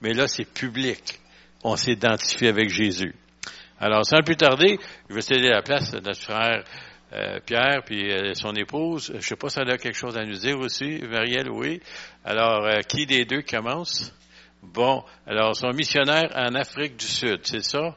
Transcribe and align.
mais 0.00 0.12
là, 0.12 0.28
c'est 0.28 0.44
public. 0.44 1.20
On 1.64 1.76
s'identifie 1.76 2.46
avec 2.46 2.70
Jésus. 2.70 3.14
Alors, 3.80 4.04
sans 4.04 4.22
plus 4.22 4.36
tarder, 4.36 4.78
je 5.08 5.14
vais 5.14 5.20
céder 5.20 5.48
la 5.48 5.62
place 5.62 5.94
à 5.94 6.00
notre 6.00 6.20
frère 6.20 6.64
euh, 7.12 7.40
Pierre 7.40 7.82
puis 7.86 8.12
euh, 8.12 8.34
son 8.34 8.54
épouse. 8.54 9.12
Je 9.14 9.20
sais 9.20 9.36
pas 9.36 9.48
si 9.48 9.60
elle 9.60 9.70
a 9.70 9.78
quelque 9.78 9.96
chose 9.96 10.16
à 10.18 10.24
nous 10.24 10.36
dire 10.36 10.58
aussi. 10.58 11.00
Marielle, 11.08 11.50
oui. 11.50 11.80
Alors, 12.24 12.64
euh, 12.66 12.80
qui 12.80 13.06
des 13.06 13.24
deux 13.24 13.42
commence? 13.42 14.12
Bon, 14.62 15.02
alors, 15.26 15.56
son 15.56 15.70
missionnaire 15.70 16.30
en 16.34 16.54
Afrique 16.54 16.96
du 16.96 17.06
Sud, 17.06 17.40
c'est 17.44 17.62
ça? 17.62 17.96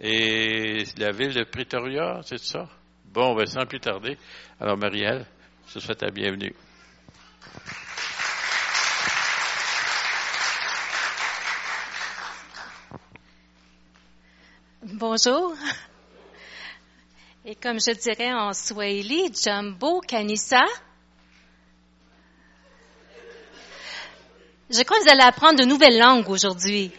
Et 0.00 0.84
la 0.96 1.12
ville 1.12 1.34
de 1.34 1.44
Pretoria, 1.44 2.20
c'est 2.24 2.40
ça? 2.40 2.68
Bon, 3.04 3.34
ben, 3.34 3.46
sans 3.46 3.66
plus 3.66 3.80
tarder. 3.80 4.16
Alors, 4.58 4.78
Marielle, 4.78 5.26
je 5.68 5.74
te 5.74 5.78
souhaite 5.78 5.98
ta 5.98 6.10
bienvenue. 6.10 6.54
Bonjour. 14.82 15.54
Et 17.44 17.54
comme 17.54 17.78
je 17.78 17.90
dirais 17.90 18.32
en 18.32 18.54
Swahili, 18.54 19.30
Jumbo 19.30 20.00
Kanisa. 20.00 20.64
Je 24.70 24.82
crois 24.82 24.98
que 24.98 25.02
vous 25.02 25.10
allez 25.10 25.22
apprendre 25.22 25.58
de 25.58 25.66
nouvelles 25.66 25.98
langues 25.98 26.30
aujourd'hui. 26.30 26.90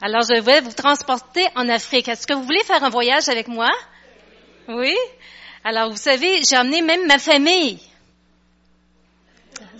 Alors, 0.00 0.22
je 0.22 0.40
vais 0.40 0.60
vous 0.62 0.72
transporter 0.72 1.46
en 1.54 1.68
Afrique. 1.68 2.08
Est-ce 2.08 2.26
que 2.26 2.32
vous 2.32 2.42
voulez 2.42 2.64
faire 2.64 2.82
un 2.82 2.90
voyage 2.90 3.28
avec 3.28 3.46
moi? 3.46 3.70
Oui? 4.66 4.96
Alors, 5.62 5.90
vous 5.90 5.96
savez, 5.96 6.42
j'ai 6.42 6.58
emmené 6.58 6.82
même 6.82 7.06
ma 7.06 7.20
famille. 7.20 7.78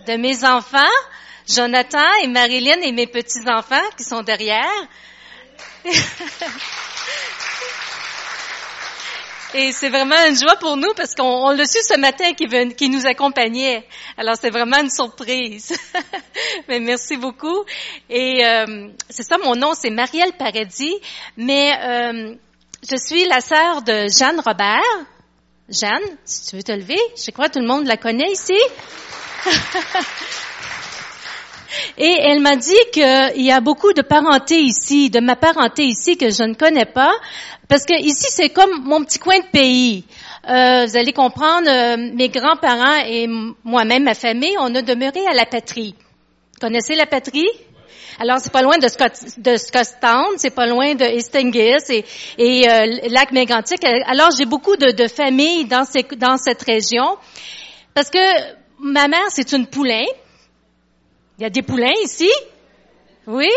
De 0.06 0.16
mes 0.16 0.44
enfants, 0.44 0.78
Jonathan 1.48 2.06
et 2.22 2.28
Marilyn 2.28 2.80
et 2.82 2.92
mes 2.92 3.08
petits-enfants 3.08 3.90
qui 3.96 4.04
sont 4.04 4.22
derrière. 4.22 4.70
Et 9.52 9.72
c'est 9.72 9.88
vraiment 9.88 10.16
une 10.28 10.38
joie 10.38 10.54
pour 10.56 10.76
nous 10.76 10.92
parce 10.94 11.14
qu'on 11.14 11.50
l'a 11.50 11.64
su 11.64 11.78
ce 11.82 11.98
matin 11.98 12.34
qui, 12.34 12.88
nous 12.88 13.06
accompagnait. 13.06 13.84
Alors 14.16 14.36
c'est 14.40 14.50
vraiment 14.50 14.78
une 14.78 14.90
surprise. 14.90 15.76
mais 16.68 16.78
merci 16.78 17.16
beaucoup. 17.16 17.64
Et 18.08 18.46
euh, 18.46 18.88
c'est 19.08 19.24
ça, 19.24 19.38
mon 19.38 19.56
nom 19.56 19.72
c'est 19.74 19.90
Marielle 19.90 20.32
Paradis, 20.38 20.94
mais 21.36 21.72
euh, 21.82 22.34
je 22.88 22.96
suis 22.96 23.24
la 23.26 23.40
sœur 23.40 23.82
de 23.82 24.06
Jeanne 24.08 24.40
Robert. 24.40 24.80
Jeanne, 25.68 26.16
si 26.24 26.50
tu 26.50 26.56
veux 26.56 26.62
te 26.62 26.72
lever, 26.72 27.00
je 27.16 27.30
crois 27.32 27.48
que 27.48 27.54
tout 27.54 27.60
le 27.60 27.66
monde 27.66 27.86
la 27.86 27.96
connaît 27.96 28.30
ici. 28.30 28.58
Et 31.98 32.16
elle 32.20 32.40
m'a 32.40 32.56
dit 32.56 32.76
qu'il 32.92 33.42
y 33.42 33.50
a 33.50 33.60
beaucoup 33.60 33.92
de 33.92 34.02
parenté 34.02 34.60
ici, 34.60 35.10
de 35.10 35.20
ma 35.20 35.36
parenté 35.36 35.84
ici 35.84 36.16
que 36.16 36.30
je 36.30 36.42
ne 36.42 36.54
connais 36.54 36.86
pas, 36.86 37.12
parce 37.68 37.84
que 37.84 37.94
ici 37.94 38.26
c'est 38.28 38.50
comme 38.50 38.82
mon 38.84 39.04
petit 39.04 39.18
coin 39.18 39.38
de 39.38 39.46
pays. 39.52 40.04
Euh, 40.48 40.86
vous 40.86 40.96
allez 40.96 41.12
comprendre, 41.12 41.68
euh, 41.68 41.96
mes 42.14 42.28
grands-parents 42.28 43.04
et 43.06 43.28
moi-même, 43.62 44.04
ma 44.04 44.14
famille, 44.14 44.56
on 44.58 44.74
a 44.74 44.82
demeuré 44.82 45.26
à 45.26 45.34
la 45.34 45.46
patrie. 45.46 45.94
Connaissez 46.60 46.94
la 46.94 47.06
patrie? 47.06 47.48
Alors, 48.18 48.38
c'est 48.38 48.52
pas 48.52 48.60
loin 48.60 48.76
de, 48.76 48.86
Scott, 48.88 49.12
de 49.38 49.56
Scottstown, 49.56 50.34
c'est 50.36 50.54
pas 50.54 50.66
loin 50.66 50.94
de 50.94 51.04
Hastings 51.04 51.56
et, 51.56 52.04
et 52.36 52.68
euh, 52.68 53.08
Lac 53.08 53.32
Mégantic. 53.32 53.82
Alors, 53.84 54.28
j'ai 54.36 54.44
beaucoup 54.44 54.76
de, 54.76 54.90
de 54.90 55.08
familles 55.08 55.64
dans 55.64 55.84
cette 55.84 56.62
région 56.62 57.16
parce 57.94 58.10
que 58.10 58.18
ma 58.78 59.08
mère, 59.08 59.24
c'est 59.30 59.52
une 59.52 59.66
poulain. 59.66 60.04
Il 61.40 61.44
y 61.44 61.46
a 61.46 61.50
des 61.50 61.62
poulains 61.62 61.96
ici? 62.04 62.30
Oui. 63.26 63.48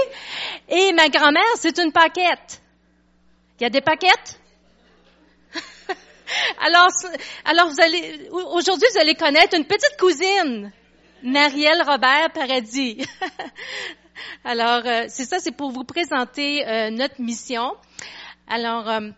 Et 0.69 0.93
ma 0.93 1.09
grand-mère, 1.09 1.43
c'est 1.57 1.77
une 1.79 1.91
paquette. 1.91 2.61
Il 3.59 3.63
y 3.63 3.65
a 3.65 3.69
des 3.69 3.81
paquettes? 3.81 4.39
alors, 6.61 6.87
alors 7.43 7.67
vous 7.67 7.81
allez, 7.81 8.29
aujourd'hui, 8.31 8.87
vous 8.89 8.99
allez 9.01 9.15
connaître 9.15 9.57
une 9.57 9.65
petite 9.65 9.97
cousine, 9.99 10.71
Marielle 11.23 11.83
Robert 11.85 12.31
Paradis. 12.33 13.05
alors, 14.45 14.83
euh, 14.85 15.05
c'est 15.09 15.25
ça, 15.25 15.39
c'est 15.39 15.51
pour 15.51 15.71
vous 15.71 15.83
présenter 15.83 16.65
euh, 16.65 16.89
notre 16.89 17.19
mission. 17.19 17.73
Alors, 18.47 18.89
euh, 18.89 19.09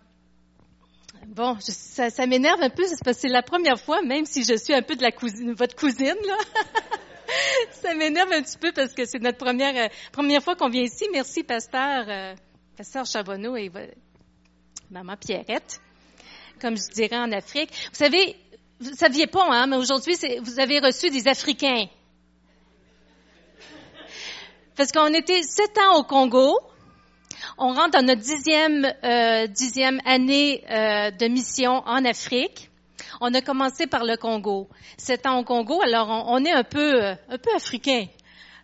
bon, 1.27 1.55
ça, 1.59 2.09
ça 2.09 2.25
m'énerve 2.25 2.63
un 2.63 2.71
peu, 2.71 2.81
parce 2.81 2.99
que 2.99 3.13
c'est 3.13 3.29
la 3.29 3.43
première 3.43 3.79
fois, 3.79 4.01
même 4.01 4.25
si 4.25 4.43
je 4.43 4.57
suis 4.57 4.73
un 4.73 4.81
peu 4.81 4.95
de 4.95 5.03
la 5.03 5.11
cousine, 5.11 5.53
votre 5.53 5.75
cousine, 5.75 6.15
là. 6.25 6.37
ça 7.71 7.93
m'énerve 7.93 8.31
un 8.31 8.41
petit 8.41 8.57
peu 8.57 8.71
parce 8.71 8.93
que 8.93 9.05
c'est 9.05 9.19
notre 9.19 9.37
première 9.37 9.75
euh, 9.75 9.87
première 10.11 10.43
fois 10.43 10.55
qu'on 10.55 10.69
vient 10.69 10.83
ici. 10.83 11.05
Merci, 11.11 11.43
pasteur, 11.43 12.05
euh, 12.07 12.35
pasteur 12.77 13.05
Chabonneau 13.05 13.55
et 13.55 13.71
maman 14.89 15.15
Pierrette, 15.17 15.81
comme 16.61 16.77
je 16.77 16.93
dirais 16.93 17.17
en 17.17 17.31
Afrique. 17.31 17.69
Vous 17.91 17.97
savez, 17.97 18.35
vous 18.79 18.91
ne 18.91 18.95
saviez 18.95 19.27
pas, 19.27 19.45
hein, 19.49 19.67
mais 19.67 19.77
aujourd'hui, 19.77 20.15
vous 20.41 20.59
avez 20.59 20.79
reçu 20.79 21.09
des 21.09 21.27
Africains. 21.27 21.85
Parce 24.75 24.91
qu'on 24.91 25.13
était 25.13 25.41
sept 25.41 25.77
ans 25.77 25.99
au 25.99 26.03
Congo. 26.03 26.59
On 27.57 27.73
rentre 27.73 27.91
dans 27.91 28.05
notre 28.05 28.21
dixième, 28.21 28.85
euh, 29.03 29.47
dixième 29.47 30.01
année 30.05 30.63
euh, 30.69 31.11
de 31.11 31.27
mission 31.27 31.83
en 31.85 32.03
Afrique. 32.03 32.69
On 33.21 33.33
a 33.33 33.41
commencé 33.41 33.87
par 33.87 34.03
le 34.03 34.17
Congo. 34.17 34.67
Ans 35.25 35.39
au 35.39 35.43
Congo, 35.43 35.81
alors 35.81 36.09
on, 36.27 36.43
est 36.43 36.51
un 36.51 36.63
peu, 36.63 37.03
euh, 37.03 37.15
un 37.29 37.37
peu 37.37 37.53
africain. 37.55 38.05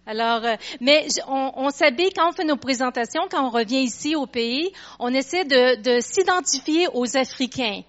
Alors, 0.05 0.43
euh, 0.43 0.55
mais 0.79 1.07
on, 1.27 1.69
s'habille 1.69 2.09
quand 2.15 2.29
on 2.29 2.31
fait 2.31 2.43
nos 2.43 2.57
présentations, 2.57 3.27
quand 3.29 3.45
on 3.45 3.49
revient 3.49 3.83
ici 3.83 4.15
au 4.15 4.25
pays, 4.25 4.71
on 4.99 5.13
essaie 5.13 5.45
de, 5.45 5.81
de 5.81 5.99
s'identifier 6.01 6.87
aux 6.93 7.15
Africains. 7.15 7.81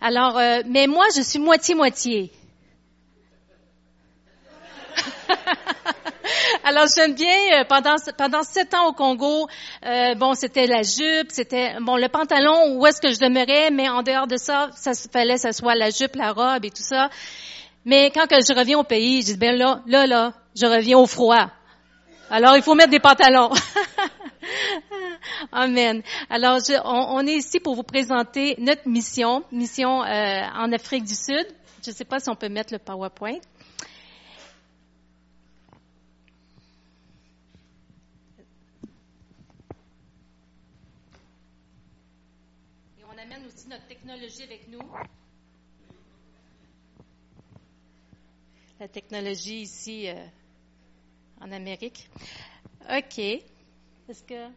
Alors, 0.00 0.36
euh, 0.38 0.62
mais 0.66 0.86
moi, 0.86 1.06
je 1.14 1.22
suis 1.22 1.38
moitié-moitié. 1.38 2.32
Alors 6.64 6.86
j'aime 6.94 7.14
bien 7.14 7.60
euh, 7.60 7.64
pendant 7.68 7.96
pendant 8.16 8.42
sept 8.42 8.74
ans 8.74 8.88
au 8.88 8.92
Congo, 8.92 9.48
euh, 9.84 10.14
bon 10.14 10.34
c'était 10.34 10.66
la 10.66 10.82
jupe, 10.82 11.28
c'était 11.30 11.74
bon 11.80 11.96
le 11.96 12.08
pantalon 12.08 12.76
où 12.76 12.86
est-ce 12.86 13.00
que 13.00 13.12
je 13.12 13.18
demeurais, 13.18 13.70
mais 13.70 13.88
en 13.88 14.02
dehors 14.02 14.26
de 14.26 14.36
ça, 14.36 14.70
ça 14.74 14.92
fallait 15.12 15.34
que 15.34 15.40
ce 15.40 15.52
soit 15.52 15.74
la 15.74 15.90
jupe, 15.90 16.16
la 16.16 16.32
robe 16.32 16.64
et 16.64 16.70
tout 16.70 16.82
ça. 16.82 17.10
Mais 17.84 18.10
quand 18.10 18.26
je 18.30 18.54
reviens 18.54 18.78
au 18.78 18.84
pays, 18.84 19.22
je 19.22 19.32
dis 19.32 19.36
ben 19.36 19.56
là 19.56 19.80
là 19.86 20.06
là, 20.06 20.32
je 20.54 20.66
reviens 20.66 20.98
au 20.98 21.06
froid. 21.06 21.50
Alors 22.30 22.56
il 22.56 22.62
faut 22.62 22.74
mettre 22.74 22.90
des 22.90 23.00
pantalons. 23.00 23.50
Amen. 25.52 26.02
Alors 26.28 26.58
on, 26.84 27.16
on, 27.16 27.26
est 27.26 27.34
ici 27.34 27.60
pour 27.60 27.74
vous 27.74 27.82
présenter 27.82 28.54
notre 28.58 28.88
mission, 28.88 29.42
mission 29.50 30.04
euh, 30.04 30.42
en 30.56 30.72
Afrique 30.72 31.04
du 31.04 31.14
Sud. 31.14 31.46
Je 31.84 31.90
ne 31.90 31.94
sais 31.94 32.04
pas 32.04 32.20
si 32.20 32.28
on 32.28 32.36
peut 32.36 32.48
mettre 32.48 32.72
le 32.72 32.78
PowerPoint. 32.78 33.38
Notre 43.68 43.86
technologie 43.86 44.42
avec 44.42 44.68
nous. 44.68 44.80
La 48.80 48.88
technologie 48.88 49.60
ici 49.60 50.08
euh, 50.08 50.14
en 51.40 51.52
Amérique. 51.52 52.08
OK. 52.90 53.18
Est-ce 53.18 54.22
que. 54.24 54.48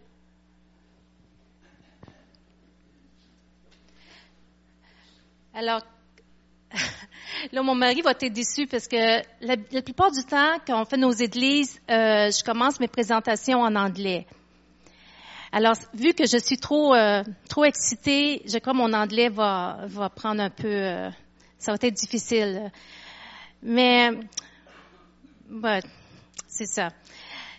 Alors, 5.54 5.82
là, 7.52 7.62
mon 7.62 7.76
mari 7.76 8.02
va 8.02 8.12
être 8.12 8.34
déçu 8.34 8.66
parce 8.66 8.88
que 8.88 9.22
la, 9.42 9.82
plupart 9.84 10.12
du 10.12 10.24
temps, 10.24 10.58
quand 10.66 10.82
on 10.82 10.86
fait 10.86 10.98
nos 10.98 11.12
églises, 11.12 11.80
euh, 11.92 12.32
je 12.32 12.44
commence 12.44 12.80
mes 12.80 12.88
présentations 12.88 13.60
en 13.62 13.76
anglais. 13.76 14.26
Alors, 15.56 15.76
vu 15.94 16.16
que 16.16 16.26
je 16.26 16.40
suis 16.40 16.58
trop 16.58 16.96
euh, 16.96 17.24
trop 17.48 17.64
excitée, 17.64 18.42
je 18.48 18.58
crois 18.58 18.74
mon 18.74 18.92
anglais 18.92 19.30
va 19.30 19.82
va 19.86 20.10
prendre 20.10 20.42
un 20.42 20.50
peu, 20.50 20.68
euh, 20.68 21.12
ça 21.60 21.72
va 21.72 21.78
être 21.80 21.94
difficile. 21.94 22.72
Mais, 23.62 24.10
c'est 26.48 26.66
ça. 26.66 26.88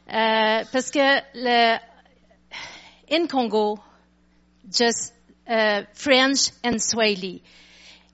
Euh, 0.08 0.64
parce 0.72 0.90
que 0.90 1.20
le 1.36 1.78
in 3.12 3.28
Congo, 3.28 3.78
just 4.68 5.14
uh, 5.48 5.84
French 5.94 6.50
and 6.64 6.80
Swahili. 6.80 7.42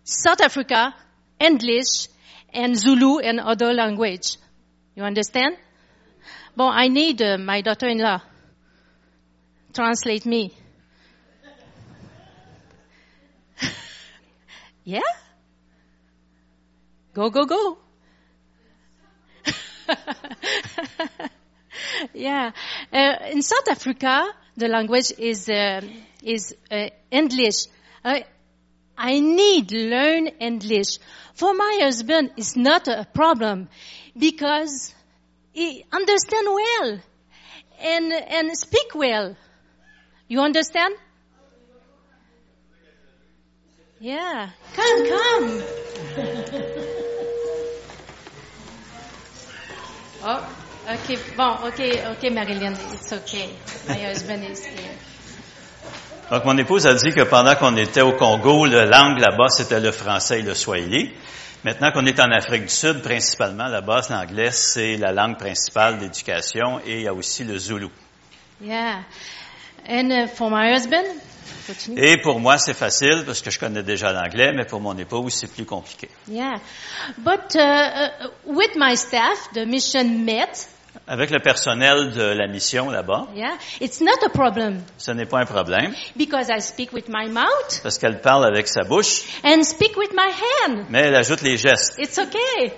South 0.04 0.42
Africa, 0.42 0.92
English 1.40 2.10
and 2.52 2.74
Zulu 2.74 3.20
and 3.24 3.40
other 3.40 3.72
language. 3.72 4.36
You 4.94 5.04
understand? 5.04 5.56
Bon, 6.54 6.70
I 6.70 6.88
need 6.88 7.22
uh, 7.22 7.38
my 7.38 7.62
daughter-in-law 7.62 8.20
translate 9.72 10.26
me. 10.26 10.54
yeah? 14.84 15.00
Go, 17.14 17.30
go, 17.30 17.44
go. 17.46 17.78
yeah. 22.14 22.52
Uh, 22.92 23.16
in 23.30 23.42
South 23.42 23.68
Africa, 23.68 24.26
the 24.56 24.68
language 24.68 25.12
is 25.18 25.48
uh, 25.48 25.80
is 26.22 26.54
uh, 26.70 26.88
English. 27.10 27.66
I 29.00 29.18
need 29.18 29.72
learn 29.72 30.26
English. 30.40 30.98
For 31.32 31.54
my 31.54 31.78
husband, 31.80 32.32
it's 32.36 32.54
not 32.54 32.86
a 32.86 33.06
problem 33.14 33.70
because 34.14 34.94
he 35.52 35.86
understand 35.90 36.46
well 36.46 37.00
and 37.80 38.12
and 38.12 38.58
speak 38.58 38.94
well. 38.94 39.36
You 40.30 40.40
understand? 40.42 40.94
Yeah. 43.98 44.50
Come, 44.76 45.08
come. 45.08 45.62
oh, 50.22 50.56
okay. 50.88 51.18
Bon, 51.36 51.58
okay, 51.64 52.06
okay, 52.12 52.30
Marilyn, 52.30 52.74
it's 52.92 53.12
okay. 53.12 53.50
My 53.88 53.94
husband 53.94 54.44
is 54.44 54.64
here. 54.64 54.94
Donc, 56.30 56.44
mon 56.44 56.56
épouse 56.58 56.86
a 56.86 56.94
dit 56.94 57.10
que 57.10 57.24
pendant 57.24 57.56
qu'on 57.56 57.76
était 57.76 58.02
au 58.02 58.12
Congo, 58.12 58.66
la 58.66 58.86
langue 58.86 59.18
là-bas, 59.18 59.48
c'était 59.48 59.80
le 59.80 59.90
français 59.90 60.38
et 60.38 60.42
le 60.42 60.54
swahili. 60.54 61.10
Maintenant 61.64 61.90
qu'on 61.90 62.06
est 62.06 62.20
en 62.20 62.30
Afrique 62.30 62.66
du 62.66 62.68
Sud, 62.68 63.02
principalement, 63.02 63.66
là-bas, 63.66 64.02
l'anglais, 64.10 64.52
c'est 64.52 64.96
la 64.96 65.10
langue 65.10 65.38
principale 65.38 65.98
d'éducation 65.98 66.78
et 66.86 66.98
il 66.98 67.02
y 67.02 67.08
a 67.08 67.14
aussi 67.14 67.42
le 67.42 67.58
zoulou. 67.58 67.90
Yeah. 68.62 69.00
And 69.88 70.10
uh, 70.12 70.26
for 70.28 70.50
my 70.50 70.72
husband, 70.74 71.04
continue. 71.66 71.98
Et 72.02 72.16
pour 72.18 72.38
moi, 72.40 72.58
c'est 72.58 72.74
facile 72.74 73.22
parce 73.24 73.40
que 73.40 73.50
je 73.50 73.58
connais 73.58 73.82
déjà 73.82 74.12
l'anglais, 74.12 74.52
mais 74.54 74.64
pour 74.64 74.80
mon 74.80 74.96
épouse, 74.96 75.34
c'est 75.34 75.52
plus 75.52 75.64
compliqué. 75.64 76.08
Yeah. 76.28 76.60
But 77.18 77.54
uh, 77.54 77.58
uh, 77.58 78.28
with 78.46 78.76
my 78.76 78.96
staff, 78.96 79.52
the 79.52 79.66
mission 79.66 80.24
met, 80.24 80.68
Avec 81.06 81.30
le 81.30 81.38
personnel 81.38 82.10
de 82.12 82.22
la 82.22 82.48
mission 82.48 82.90
là-bas, 82.90 83.28
yeah, 83.34 83.56
it's 83.80 84.00
not 84.00 84.24
a 84.24 84.28
problem 84.28 84.82
ce 84.98 85.12
n'est 85.12 85.26
pas 85.26 85.38
un 85.38 85.44
problème 85.44 85.94
because 86.16 86.48
I 86.50 86.60
speak 86.60 86.92
with 86.92 87.08
my 87.08 87.28
mouth 87.28 87.80
parce 87.82 87.96
qu'elle 87.98 88.20
parle 88.20 88.44
avec 88.44 88.66
sa 88.66 88.82
bouche, 88.82 89.22
and 89.44 89.62
speak 89.62 89.96
with 89.96 90.12
my 90.12 90.30
hand. 90.32 90.86
mais 90.88 91.02
elle 91.02 91.14
ajoute 91.14 91.42
les 91.42 91.56
gestes. 91.56 91.94
It's 91.98 92.18
okay. 92.18 92.72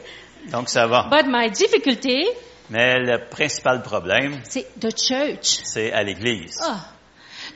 Donc, 0.51 0.69
ça 0.69 0.87
va. 0.87 1.09
But 1.11 1.27
my 1.27 1.51
difficulty, 1.51 2.27
Mais 2.73 2.99
le 3.01 3.19
principal 3.29 3.83
problème, 3.83 4.41
c'est 4.45 4.67
the 4.81 4.91
church. 4.97 5.61
c'est 5.65 5.93
à 5.93 6.03
l'église. 6.03 6.59
Oh. 6.67 6.73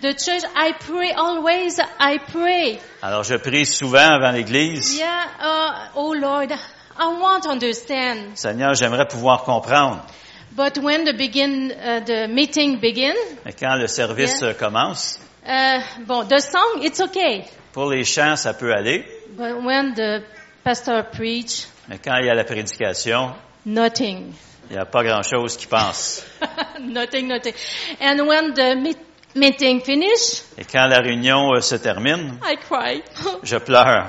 The 0.03 0.13
church, 0.13 0.43
I 0.55 0.75
pray 0.79 1.11
always, 1.13 1.79
I 1.99 2.19
pray. 2.19 2.79
Alors, 3.01 3.23
je 3.25 3.37
prie 3.37 3.65
souvent 3.65 4.11
avant 4.13 4.31
l'église. 4.33 4.99
Yeah, 4.99 5.25
uh, 5.41 5.89
oh 5.97 6.13
Lord, 6.13 6.53
I 6.99 7.07
want 7.19 7.41
to 7.45 7.49
understand. 7.51 8.37
Seigneur, 8.37 8.75
j'aimerais 8.75 9.09
pouvoir 9.09 9.45
comprendre. 9.45 10.05
But 10.53 10.77
when 10.79 11.05
the 11.07 11.15
begin, 11.17 11.71
uh, 11.73 12.01
the 12.05 12.29
meeting 12.29 12.79
begin, 12.79 13.15
Mais 13.47 13.55
quand 13.55 13.77
le 13.77 13.87
service 13.87 14.43
Yeah. 14.43 14.53
commence, 14.53 15.19
uh, 15.47 15.81
bon, 16.07 16.25
the 16.25 16.41
song, 16.41 16.83
it's 16.83 17.01
okay. 17.01 17.45
pour 17.73 17.89
les 17.91 18.05
chants, 18.05 18.37
ça 18.37 18.53
peut 18.53 18.73
aller. 18.75 19.03
But 19.31 19.63
when 19.65 19.95
the 19.95 20.23
pastor 20.63 21.05
preach, 21.11 21.67
Mais 21.89 21.99
quand 22.05 22.17
il 22.19 22.27
y 22.27 22.31
a 22.31 22.35
la 22.35 22.45
prédication, 22.45 23.33
nothing. 23.65 24.35
Il 24.71 24.73
n'y 24.75 24.79
a 24.79 24.85
pas 24.85 25.03
grand-chose 25.05 25.57
qui 25.57 25.67
passe. 25.67 26.25
nothing, 26.81 27.29
nothing. 27.29 27.55
And 28.01 28.27
when 28.27 28.55
the 28.55 28.75
meet, 28.77 28.99
meeting 29.35 29.81
finish, 29.81 30.43
Et 30.59 30.65
quand 30.65 30.87
la 30.87 31.01
réunion 31.01 31.53
euh, 31.55 31.61
se 31.61 31.77
termine, 31.77 32.39
I 32.43 32.57
cry. 32.57 33.03
je 33.43 33.57
pleure. 33.59 34.07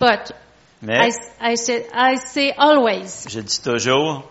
but 0.00 0.32
I, 0.82 0.86
Mais 0.86 1.10
I 1.40 1.54
say, 1.56 1.86
I 1.94 2.16
say 2.16 2.52
always, 2.56 3.26
je 3.28 3.40
dis 3.40 3.60
toujours, 3.62 4.24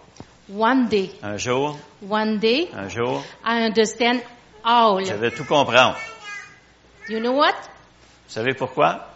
one 0.50 0.88
day, 0.90 1.10
un 1.24 1.38
jour, 1.38 1.78
one 2.08 2.38
day, 2.40 2.70
un 2.76 2.90
jour, 2.90 3.24
I 3.46 3.64
understand 3.66 4.22
all. 4.64 5.04
je 5.06 5.14
vais 5.14 5.32
tout 5.32 5.46
comprendre. 5.46 5.98
You 7.10 7.20
know 7.20 7.34
what? 7.34 7.56
Vous 8.28 8.34
savez 8.34 8.54
pourquoi? 8.54 9.10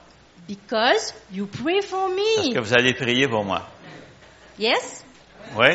Because 0.47 1.13
you 1.31 1.45
pray 1.47 1.81
for 1.81 2.09
Parce 2.09 2.47
me. 2.47 2.53
que 2.53 2.59
vous 2.59 2.73
allez 2.73 2.93
prier 2.93 3.27
pour 3.27 3.43
moi. 3.43 3.61
Yes? 4.57 5.03
Oui? 5.55 5.67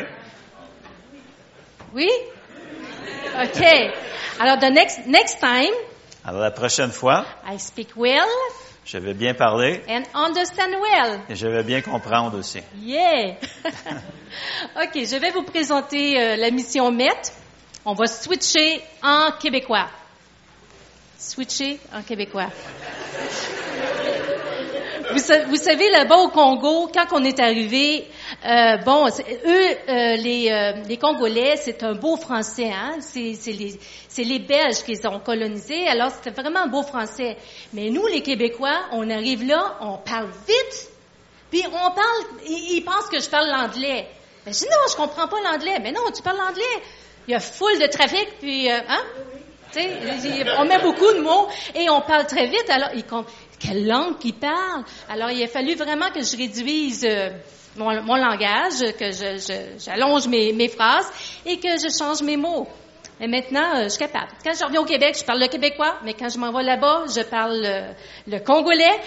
Oui? 1.95 2.09
Okay. 3.45 3.91
Alors, 4.41 4.59
the 4.59 4.71
next, 4.71 5.07
next 5.07 5.41
time, 5.41 5.73
Alors 6.25 6.41
la 6.41 6.51
prochaine 6.53 6.91
fois, 6.93 7.25
I 7.45 7.59
speak 7.59 7.97
well 7.97 8.29
je 8.85 8.99
vais 8.99 9.15
bien 9.15 9.35
parler 9.35 9.81
and 9.89 10.03
understand 10.15 10.75
well. 10.81 11.21
et 11.29 11.37
je 11.37 11.47
vais 11.47 11.63
bien 11.63 11.81
comprendre 11.83 12.39
aussi. 12.39 12.61
Yeah! 12.81 13.37
OK, 14.77 14.95
je 14.95 15.17
vais 15.19 15.31
vous 15.31 15.43
présenter 15.45 16.21
euh, 16.21 16.37
la 16.37 16.51
mission 16.51 16.91
MET. 16.91 17.33
On 17.85 17.95
va 17.95 18.07
switcher 18.07 18.81
en 19.03 19.31
québécois. 19.41 19.89
Switcher 21.19 21.79
en 21.93 22.03
québécois. 22.03 22.49
Vous, 25.11 25.19
sa- 25.19 25.45
vous 25.45 25.57
savez, 25.57 25.91
là-bas 25.91 26.17
au 26.19 26.29
Congo, 26.29 26.89
quand 26.93 27.07
on 27.13 27.25
est 27.25 27.39
arrivé, 27.41 28.07
euh, 28.47 28.77
bon, 28.79 29.07
eux, 29.09 29.11
euh, 29.89 30.17
les, 30.17 30.49
euh, 30.51 30.73
les 30.89 30.97
Congolais, 30.97 31.57
c'est 31.57 31.83
un 31.83 31.95
beau 31.95 32.17
français, 32.17 32.71
hein? 32.73 32.97
C'est 33.01 33.35
les, 33.47 33.79
les 34.19 34.39
Belges 34.39 34.83
qui 34.85 34.93
les 34.93 35.07
ont 35.07 35.21
colonisés, 35.21 35.87
alors 35.89 36.11
c'était 36.11 36.41
vraiment 36.41 36.61
un 36.61 36.67
beau 36.69 36.83
français. 36.83 37.37
Mais 37.73 37.91
nous, 37.91 38.07
les 38.07 38.23
Québécois, 38.23 38.81
on 38.93 39.09
arrive 39.11 39.45
là, 39.47 39.77
on 39.81 39.99
parle 39.99 40.29
vite, 40.47 40.89
puis 41.51 41.63
on 41.67 41.91
parle, 41.91 42.47
ils, 42.49 42.83
pensent 42.85 43.09
que 43.11 43.21
je 43.21 43.29
parle 43.29 43.49
l'anglais. 43.49 44.07
Ben, 44.45 44.53
je 44.53 44.59
dis 44.61 44.65
non, 44.67 44.77
je 44.91 44.97
comprends 44.97 45.29
pas 45.29 45.37
l'anglais. 45.45 45.79
Mais 45.83 45.93
non, 45.93 46.03
tu 46.15 46.23
parles 46.23 46.39
l'anglais. 46.39 46.83
Il 47.29 47.33
y 47.33 47.35
a 47.35 47.41
foule 47.41 47.79
de 47.79 47.87
trafic, 47.87 48.29
puis, 48.41 48.71
euh, 48.71 48.79
hein? 48.89 49.03
Tu 49.73 49.81
sais, 49.81 49.89
il- 50.25 50.53
on 50.59 50.65
met 50.67 50.79
beaucoup 50.81 51.11
de 51.15 51.21
mots 51.21 51.49
et 51.75 51.89
on 51.89 52.03
parle 52.03 52.27
très 52.27 52.47
vite. 52.47 52.69
Alors, 52.69 52.91
ils 52.95 53.05
com- 53.05 53.25
quelle 53.63 53.87
langue 53.87 54.19
qu'ils 54.19 54.35
parlent? 54.35 54.85
Alors, 55.09 55.31
il 55.31 55.43
a 55.43 55.49
fallu 55.49 55.75
vraiment 55.75 56.11
que 56.11 56.21
je 56.21 56.37
réduise 56.37 57.05
euh, 57.05 57.31
mon, 57.77 58.17
langage, 58.17 58.81
que 58.99 59.11
j'allonge 59.79 60.27
mes, 60.29 60.69
phrases 60.69 61.11
et 61.47 61.59
que 61.59 61.69
je 61.69 61.89
change 61.97 62.23
mes 62.23 62.37
mots. 62.37 62.67
Et 63.21 63.29
maintenant, 63.29 63.77
euh, 63.77 63.85
je 63.85 63.91
suis 63.91 63.99
capable. 63.99 64.33
Quand 64.43 64.53
je 64.59 64.65
reviens 64.65 64.81
au 64.81 64.85
Québec, 64.85 65.17
je 65.19 65.25
parle 65.25 65.41
le 65.41 65.47
québécois, 65.47 65.99
mais 66.05 66.15
quand 66.15 66.29
je 66.29 66.39
m'en 66.39 66.53
vais 66.53 66.65
là-bas, 66.65 67.05
je 67.15 67.23
parle 67.23 67.63
euh, 67.65 67.93
le 68.27 68.39
congolais. 68.41 69.01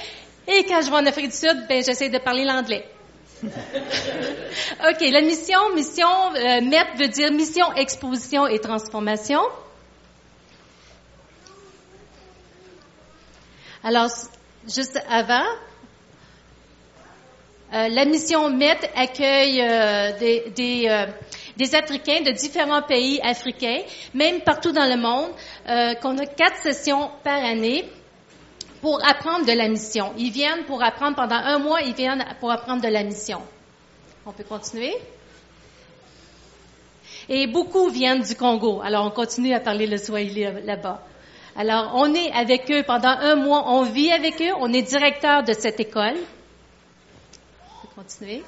Et 0.48 0.64
quand 0.64 0.82
je 0.82 0.90
vais 0.90 0.96
en 0.96 1.06
Afrique 1.06 1.32
du 1.32 1.36
Sud, 1.36 1.66
ben, 1.68 1.84
j'essaie 1.84 2.10
de 2.10 2.20
parler 2.20 2.46
l'anglais. 2.46 2.86
OK, 3.44 5.02
la 5.02 5.22
mission, 5.22 5.74
mission, 5.76 6.08
euh, 6.36 6.62
MET 6.62 6.86
veut 6.98 7.10
dire 7.10 7.32
mission, 7.32 7.74
exposition 7.74 8.48
et 8.48 8.60
transformation. 8.60 9.42
Alors, 13.84 14.10
juste 14.68 15.00
avant, 15.10 15.44
euh, 17.74 17.88
la 17.90 18.06
mission 18.06 18.50
MET 18.50 18.78
accueille 18.96 19.62
euh, 19.62 20.18
des, 20.20 20.52
des, 20.56 20.86
euh, 20.88 21.06
des 21.58 21.76
Africains 21.76 22.22
de 22.22 22.32
différents 22.32 22.82
pays 22.82 23.20
africains, 23.22 23.82
même 24.14 24.42
partout 24.42 24.72
dans 24.72 24.86
le 24.90 24.98
monde, 25.02 25.32
euh, 25.68 25.94
qu'on 25.96 26.18
a 26.18 26.26
quatre 26.26 26.58
sessions 26.62 27.10
par 27.24 27.44
année 27.44 27.86
pour 28.82 29.04
apprendre 29.08 29.46
de 29.46 29.52
la 29.54 29.68
mission. 29.68 30.14
Ils 30.18 30.32
viennent 30.32 30.64
pour 30.66 30.84
apprendre 30.84 31.16
pendant 31.16 31.36
un 31.36 31.58
mois, 31.60 31.82
ils 31.82 31.94
viennent 31.96 32.24
pour 32.40 32.52
apprendre 32.52 32.82
de 32.82 32.88
la 32.88 33.04
mission. 33.04 33.42
On 34.26 34.32
peut 34.32 34.44
continuer? 34.44 34.94
Et 37.28 37.48
beaucoup 37.48 37.90
viennent 37.90 38.22
du 38.22 38.36
Congo. 38.36 38.82
Alors, 38.84 39.06
on 39.06 39.10
continue 39.10 39.54
à 39.54 39.60
parler 39.60 39.88
le 39.88 39.98
Swahili 39.98 40.46
là-bas. 40.64 41.02
Alors, 41.58 41.92
on 41.96 42.14
est 42.14 42.32
avec 42.34 42.70
eux 42.70 42.84
pendant 42.84 43.10
un 43.10 43.36
mois, 43.36 43.64
on 43.68 43.84
vit 43.84 44.12
avec 44.12 44.42
eux, 44.42 44.52
on 44.60 44.74
est 44.74 44.82
directeur 44.82 45.44
de 45.44 45.54
cette 45.54 45.80
école. 45.80 46.16
On 47.84 47.88
peut 47.88 47.94
continuer. 47.96 48.44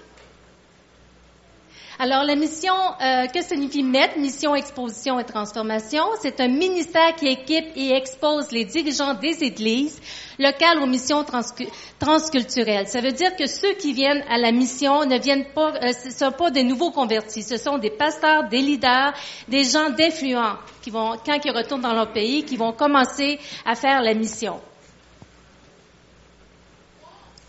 Alors, 1.99 2.23
la 2.23 2.35
mission, 2.35 2.75
euh, 3.01 3.25
que 3.25 3.41
signifie 3.41 3.81
MET, 3.81 4.17
Mission, 4.17 4.53
Exposition 4.53 5.19
et 5.19 5.23
Transformation? 5.25 6.03
C'est 6.21 6.39
un 6.39 6.47
ministère 6.47 7.15
qui 7.15 7.25
équipe 7.25 7.65
et 7.75 7.91
expose 7.93 8.51
les 8.51 8.65
dirigeants 8.65 9.15
des 9.15 9.43
églises 9.43 9.99
locales 10.37 10.77
aux 10.77 10.85
missions 10.85 11.23
transcu- 11.23 11.67
transculturelles. 11.97 12.87
Ça 12.87 13.01
veut 13.01 13.13
dire 13.13 13.35
que 13.35 13.47
ceux 13.47 13.73
qui 13.73 13.93
viennent 13.93 14.23
à 14.29 14.37
la 14.37 14.51
mission 14.51 15.05
ne 15.05 15.17
viennent 15.17 15.47
pas, 15.55 15.73
euh, 15.81 15.91
ce 15.91 16.11
sont 16.11 16.31
pas 16.31 16.51
des 16.51 16.61
nouveaux 16.63 16.91
convertis. 16.91 17.41
Ce 17.41 17.57
sont 17.57 17.79
des 17.79 17.89
pasteurs, 17.89 18.47
des 18.47 18.61
leaders, 18.61 19.13
des 19.47 19.63
gens 19.63 19.89
d'influence 19.89 20.57
qui 20.83 20.91
vont, 20.91 21.15
quand 21.25 21.39
ils 21.43 21.51
retournent 21.51 21.81
dans 21.81 21.93
leur 21.95 22.13
pays, 22.13 22.43
qui 22.43 22.57
vont 22.57 22.73
commencer 22.73 23.39
à 23.65 23.73
faire 23.73 24.03
la 24.03 24.13
mission. 24.13 24.61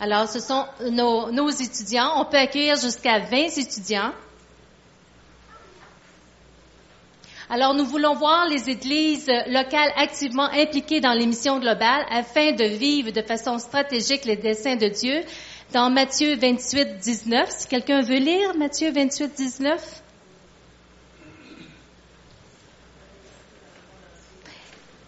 Alors, 0.01 0.27
ce 0.27 0.41
sont 0.41 0.65
nos, 0.91 1.31
nos 1.33 1.51
étudiants. 1.51 2.13
On 2.17 2.25
peut 2.25 2.39
accueillir 2.39 2.77
jusqu'à 2.77 3.19
20 3.19 3.59
étudiants. 3.59 4.13
Alors, 7.51 7.73
nous 7.73 7.87
voulons 7.87 8.15
voir 8.15 8.47
les 8.47 8.69
églises 8.69 9.27
locales 9.47 9.91
activement 9.97 10.51
impliquées 10.51 11.01
dans 11.01 11.15
les 11.15 11.27
missions 11.27 11.59
globales 11.59 12.05
afin 12.11 12.53
de 12.53 12.65
vivre 12.65 13.11
de 13.11 13.23
façon 13.23 13.59
stratégique 13.59 14.27
les 14.27 14.37
desseins 14.37 14.77
de 14.77 14.89
Dieu. 14.89 15.23
Dans 15.73 15.89
Matthieu 15.89 16.37
28, 16.37 16.99
19, 16.99 17.51
si 17.51 17.67
quelqu'un 17.69 18.03
veut 18.03 18.19
lire 18.19 18.55
Matthieu 18.55 18.93
28, 18.93 19.35
19. 19.35 20.03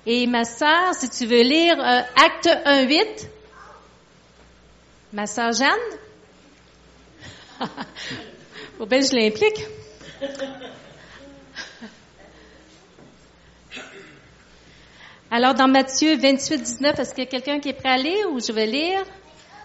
Et 0.07 0.27
ma 0.27 0.45
sœur, 0.45 0.95
si 0.95 1.11
tu 1.11 1.27
veux 1.27 1.43
lire 1.43 1.79
euh, 1.79 2.01
Acte 2.17 2.49
1, 2.65 2.87
8. 2.87 3.29
Ma 5.13 5.27
sœur 5.27 5.53
Jeanne. 5.53 5.69
Faut 8.79 8.87
bien 8.87 9.01
que 9.01 9.07
je 9.07 9.15
l'implique. 9.15 9.67
Alors, 15.31 15.55
dans 15.55 15.69
Matthieu 15.69 16.17
28, 16.17 16.61
19, 16.61 16.99
est-ce 16.99 17.15
qu'il 17.15 17.23
y 17.23 17.27
a 17.27 17.31
quelqu'un 17.31 17.61
qui 17.61 17.69
est 17.69 17.75
prêt 17.75 17.91
à 17.91 17.97
lire 17.97 18.33
ou 18.33 18.41
je 18.41 18.51
vais 18.51 18.67
lire? 18.67 19.05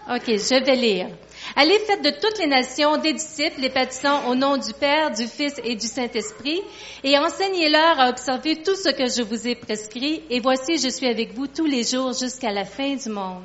OK, 0.08 0.22
je 0.28 0.64
vais 0.64 0.76
lire. 0.76 1.08
Allez, 1.56 1.76
faites 1.80 2.02
de 2.02 2.10
toutes 2.10 2.38
les 2.38 2.46
nations 2.46 2.96
des 2.98 3.12
disciples, 3.12 3.60
les 3.60 3.70
baptisant 3.70 4.28
au 4.28 4.36
nom 4.36 4.56
du 4.56 4.72
Père, 4.74 5.10
du 5.10 5.26
Fils 5.26 5.60
et 5.64 5.74
du 5.74 5.88
Saint-Esprit, 5.88 6.62
et 7.02 7.18
enseignez-leur 7.18 7.98
à 7.98 8.10
observer 8.10 8.62
tout 8.62 8.76
ce 8.76 8.90
que 8.90 9.06
je 9.06 9.22
vous 9.22 9.48
ai 9.48 9.56
prescrit, 9.56 10.22
et 10.30 10.38
voici, 10.38 10.78
je 10.78 10.88
suis 10.88 11.08
avec 11.08 11.34
vous 11.34 11.48
tous 11.48 11.66
les 11.66 11.82
jours 11.82 12.12
jusqu'à 12.12 12.52
la 12.52 12.64
fin 12.64 12.94
du 12.94 13.08
monde. 13.08 13.42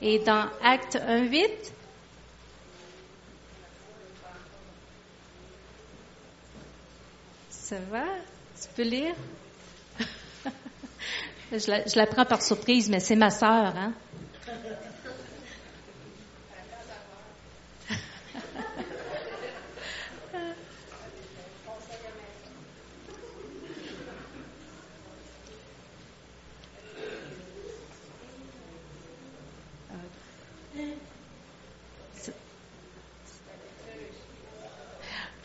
Et 0.00 0.20
dans 0.20 0.46
Acte 0.62 0.96
1, 1.04 1.22
8, 1.24 1.50
ça 7.50 7.76
va? 7.90 8.04
Tu 8.62 8.68
peux 8.76 8.88
lire? 8.88 9.14
Je 11.52 11.70
la, 11.70 11.84
je 11.84 11.96
la 11.96 12.06
prends 12.06 12.24
par 12.24 12.42
surprise, 12.42 12.88
mais 12.90 13.00
c'est 13.00 13.16
ma 13.16 13.30
sœur, 13.30 13.74
hein? 13.76 13.92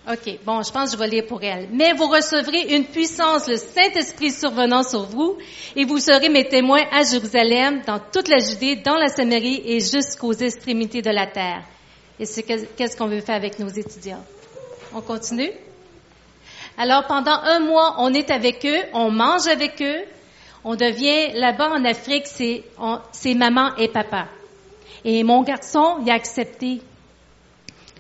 OK, 0.08 0.40
bon, 0.46 0.62
je 0.62 0.72
pense 0.72 0.92
que 0.92 0.98
je 0.98 1.00
vais 1.00 1.08
lire 1.08 1.26
pour 1.26 1.42
elle. 1.42 1.68
Mais 1.72 1.94
vous 1.94 2.06
recevrez 2.06 2.76
une 2.76 2.86
puissance, 2.86 3.48
le 3.48 3.58
Saint-Esprit 3.58 4.32
survenant 4.32 4.84
sur 4.84 5.04
vous, 5.04 5.38
et 5.76 5.84
vous 5.84 5.98
serez 5.98 6.30
mes 6.30 6.48
témoins 6.48 6.84
à 6.92 7.04
Jérusalem, 7.04 7.82
dans 7.88 8.00
toute 8.00 8.28
la 8.28 8.38
Judée, 8.38 8.76
dans 8.76 8.98
la 8.98 9.08
Samarie 9.08 9.64
et 9.66 9.80
jusqu'aux 9.80 10.34
extrémités 10.34 11.02
de 11.02 11.10
la 11.10 11.26
terre. 11.26 11.64
Et 12.20 12.26
c'est 12.26 12.44
qu'est-ce 12.44 12.96
qu'on 12.96 13.08
veut 13.08 13.22
faire 13.22 13.36
avec 13.36 13.58
nos 13.58 13.68
étudiants? 13.68 14.24
On 14.94 15.02
continue? 15.02 15.52
Alors, 16.78 17.08
pendant 17.08 17.40
un 17.42 17.60
mois, 17.60 17.96
on 17.98 18.14
est 18.14 18.30
avec 18.30 18.64
eux, 18.64 18.84
on 18.94 19.10
mange 19.10 19.48
avec 19.48 19.82
eux, 19.82 20.04
on 20.64 20.76
devient, 20.76 21.34
là-bas 21.34 21.70
en 21.72 21.84
Afrique, 21.84 22.28
c'est, 22.28 22.64
maman 23.34 23.76
et 23.78 23.88
papa. 23.88 24.28
Et 25.04 25.24
mon 25.24 25.42
garçon, 25.42 25.98
il 26.02 26.12
a 26.12 26.14
accepté 26.14 26.82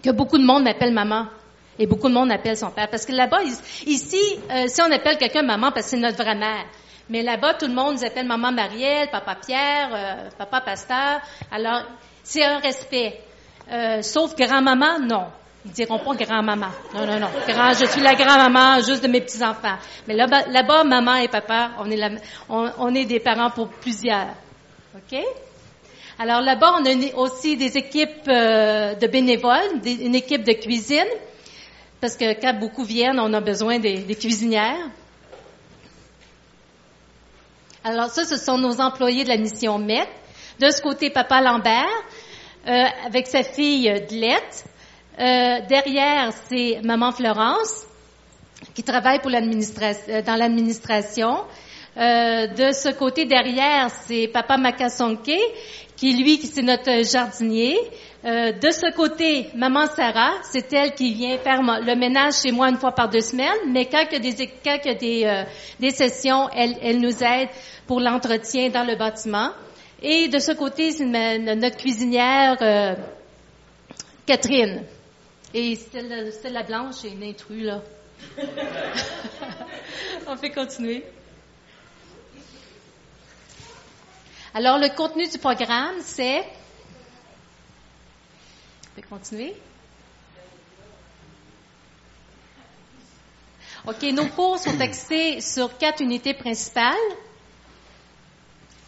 que 0.04 0.12
beaucoup 0.12 0.38
de 0.38 0.46
monde 0.46 0.64
m'appelle 0.64 0.94
maman. 0.94 1.28
Et 1.78 1.88
beaucoup 1.88 2.08
de 2.08 2.14
monde 2.14 2.32
appelle 2.32 2.58
son 2.58 2.72
père. 2.72 2.90
Parce 2.90 3.06
que 3.06 3.12
là-bas, 3.12 3.44
ici, 3.86 4.40
euh, 4.50 4.66
si 4.68 4.82
on 4.82 4.92
appelle 4.92 5.18
quelqu'un 5.18 5.44
maman, 5.44 5.72
parce 5.72 5.86
que 5.86 5.90
c'est 5.92 5.98
notre 5.98 6.18
vraie 6.18 6.36
mère. 6.36 6.66
Mais 7.10 7.22
là-bas, 7.22 7.56
tout 7.56 7.68
le 7.68 7.74
monde 7.74 7.96
nous 7.96 8.06
appelle 8.06 8.26
maman 8.26 8.52
Marielle, 8.52 9.10
papa 9.12 9.36
Pierre, 9.46 9.90
euh, 9.94 10.30
papa 10.38 10.62
Pasteur. 10.62 11.20
Alors, 11.52 11.84
c'est 12.24 12.44
un 12.44 12.60
respect. 12.60 13.20
Euh, 13.72 14.02
sauf 14.02 14.36
grand-maman, 14.36 15.00
non. 15.00 15.26
Ils 15.66 15.72
diront 15.72 16.00
pas 16.00 16.16
grand-maman. 16.16 16.68
Non, 16.94 17.06
non, 17.06 17.20
non. 17.20 17.28
Grand, 17.48 17.74
je 17.74 17.86
suis 17.86 18.02
la 18.02 18.16
grand-maman 18.16 18.78
juste 18.82 19.04
de 19.04 19.08
mes 19.08 19.22
petits-enfants. 19.22 19.78
Mais 20.08 20.14
là-bas, 20.16 20.84
maman 20.84 21.16
et 21.16 21.28
papa, 21.28 21.72
on 21.80 21.90
est, 21.92 21.98
la, 21.98 22.10
on, 22.48 22.72
on 22.80 22.96
est 22.96 23.06
des 23.06 23.20
parents 23.20 23.50
pour 23.50 23.68
plusieurs. 23.70 24.30
OK? 24.96 25.20
Alors 26.20 26.42
là-bas, 26.42 26.76
on 26.80 26.86
a 26.86 27.16
aussi 27.18 27.58
des 27.58 27.76
équipes 27.78 28.26
de 28.28 29.08
bénévoles, 29.08 29.82
une 29.86 30.16
équipe 30.16 30.44
de 30.44 30.54
cuisine 30.54 31.04
parce 32.02 32.16
que 32.16 32.40
quand 32.40 32.54
beaucoup 32.60 32.84
viennent, 32.84 33.20
on 33.20 33.34
a 33.34 33.42
besoin 33.42 33.80
des, 33.80 34.04
cuisinières. 34.16 34.90
Alors 37.84 38.10
ça, 38.10 38.26
ce 38.26 38.38
sont 38.38 38.58
nos 38.58 38.82
employés 38.82 39.24
de 39.24 39.30
la 39.30 39.38
mission 39.38 39.78
MET. 39.78 40.08
De 40.60 40.70
ce 40.70 40.82
côté, 40.82 41.10
Papa 41.10 41.42
Lambert, 41.42 41.86
euh, 42.68 42.86
avec 43.06 43.28
sa 43.28 43.44
fille 43.44 43.92
Dlette. 44.10 44.66
Euh, 45.20 45.60
derrière, 45.68 46.32
c'est 46.50 46.80
Maman 46.84 47.12
Florence, 47.12 47.86
qui 48.74 48.84
travaille 48.84 49.20
pour 49.22 49.32
euh, 49.32 50.22
dans 50.22 50.36
l'administration. 50.36 51.44
de 51.96 52.72
ce 52.74 52.92
côté 52.94 53.26
derrière, 53.26 53.90
c'est 54.08 54.28
Papa 54.28 54.58
Makasonke, 54.58 55.40
qui 55.96 56.14
lui, 56.14 56.38
c'est 56.38 56.62
notre 56.62 57.04
jardinier. 57.04 57.78
Euh, 58.26 58.52
de 58.54 58.72
ce 58.72 58.94
côté, 58.96 59.50
maman 59.56 59.86
Sarah, 59.88 60.34
c'est 60.44 60.74
elle 60.74 60.94
qui 60.94 61.14
vient 61.14 61.38
faire 61.38 61.62
le 61.62 61.96
ménage 61.96 62.42
chez 62.42 62.52
moi 62.52 62.70
une 62.70 62.78
fois 62.78 62.92
par 62.92 63.08
deux 63.10 63.22
semaines, 63.22 63.72
mais 63.72 63.86
quand 63.86 64.04
il 64.12 64.14
y 64.14 64.16
a 64.16 64.34
des, 64.34 64.48
quand 64.64 64.78
il 64.84 64.88
y 64.88 64.90
a 64.90 64.96
des, 64.96 65.24
euh, 65.26 65.44
des 65.80 65.92
sessions, 65.92 66.50
elle, 66.50 66.76
elle 66.82 67.00
nous 67.00 67.24
aide 67.24 67.50
pour 67.86 68.00
l'entretien 68.00 68.70
dans 68.70 68.84
le 68.84 68.96
bâtiment. 68.96 69.52
Et 70.02 70.28
de 70.28 70.40
ce 70.40 70.52
côté, 70.54 70.92
c'est 70.92 71.06
notre 71.06 71.78
cuisinière 71.78 72.58
euh, 72.62 72.96
Catherine. 74.26 74.84
Et 75.54 75.76
celle, 75.76 76.34
celle 76.34 76.54
la 76.54 76.64
blanche 76.64 77.06
est 77.06 77.10
une 77.10 77.24
intrus, 77.24 77.64
là. 77.64 77.82
On 80.28 80.36
fait 80.36 80.50
continuer. 80.50 81.04
Alors, 84.58 84.78
le 84.78 84.88
contenu 84.88 85.28
du 85.28 85.38
programme, 85.38 85.96
c'est 86.00 86.42
vais 88.96 89.02
continuer? 89.02 89.54
OK, 93.86 94.02
nos 94.14 94.28
cours 94.28 94.58
sont 94.58 94.80
axés 94.80 95.42
sur 95.42 95.78
quatre 95.78 96.00
unités 96.02 96.34
principales. 96.34 96.96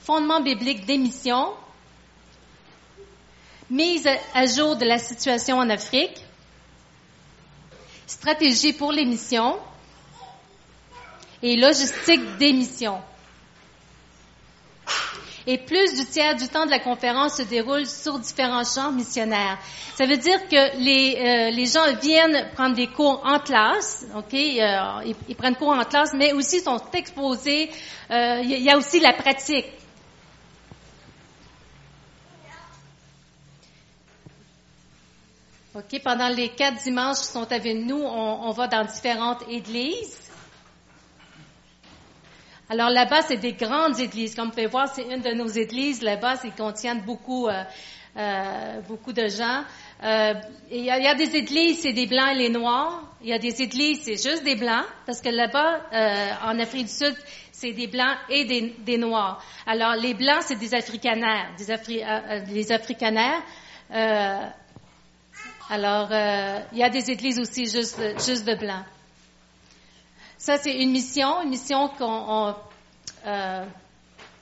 Fondement 0.04 0.40
biblique 0.40 0.86
d'émission, 0.86 1.50
mise 3.70 4.08
à 4.34 4.46
jour 4.46 4.78
de 4.78 4.86
la 4.86 4.98
situation 5.00 5.58
en 5.58 5.70
Afrique, 5.70 6.24
stratégie 8.08 8.72
pour 8.72 8.94
les 8.94 9.04
missions 9.04 9.58
et 11.44 11.58
logistique 11.58 12.38
des 12.38 12.54
missions 12.54 13.02
et 15.48 15.58
plus 15.58 15.96
du 15.96 16.06
tiers 16.06 16.36
du 16.36 16.48
temps 16.50 16.66
de 16.66 16.72
la 16.72 16.80
conférence 16.80 17.38
se 17.38 17.44
déroule 17.44 17.86
sur 17.88 18.20
différents 18.20 18.66
champs 18.66 18.92
missionnaires. 18.92 19.58
Ça 19.96 20.06
veut 20.06 20.18
dire 20.18 20.46
que 20.50 20.78
les, 20.78 21.16
euh, 21.16 21.52
les 21.52 21.66
gens 21.66 21.86
viennent 22.02 22.50
prendre 22.54 22.76
des 22.76 22.88
cours 22.88 23.22
en 23.26 23.40
classe, 23.40 24.06
ok, 24.16 24.34
euh, 24.34 25.14
ils, 25.30 25.36
prennent 25.36 25.56
cours 25.56 25.70
en 25.70 25.86
classe, 25.86 26.12
mais 26.14 26.34
aussi 26.34 26.60
sont 26.60 26.82
exposés. 26.94 27.70
Euh, 28.12 28.42
il 28.44 28.62
y 28.62 28.70
a 28.70 28.78
aussi 28.78 29.00
la 29.00 29.14
pratique. 29.14 29.66
OK, 35.74 36.02
pendant 36.04 36.28
les 36.28 36.50
quatre 36.50 36.84
dimanches 36.84 37.20
qui 37.20 37.28
sont 37.28 37.50
avec 37.52 37.78
nous, 37.78 38.02
on, 38.02 38.48
on 38.48 38.52
va 38.52 38.68
dans 38.68 38.84
différentes 38.84 39.44
églises. 39.48 40.27
Alors 42.70 42.90
là-bas, 42.90 43.22
c'est 43.22 43.38
des 43.38 43.54
grandes 43.54 43.98
églises. 44.00 44.36
Comme 44.36 44.46
vous 44.48 44.52
pouvez 44.52 44.68
voir, 44.68 44.94
c'est 44.94 45.04
une 45.04 45.22
de 45.22 45.32
nos 45.32 45.48
églises 45.48 46.02
là-bas. 46.02 46.36
Ils 46.44 46.52
contiennent 46.52 47.00
beaucoup, 47.00 47.48
euh, 47.48 47.64
euh, 48.18 48.82
beaucoup 48.82 49.14
de 49.14 49.28
gens. 49.30 49.64
Euh, 50.04 50.34
il, 50.70 50.84
y 50.84 50.90
a, 50.92 51.16
des 51.16 51.34
églises, 51.38 51.80
c'est 51.80 51.94
des 51.94 52.08
blancs 52.08 52.30
et 52.34 52.36
les 52.36 52.50
noirs. 52.50 53.04
Il 53.22 53.30
y 53.30 53.34
a 53.34 53.40
des 53.40 53.62
églises, 53.62 54.02
c'est 54.04 54.22
juste 54.22 54.44
des 54.44 54.56
blancs, 54.56 54.84
parce 55.06 55.22
que 55.22 55.30
là-bas, 55.30 55.82
en 56.46 56.60
Afrique 56.60 56.86
du 56.88 56.92
Sud, 56.94 57.16
c'est 57.52 57.72
des 57.72 57.88
blancs 57.88 58.16
et 58.30 58.46
des, 58.46 58.98
noirs. 58.98 59.42
Alors 59.66 59.96
les 59.96 60.14
blancs, 60.14 60.44
c'est 60.44 60.60
des 60.60 60.76
africanaires, 60.76 61.50
des 61.58 61.72
Afri 61.72 62.04
les 62.52 62.72
africanaires. 62.72 63.42
alors 65.70 66.10
il 66.74 66.78
y 66.78 66.84
a 66.84 66.90
des 66.90 67.10
églises 67.10 67.40
aussi 67.40 67.66
juste, 67.66 68.00
juste 68.24 68.46
de 68.46 68.54
blancs. 68.54 68.86
Ça, 70.48 70.58
c'est 70.58 70.82
une 70.82 70.92
mission, 70.92 71.42
une 71.44 71.50
mission 71.50 71.90
qu'on, 71.90 72.56
euh, 73.26 73.66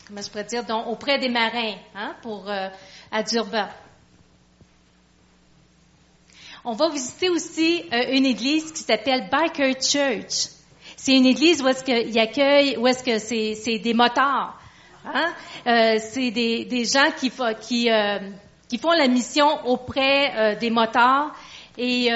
comment 0.07 0.21
je 0.21 0.29
pourrais 0.29 0.43
dire, 0.43 0.63
auprès 0.87 1.17
des 1.17 1.29
marins, 1.29 1.77
hein, 1.95 2.15
pour 2.21 2.47
euh, 2.47 2.67
à 3.11 3.23
Durban. 3.23 3.67
On 6.63 6.73
va 6.73 6.89
visiter 6.89 7.27
aussi 7.29 7.85
euh, 7.91 8.11
une 8.11 8.27
église 8.27 8.71
qui 8.71 8.83
s'appelle 8.83 9.31
Biker 9.31 9.81
Church. 9.81 10.49
C'est 10.95 11.13
une 11.13 11.25
église 11.25 11.63
où 11.63 11.67
est-ce 11.69 11.83
qu'il 11.83 12.19
accueille, 12.19 12.77
où 12.77 12.85
est-ce 12.85 13.03
que 13.03 13.17
c'est, 13.17 13.79
des 13.79 13.95
motards. 13.95 14.61
Hein? 15.07 15.33
c'est 15.65 16.29
des, 16.29 16.65
des, 16.65 16.85
gens 16.85 17.09
qui, 17.17 17.31
qui, 17.61 17.89
qui 18.69 18.77
font 18.77 18.91
la 18.91 19.07
mission 19.07 19.65
auprès 19.65 20.55
des 20.57 20.69
motards 20.69 21.35
et 21.79 22.09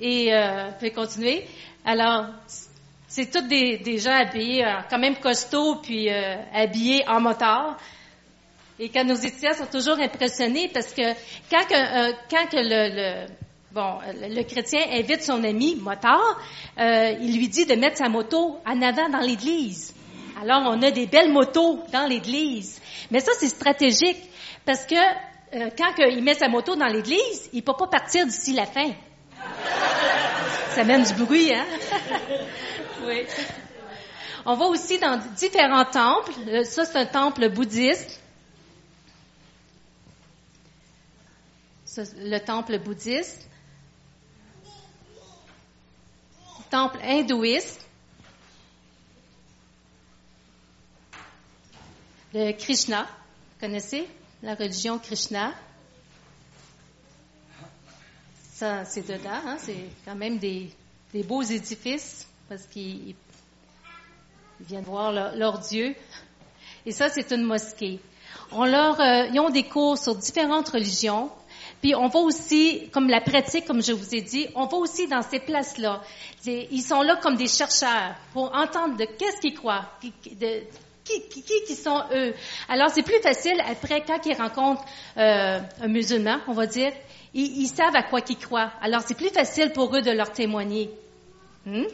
et 0.00 0.30
je 0.30 0.80
vais 0.80 0.92
continuer. 0.92 1.44
Alors, 1.84 2.26
c'est 3.10 3.28
tous 3.28 3.42
des, 3.42 3.78
des 3.78 3.98
gens 3.98 4.12
habillés 4.12 4.64
euh, 4.64 4.82
quand 4.88 5.00
même 5.00 5.16
costauds, 5.16 5.74
puis 5.82 6.08
euh, 6.08 6.36
habillés 6.54 7.02
en 7.08 7.20
motard. 7.20 7.76
Et 8.78 8.88
quand 8.88 9.04
nos 9.04 9.16
étudiants 9.16 9.52
sont 9.52 9.66
toujours 9.66 9.98
impressionnés 9.98 10.70
parce 10.72 10.92
que 10.92 11.02
quand, 11.50 11.66
que, 11.66 11.74
euh, 11.74 12.12
le, 12.52 13.24
le 13.24 13.26
bon, 13.72 13.98
le 14.06 14.42
chrétien 14.44 14.82
invite 14.92 15.24
son 15.24 15.42
ami 15.42 15.74
motard, 15.74 16.40
euh, 16.78 17.16
il 17.20 17.36
lui 17.36 17.48
dit 17.48 17.66
de 17.66 17.74
mettre 17.74 17.96
sa 17.98 18.08
moto 18.08 18.60
en 18.64 18.80
avant 18.80 19.08
dans 19.08 19.18
l'église. 19.18 19.92
Alors, 20.40 20.62
on 20.66 20.80
a 20.80 20.92
des 20.92 21.06
belles 21.06 21.32
motos 21.32 21.80
dans 21.92 22.06
l'église. 22.06 22.80
Mais 23.10 23.18
ça, 23.18 23.32
c'est 23.40 23.48
stratégique 23.48 24.22
parce 24.64 24.86
que 24.86 24.94
quand 25.76 25.92
que 25.94 26.12
il 26.12 26.22
met 26.22 26.34
sa 26.34 26.48
moto 26.48 26.76
dans 26.76 26.86
l'église, 26.86 27.50
il 27.52 27.64
peut 27.64 27.74
pas 27.76 27.88
partir 27.88 28.24
d'ici 28.24 28.52
la 28.52 28.66
fin. 28.66 28.92
Ça 30.70 30.84
mène 30.84 31.02
du 31.02 31.12
bruit, 31.14 31.52
hein? 31.52 31.66
oui. 33.06 33.26
On 34.46 34.56
va 34.56 34.66
aussi 34.66 34.98
dans 34.98 35.18
différents 35.36 35.84
temples. 35.84 36.32
Euh, 36.48 36.64
Ça, 36.64 36.84
c'est 36.84 36.96
un 36.98 37.06
temple 37.06 37.48
bouddhiste. 37.50 38.20
Ça, 41.84 42.02
le 42.18 42.38
temple 42.38 42.78
bouddhiste. 42.78 43.46
Temple 46.70 47.00
hindouiste. 47.02 47.86
Le 52.32 52.52
Krishna. 52.52 53.02
Vous 53.02 53.66
connaissez 53.66 54.08
la 54.42 54.54
religion 54.54 54.98
Krishna? 54.98 55.52
Ça, 58.54 58.84
c'est 58.84 59.06
dedans. 59.06 59.30
Hein? 59.46 59.56
C'est 59.58 59.88
quand 60.04 60.14
même 60.14 60.38
des, 60.38 60.70
des 61.12 61.24
beaux 61.24 61.42
édifices 61.42 62.29
parce 62.50 62.66
qu'ils 62.66 63.14
ils 64.58 64.66
viennent 64.66 64.82
voir 64.82 65.12
leur, 65.12 65.36
leur 65.36 65.58
Dieu. 65.60 65.94
Et 66.84 66.90
ça, 66.90 67.08
c'est 67.08 67.30
une 67.30 67.44
mosquée. 67.44 68.00
On 68.50 68.64
leur, 68.64 69.00
euh, 69.00 69.28
ils 69.32 69.38
ont 69.38 69.50
des 69.50 69.62
cours 69.62 69.96
sur 69.96 70.16
différentes 70.16 70.68
religions. 70.68 71.30
Puis 71.80 71.94
on 71.94 72.08
va 72.08 72.18
aussi, 72.18 72.90
comme 72.92 73.08
la 73.08 73.20
pratique, 73.20 73.66
comme 73.66 73.82
je 73.82 73.92
vous 73.92 74.14
ai 74.14 74.20
dit, 74.20 74.48
on 74.56 74.66
va 74.66 74.78
aussi 74.78 75.06
dans 75.06 75.22
ces 75.22 75.38
places-là. 75.38 76.02
Ils 76.44 76.82
sont 76.82 77.02
là 77.02 77.16
comme 77.22 77.36
des 77.36 77.46
chercheurs 77.46 78.16
pour 78.32 78.52
entendre 78.54 78.96
de 78.96 79.04
qu'est-ce 79.04 79.40
qu'ils 79.40 79.54
croient, 79.54 79.88
de, 80.02 80.62
qui, 81.04 81.22
qui 81.28 81.42
qui 81.42 81.74
sont 81.74 82.02
eux. 82.12 82.34
Alors 82.68 82.90
c'est 82.90 83.02
plus 83.02 83.20
facile 83.22 83.62
après 83.70 84.02
quand 84.04 84.26
ils 84.26 84.34
rencontrent 84.34 84.84
euh, 85.16 85.60
un 85.80 85.88
musulman, 85.88 86.38
on 86.48 86.52
va 86.52 86.66
dire, 86.66 86.92
ils, 87.32 87.62
ils 87.62 87.68
savent 87.68 87.96
à 87.96 88.02
quoi 88.02 88.20
qu'ils 88.20 88.38
croient. 88.38 88.72
Alors 88.82 89.02
c'est 89.02 89.16
plus 89.16 89.30
facile 89.30 89.72
pour 89.72 89.96
eux 89.96 90.02
de 90.02 90.10
leur 90.10 90.32
témoigner. 90.32 90.90
Hmm? 91.64 91.84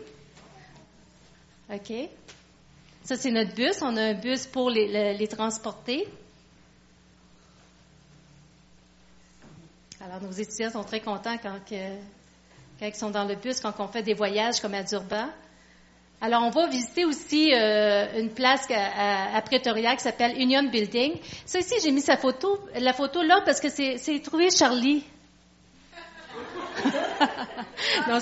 OK. 1.72 1.92
Ça, 3.04 3.16
c'est 3.16 3.30
notre 3.30 3.54
bus. 3.54 3.80
On 3.82 3.96
a 3.96 4.02
un 4.02 4.14
bus 4.14 4.46
pour 4.46 4.70
les, 4.70 5.14
les- 5.14 5.28
transporter. 5.28 6.06
Alors, 10.00 10.20
nos 10.20 10.32
étudiants 10.32 10.70
sont 10.70 10.84
très 10.84 11.00
contents 11.00 11.36
quand, 11.42 11.58
ils 11.70 12.94
sont 12.94 13.10
dans 13.10 13.24
le 13.24 13.34
bus, 13.34 13.60
quand 13.60 13.72
on 13.78 13.88
fait 13.88 14.02
des 14.02 14.14
voyages 14.14 14.60
comme 14.60 14.74
à 14.74 14.82
Durban. 14.82 15.28
Alors, 16.20 16.42
on 16.44 16.50
va 16.50 16.68
visiter 16.68 17.04
aussi 17.04 17.52
euh, 17.52 18.20
une 18.20 18.30
place 18.30 18.66
à, 18.70 19.36
à, 19.36 19.42
Pretoria 19.42 19.94
qui 19.96 20.02
s'appelle 20.02 20.40
Union 20.40 20.62
Building. 20.64 21.14
Ça 21.44 21.58
ici, 21.58 21.74
j'ai 21.82 21.90
mis 21.90 22.00
sa 22.00 22.16
photo, 22.16 22.58
la 22.78 22.92
photo 22.92 23.22
là 23.22 23.42
parce 23.44 23.60
que 23.60 23.68
c'est 23.68 23.98
c'est 23.98 24.20
trouvé 24.20 24.50
Charlie. 24.50 25.04
non, 28.08 28.18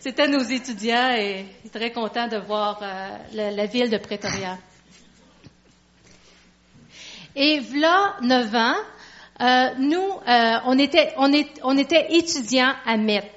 c'était 0.00 0.28
nos 0.28 0.42
étudiants 0.42 1.10
et 1.16 1.46
très 1.72 1.92
contents 1.92 2.28
de 2.28 2.38
voir 2.38 2.80
euh, 2.82 3.50
la, 3.50 3.66
ville 3.66 3.90
de 3.90 3.98
Pretoria. 3.98 4.58
Et 7.36 7.60
voilà 7.60 8.16
neuf 8.22 8.54
ans, 8.54 8.74
euh, 9.40 9.68
nous, 9.78 9.96
euh, 10.00 10.58
on, 10.66 10.78
était, 10.78 11.12
on, 11.16 11.30
on 11.62 11.78
était 11.78 12.06
étudiants 12.14 12.74
à 12.84 12.96
Met. 12.96 13.30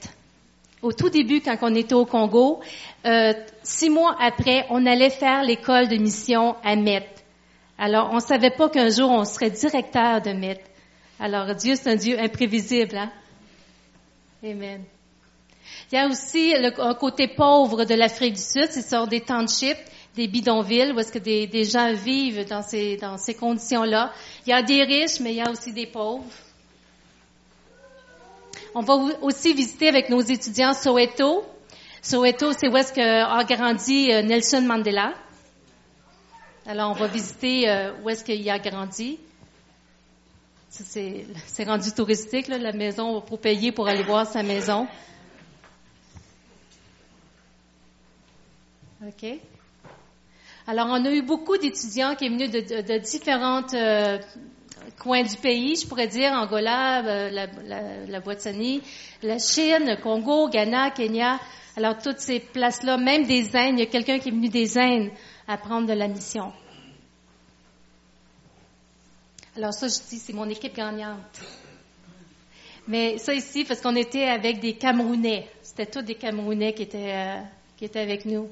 Au 0.81 0.93
tout 0.93 1.09
début, 1.09 1.41
quand 1.41 1.57
on 1.61 1.75
était 1.75 1.93
au 1.93 2.05
Congo, 2.05 2.59
euh, 3.05 3.33
six 3.61 3.89
mois 3.89 4.15
après, 4.19 4.65
on 4.71 4.85
allait 4.87 5.11
faire 5.11 5.43
l'école 5.43 5.87
de 5.87 5.97
mission 5.97 6.55
à 6.63 6.75
Met. 6.75 7.07
Alors, 7.77 8.09
on 8.11 8.19
savait 8.19 8.49
pas 8.51 8.69
qu'un 8.69 8.89
jour, 8.89 9.11
on 9.11 9.25
serait 9.25 9.51
directeur 9.51 10.21
de 10.21 10.31
Met. 10.31 10.63
Alors, 11.19 11.53
Dieu, 11.53 11.75
c'est 11.75 11.91
un 11.91 11.95
Dieu 11.95 12.19
imprévisible. 12.19 12.97
Hein? 12.97 13.11
Amen. 14.43 14.83
Il 15.91 15.95
y 15.95 15.97
a 15.97 16.07
aussi 16.07 16.53
le, 16.53 16.79
un 16.79 16.93
côté 16.93 17.27
pauvre 17.27 17.83
de 17.83 17.95
l'Afrique 17.95 18.35
du 18.35 18.41
Sud, 18.41 18.67
c'est 18.69 18.87
sur 18.87 19.07
des 19.07 19.19
townships, 19.19 19.77
des 20.15 20.27
bidonvilles, 20.27 20.93
où 20.93 20.99
est-ce 20.99 21.11
que 21.11 21.19
des, 21.19 21.63
gens 21.65 21.93
vivent 21.93 22.47
dans 22.47 22.61
ces, 22.61 22.97
conditions-là. 23.37 24.13
Il 24.45 24.51
y 24.51 24.53
a 24.53 24.61
des 24.61 24.83
riches, 24.83 25.19
mais 25.19 25.31
il 25.31 25.37
y 25.37 25.41
a 25.41 25.51
aussi 25.51 25.73
des 25.73 25.87
pauvres. 25.87 26.23
On 28.73 28.81
va 28.81 28.93
aussi 29.21 29.53
visiter 29.53 29.89
avec 29.89 30.09
nos 30.09 30.21
étudiants 30.21 30.73
Soweto. 30.73 31.43
Soweto, 32.01 32.53
c'est 32.53 32.69
où 32.69 32.77
est-ce 32.77 32.93
que 32.93 33.01
a 33.01 33.43
grandi 33.43 34.11
euh, 34.13 34.21
Nelson 34.21 34.61
Mandela. 34.61 35.13
Alors, 36.65 36.91
on 36.91 36.93
va 36.93 37.07
visiter 37.07 37.69
euh, 37.69 37.91
où 38.01 38.09
est-ce 38.09 38.23
qu'il 38.23 38.49
a 38.49 38.59
grandi. 38.59 39.19
C'est 40.69 41.65
rendu 41.65 41.91
touristique, 41.91 42.47
la 42.47 42.71
maison, 42.71 43.19
pour 43.19 43.39
payer 43.39 43.73
pour 43.73 43.89
aller 43.89 44.03
voir 44.03 44.25
sa 44.25 44.41
maison. 44.41 44.87
OK. 49.05 49.39
Alors, 50.67 50.87
on 50.89 51.05
a 51.05 51.11
eu 51.11 51.23
beaucoup 51.23 51.57
d'étudiants 51.57 52.15
qui 52.15 52.27
sont 52.27 52.33
venus 52.33 52.51
de, 52.51 52.59
de, 52.59 52.81
de 52.81 52.97
différentes 52.99 53.73
euh, 53.73 54.19
coins 54.99 55.23
du 55.23 55.35
pays, 55.37 55.75
je 55.75 55.87
pourrais 55.87 56.07
dire, 56.07 56.31
Angola, 56.33 57.03
euh, 57.03 57.29
la, 57.31 57.47
la, 57.65 58.19
la 59.23 59.39
Chine, 59.39 59.85
le 59.85 60.01
Congo, 60.01 60.49
Ghana, 60.49 60.91
Kenya. 60.91 61.39
Alors, 61.75 61.97
toutes 61.97 62.19
ces 62.19 62.39
places-là, 62.39 62.97
même 62.97 63.25
des 63.25 63.55
Indes, 63.55 63.79
il 63.79 63.79
y 63.79 63.87
a 63.87 63.87
quelqu'un 63.87 64.19
qui 64.19 64.29
est 64.29 64.31
venu 64.31 64.49
des 64.49 64.77
Indes 64.77 65.09
à 65.47 65.57
prendre 65.57 65.87
de 65.87 65.93
la 65.93 66.07
mission. 66.07 66.53
Alors 69.55 69.73
ça, 69.73 69.87
je 69.87 70.09
dis, 70.09 70.17
c'est 70.17 70.33
mon 70.33 70.47
équipe 70.47 70.73
gagnante. 70.75 71.41
Mais 72.87 73.17
ça 73.17 73.33
ici, 73.33 73.65
parce 73.65 73.81
qu'on 73.81 73.95
était 73.95 74.23
avec 74.23 74.59
des 74.59 74.73
Camerounais. 74.73 75.47
C'était 75.61 75.85
tous 75.87 76.01
des 76.01 76.15
Camerounais 76.15 76.73
qui 76.73 76.83
étaient, 76.83 77.13
euh, 77.13 77.41
qui 77.77 77.85
étaient 77.85 77.99
avec 77.99 78.25
nous. 78.25 78.47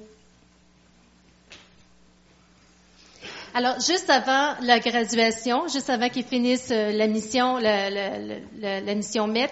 Alors, 3.59 3.77
juste 3.81 4.09
avant 4.09 4.55
la 4.61 4.79
graduation, 4.79 5.67
juste 5.67 5.89
avant 5.89 6.07
qu'ils 6.07 6.23
finissent 6.23 6.71
euh, 6.71 6.93
la 6.93 7.07
mission, 7.07 7.57
la, 7.57 8.95
mission 8.95 9.27
MET, 9.27 9.49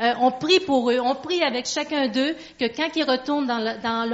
euh, 0.00 0.14
on 0.20 0.30
prie 0.30 0.58
pour 0.60 0.90
eux. 0.90 0.98
On 0.98 1.14
prie 1.16 1.42
avec 1.42 1.66
chacun 1.66 2.08
d'eux 2.08 2.34
que 2.58 2.64
quand 2.74 2.88
ils 2.96 3.04
retournent 3.04 3.46
dans, 3.46 3.58
le- 3.58 3.78
dans 3.82 4.08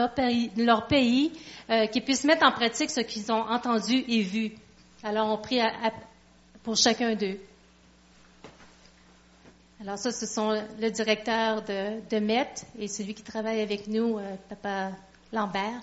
leur 0.65 0.87
pays, 0.89 1.31
euh, 1.71 1.87
qu'ils 1.87 2.03
puissent 2.03 2.25
mettre 2.25 2.45
en 2.45 2.51
pratique 2.51 2.91
ce 2.91 2.99
qu'ils 2.99 3.31
ont 3.31 3.49
entendu 3.49 4.05
et 4.09 4.23
vu. 4.23 4.57
Alors, 5.05 5.29
on 5.29 5.39
prie 5.39 5.61
pour 6.65 6.77
chacun 6.77 7.15
d'eux. 7.15 7.39
Alors 9.81 9.99
ça, 9.99 10.11
ce 10.11 10.27
sont 10.27 10.61
le 10.81 10.91
directeur 10.91 11.63
de, 11.63 12.19
MET 12.19 12.49
et 12.77 12.89
celui 12.89 13.15
qui 13.15 13.23
travaille 13.23 13.61
avec 13.61 13.87
nous, 13.87 14.19
Papa 14.49 14.91
Lambert. 15.33 15.81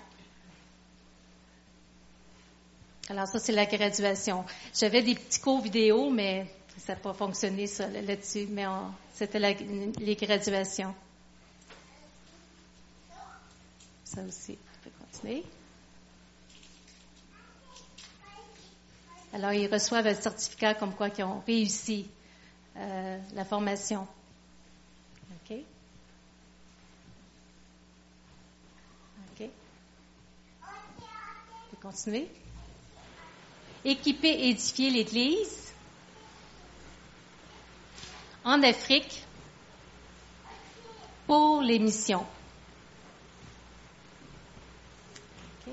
Alors 3.08 3.28
ça, 3.28 3.38
c'est 3.38 3.52
la 3.52 3.66
graduation. 3.66 4.44
J'avais 4.74 5.02
des 5.02 5.14
petits 5.14 5.40
cours 5.40 5.62
vidéo, 5.62 6.10
mais 6.10 6.46
ça 6.84 6.94
n'a 6.94 7.00
pas 7.00 7.14
fonctionné 7.14 7.66
ça, 7.66 7.86
là- 7.88 8.02
là-dessus, 8.02 8.46
mais 8.50 8.64
c'était 9.14 9.38
les 9.38 10.16
graduations. 10.16 10.94
Ça 14.04 14.22
aussi, 14.22 14.58
on 14.58 14.84
peut 14.84 14.90
continuer. 14.98 15.44
Alors, 19.32 19.52
ils 19.52 19.72
reçoivent 19.72 20.06
un 20.06 20.14
certificat 20.14 20.74
comme 20.74 20.94
quoi 20.94 21.10
qu'ils 21.10 21.24
ont 21.24 21.42
réussi 21.46 22.08
euh, 22.76 23.18
la 23.34 23.44
formation. 23.44 24.06
OK? 25.30 25.56
OK? 29.32 29.42
On 29.42 29.50
peut 31.70 31.76
continuer? 31.82 32.28
Équiper 33.86 34.28
et 34.28 34.48
édifier 34.50 34.90
l'Église 34.90 35.72
en 38.44 38.60
Afrique 38.64 39.22
pour 41.26 41.62
les 41.62 41.78
missions. 41.78 42.26
OK? 45.66 45.72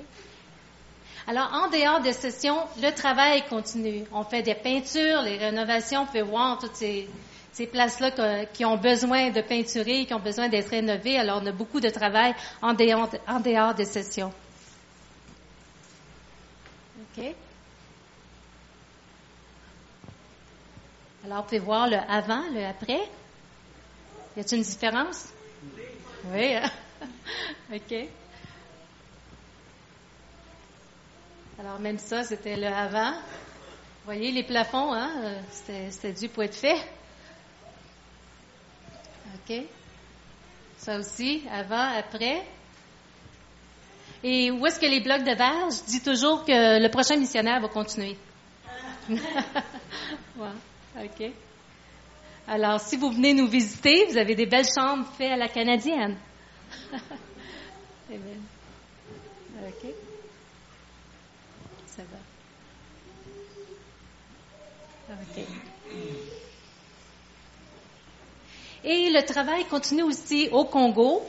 Alors, 1.26 1.50
en 1.54 1.68
dehors 1.70 2.00
des 2.00 2.12
sessions, 2.12 2.58
le 2.80 2.90
travail 2.90 3.44
continue. 3.48 4.04
On 4.12 4.22
fait 4.22 4.42
des 4.42 4.54
peintures, 4.54 5.22
les 5.22 5.36
rénovations, 5.36 6.02
on 6.02 6.06
peut 6.06 6.22
voir 6.22 6.58
toutes 6.58 6.76
ces, 6.76 7.08
ces 7.52 7.66
places-là 7.66 8.46
qui 8.46 8.64
ont 8.64 8.76
besoin 8.76 9.30
de 9.30 9.40
peinturer, 9.40 10.06
qui 10.06 10.14
ont 10.14 10.20
besoin 10.20 10.48
d'être 10.48 10.70
rénovées. 10.70 11.18
Alors, 11.18 11.40
on 11.42 11.46
a 11.46 11.52
beaucoup 11.52 11.80
de 11.80 11.88
travail 11.88 12.34
en 12.62 12.74
dehors, 12.74 13.08
en 13.26 13.40
dehors 13.40 13.74
des 13.74 13.86
sessions. 13.86 14.32
OK? 17.16 17.34
Alors, 21.24 21.38
vous 21.38 21.44
pouvez 21.44 21.58
voir 21.58 21.88
le 21.88 21.96
avant, 21.96 22.42
le 22.52 22.66
après. 22.66 23.00
Y 24.36 24.40
a-t-il 24.40 24.58
une 24.58 24.64
différence? 24.64 25.28
Oui. 26.26 26.54
hein? 26.54 26.70
OK. 27.74 27.94
Alors, 31.58 31.78
même 31.80 31.98
ça, 31.98 32.24
c'était 32.24 32.56
le 32.56 32.66
avant. 32.66 33.12
Vous 33.12 34.04
voyez 34.04 34.32
les 34.32 34.42
plafonds, 34.42 34.92
hein? 34.92 35.10
euh, 35.22 35.40
C'était, 35.90 36.12
dû 36.12 36.28
pour 36.28 36.42
être 36.42 36.54
fait. 36.56 36.76
OK. 39.48 39.62
Ça 40.76 40.98
aussi, 40.98 41.42
avant, 41.50 41.96
après. 41.96 42.42
Et 44.22 44.50
où 44.50 44.66
est-ce 44.66 44.78
que 44.78 44.86
les 44.86 45.00
blocs 45.00 45.24
de 45.24 45.34
verre? 45.34 45.70
Je 45.70 45.90
dis 45.90 46.02
toujours 46.02 46.44
que 46.44 46.82
le 46.82 46.88
prochain 46.90 47.16
missionnaire 47.16 47.60
va 47.62 47.68
continuer. 47.68 48.18
OK. 50.96 51.32
Alors, 52.46 52.80
si 52.80 52.96
vous 52.96 53.10
venez 53.10 53.34
nous 53.34 53.46
visiter, 53.46 54.06
vous 54.06 54.16
avez 54.16 54.34
des 54.34 54.46
belles 54.46 54.66
chambres 54.66 55.06
faites 55.16 55.32
à 55.32 55.36
la 55.36 55.48
canadienne. 55.48 56.16
Amen. 58.10 58.42
OK. 59.66 59.90
Ça 61.86 62.02
va. 62.02 62.18
OK. 65.14 65.44
Et 68.84 69.08
le 69.10 69.24
travail 69.24 69.64
continue 69.64 70.02
aussi 70.02 70.48
au 70.52 70.64
Congo. 70.64 71.22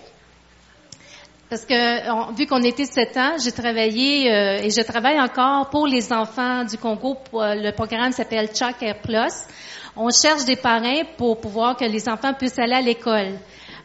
Parce 1.48 1.64
que, 1.64 2.34
vu 2.36 2.48
qu'on 2.48 2.64
était 2.64 2.86
sept 2.86 3.16
ans, 3.18 3.36
j'ai 3.38 3.52
travaillé 3.52 4.34
euh, 4.34 4.64
et 4.64 4.72
je 4.72 4.82
travaille 4.82 5.20
encore 5.20 5.70
pour 5.70 5.86
les 5.86 6.12
enfants 6.12 6.64
du 6.64 6.76
Congo. 6.80 7.18
Euh, 7.36 7.54
le 7.54 7.72
programme 7.72 8.12
s'appelle 8.12 8.48
Chuck 8.48 8.82
Air 8.82 9.00
Plus. 9.00 9.46
On 9.96 10.10
cherche 10.10 10.44
des 10.46 10.56
parrains 10.56 11.04
pour 11.18 11.40
pouvoir 11.40 11.78
que 11.78 11.86
les 11.86 12.10
enfants 12.10 12.34
puissent 12.34 12.58
aller 12.58 12.74
à 12.74 12.82
l'école. 12.82 13.38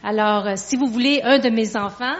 Alors, 0.03 0.47
euh, 0.47 0.53
si 0.55 0.75
vous 0.75 0.87
voulez 0.87 1.21
un 1.23 1.37
de 1.37 1.49
mes 1.49 1.77
enfants, 1.77 2.15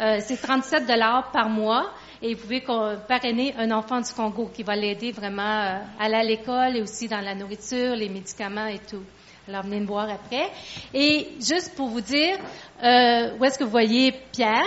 euh, 0.00 0.20
c'est 0.20 0.40
37 0.40 0.86
dollars 0.86 1.30
par 1.32 1.50
mois 1.50 1.90
et 2.22 2.32
vous 2.34 2.40
pouvez 2.40 2.64
parrainer 3.06 3.54
un 3.58 3.70
enfant 3.72 4.00
du 4.00 4.12
Congo 4.14 4.50
qui 4.54 4.62
va 4.62 4.74
l'aider 4.74 5.12
vraiment 5.12 5.42
à 5.42 5.80
aller 6.00 6.14
à 6.14 6.24
l'école 6.24 6.76
et 6.76 6.80
aussi 6.80 7.08
dans 7.08 7.20
la 7.20 7.34
nourriture, 7.34 7.94
les 7.94 8.08
médicaments 8.08 8.66
et 8.66 8.78
tout. 8.78 9.02
Venez 9.48 9.80
me 9.80 9.86
voir 9.86 10.10
après. 10.10 10.50
Et 10.92 11.28
juste 11.40 11.74
pour 11.74 11.88
vous 11.88 12.02
dire, 12.02 12.36
euh, 12.82 13.34
où 13.38 13.44
est-ce 13.44 13.58
que 13.58 13.64
vous 13.64 13.70
voyez 13.70 14.12
Pierre? 14.30 14.66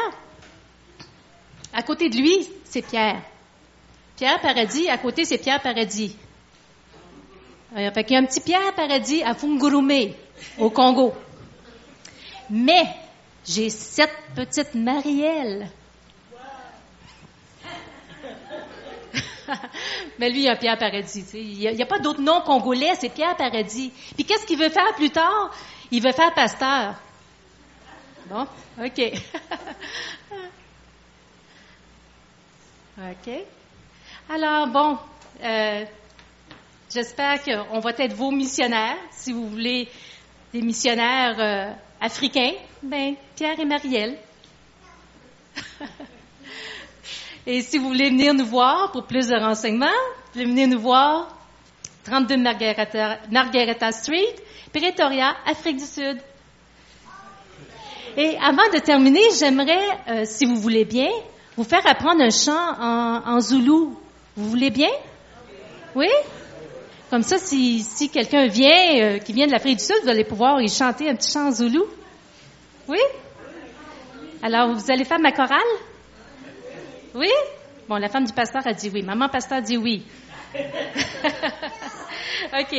À 1.71 1.83
côté 1.83 2.09
de 2.09 2.17
lui, 2.17 2.49
c'est 2.65 2.81
Pierre. 2.81 3.21
Pierre 4.15 4.41
Paradis, 4.41 4.89
à 4.89 4.97
côté, 4.97 5.23
c'est 5.23 5.37
Pierre 5.37 5.61
Paradis. 5.61 6.15
Fait 7.75 8.03
qu'il 8.03 8.13
y 8.13 8.15
a 8.17 8.21
un 8.21 8.25
petit 8.25 8.41
Pierre 8.41 8.73
Paradis 8.75 9.21
à 9.23 9.35
Fungurume, 9.35 10.13
au 10.57 10.71
Congo. 10.71 11.13
Mais, 12.49 12.83
j'ai 13.45 13.69
sept 13.69 14.11
petites 14.35 14.73
Marielles. 14.73 15.69
Mais 20.19 20.29
lui, 20.29 20.39
il 20.39 20.45
y 20.45 20.49
a 20.49 20.55
Pierre 20.55 20.77
Paradis. 20.77 21.25
Il 21.33 21.75
n'y 21.75 21.81
a 21.81 21.85
pas 21.85 21.99
d'autre 21.99 22.21
nom 22.21 22.41
congolais, 22.41 22.95
c'est 22.99 23.09
Pierre 23.09 23.35
Paradis. 23.35 23.91
Puis 24.15 24.25
qu'est-ce 24.25 24.45
qu'il 24.45 24.57
veut 24.57 24.69
faire 24.69 24.93
plus 24.95 25.09
tard? 25.09 25.51
Il 25.91 26.01
veut 26.01 26.11
faire 26.11 26.33
pasteur. 26.33 26.95
Bon, 28.29 28.47
OK. 28.81 29.01
OK. 32.97 33.33
Alors, 34.29 34.67
bon, 34.67 34.97
euh, 35.43 35.85
j'espère 36.93 37.43
qu'on 37.43 37.79
va 37.79 37.91
être 37.97 38.13
vos 38.13 38.31
missionnaires. 38.31 38.97
Si 39.11 39.33
vous 39.33 39.49
voulez 39.49 39.89
des 40.53 40.61
missionnaires 40.61 41.39
euh, 41.39 41.73
africains, 41.99 42.53
ben 42.83 43.15
Pierre 43.35 43.59
et 43.59 43.65
Marielle. 43.65 44.17
et 47.47 47.61
si 47.61 47.77
vous 47.79 47.87
voulez 47.87 48.09
venir 48.09 48.33
nous 48.33 48.45
voir 48.45 48.91
pour 48.91 49.05
plus 49.05 49.27
de 49.27 49.35
renseignements, 49.35 49.87
vous 49.87 50.31
pouvez 50.33 50.45
venir 50.45 50.67
nous 50.67 50.79
voir 50.79 51.35
32 52.03 52.37
Margareta, 52.37 53.91
Street, 53.91 54.35
Pretoria, 54.71 55.35
Afrique 55.45 55.77
du 55.77 55.85
Sud. 55.85 56.17
Et 58.17 58.37
avant 58.37 58.69
de 58.73 58.79
terminer, 58.79 59.21
j'aimerais, 59.39 59.87
euh, 60.07 60.23
si 60.25 60.45
vous 60.45 60.55
voulez 60.55 60.85
bien, 60.85 61.09
vous 61.55 61.63
faire 61.63 61.85
apprendre 61.87 62.21
un 62.21 62.29
chant 62.29 62.75
en, 62.79 63.21
en 63.25 63.39
zoulou. 63.39 63.97
Vous 64.35 64.49
voulez 64.49 64.69
bien? 64.69 64.89
Oui? 65.95 66.09
Comme 67.09 67.23
ça, 67.23 67.37
si, 67.37 67.79
si 67.79 68.09
quelqu'un 68.09 68.47
vient, 68.47 69.01
euh, 69.01 69.17
qui 69.19 69.33
vient 69.33 69.47
de 69.47 69.51
l'Afrique 69.51 69.79
du 69.79 69.83
Sud, 69.83 69.95
vous 70.03 70.09
allez 70.09 70.23
pouvoir 70.23 70.61
y 70.61 70.69
chanter 70.69 71.09
un 71.09 71.15
petit 71.15 71.31
chant 71.31 71.47
en 71.47 71.51
zoulou. 71.51 71.85
Oui? 72.87 72.99
Alors, 74.43 74.73
vous 74.73 74.91
allez 74.91 75.05
faire 75.05 75.19
ma 75.19 75.31
chorale? 75.31 75.59
Oui? 77.15 77.29
Bon, 77.87 77.95
la 77.97 78.09
femme 78.09 78.25
du 78.25 78.33
pasteur 78.33 78.65
a 78.65 78.73
dit 78.73 78.89
oui. 78.93 79.01
Maman 79.03 79.27
pasteur 79.29 79.61
dit 79.61 79.77
oui. 79.77 80.05
OK, 82.53 82.75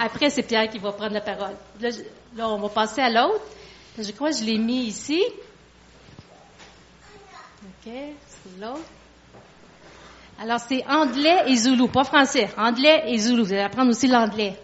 après, 0.00 0.30
c'est 0.30 0.42
Pierre 0.42 0.68
qui 0.68 0.78
va 0.78 0.92
prendre 0.92 1.14
la 1.14 1.20
parole. 1.20 1.54
Là, 1.80 1.90
je- 1.90 2.02
là, 2.36 2.48
on 2.48 2.58
va 2.58 2.68
passer 2.68 3.00
à 3.00 3.10
l'autre. 3.10 3.44
Je 3.98 4.10
crois 4.12 4.30
que 4.30 4.36
je 4.38 4.44
l'ai 4.44 4.58
mis 4.58 4.84
ici. 4.86 5.22
OK, 7.64 7.84
c'est 7.92 8.60
l'autre. 8.60 8.80
Alors, 10.40 10.58
c'est 10.60 10.84
anglais 10.88 11.44
et 11.46 11.56
zoulou, 11.56 11.86
pas 11.88 12.04
français. 12.04 12.48
Anglais 12.56 13.04
et 13.06 13.18
zoulou. 13.18 13.44
Vous 13.44 13.52
allez 13.52 13.62
apprendre 13.62 13.90
aussi 13.90 14.08
l'anglais. 14.08 14.58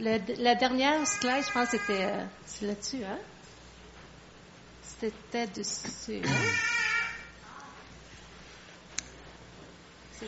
La 0.00 0.54
dernière 0.54 1.06
slide, 1.06 1.44
je 1.46 1.52
pense, 1.52 1.68
c'était 1.70 2.04
euh, 2.04 2.24
là-dessus, 2.62 3.04
hein? 3.04 3.18
C'était 5.00 5.46
dessus, 5.46 6.20
hein? 6.24 6.73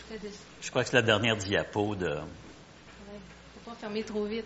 C'était. 0.09 0.31
Je 0.61 0.71
crois 0.71 0.83
que 0.83 0.91
c'est 0.91 0.97
la 0.97 1.03
dernière 1.03 1.37
diapo 1.37 1.95
de. 1.95 2.07
Ouais. 2.07 2.21
Faut 3.55 3.71
pas 3.71 3.77
fermer 3.77 4.03
trop 4.03 4.25
vite. 4.25 4.45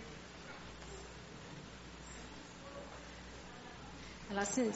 Alors, 4.31 4.45
c'est. 4.49 4.69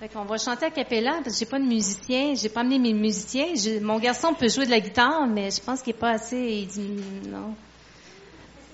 Fait 0.00 0.08
qu'on 0.08 0.24
va 0.24 0.38
chanter 0.38 0.66
à 0.66 0.70
capella 0.70 1.20
parce 1.22 1.36
que 1.36 1.44
j'ai 1.44 1.50
pas 1.50 1.58
de 1.58 1.64
musicien, 1.64 2.34
j'ai 2.34 2.48
pas 2.48 2.60
amené 2.60 2.78
mes 2.78 2.94
musiciens. 2.94 3.46
Mon 3.80 3.98
garçon 3.98 4.34
peut 4.34 4.48
jouer 4.48 4.66
de 4.66 4.70
la 4.70 4.80
guitare, 4.80 5.26
mais 5.26 5.50
je 5.50 5.60
pense 5.60 5.82
qu'il 5.82 5.94
est 5.94 5.98
pas 5.98 6.10
assez. 6.10 6.36
Il 6.36 6.66
dit 6.66 7.00
non. 7.28 7.54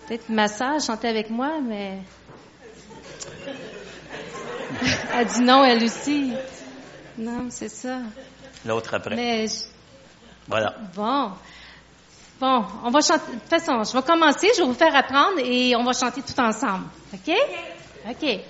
Peut-être 0.06 0.28
ma 0.28 0.48
sœur 0.48 0.80
chanter 0.80 1.08
avec 1.08 1.28
moi, 1.30 1.60
mais. 1.60 1.98
elle 5.14 5.26
dit 5.26 5.42
non, 5.42 5.64
elle 5.64 5.84
aussi. 5.84 6.32
Non, 7.18 7.48
c'est 7.50 7.68
ça. 7.68 8.00
L'autre 8.64 8.94
après. 8.94 9.14
Mais 9.16 9.46
je- 9.46 9.64
Voilà. 10.48 10.74
Bon. 10.94 11.30
Bon, 12.40 12.64
on 12.84 12.90
va 12.90 13.00
chanter. 13.02 13.32
De 13.32 13.38
toute 13.38 13.48
façon, 13.50 13.82
je 13.84 13.92
vais 13.96 14.02
commencer, 14.02 14.48
je 14.56 14.62
vais 14.62 14.66
vous 14.66 14.74
faire 14.74 14.94
apprendre 14.96 15.38
et 15.44 15.76
on 15.76 15.84
va 15.84 15.92
chanter 15.92 16.22
tout 16.22 16.38
ensemble. 16.40 16.84
OK? 17.12 17.34
OK. 18.08 18.40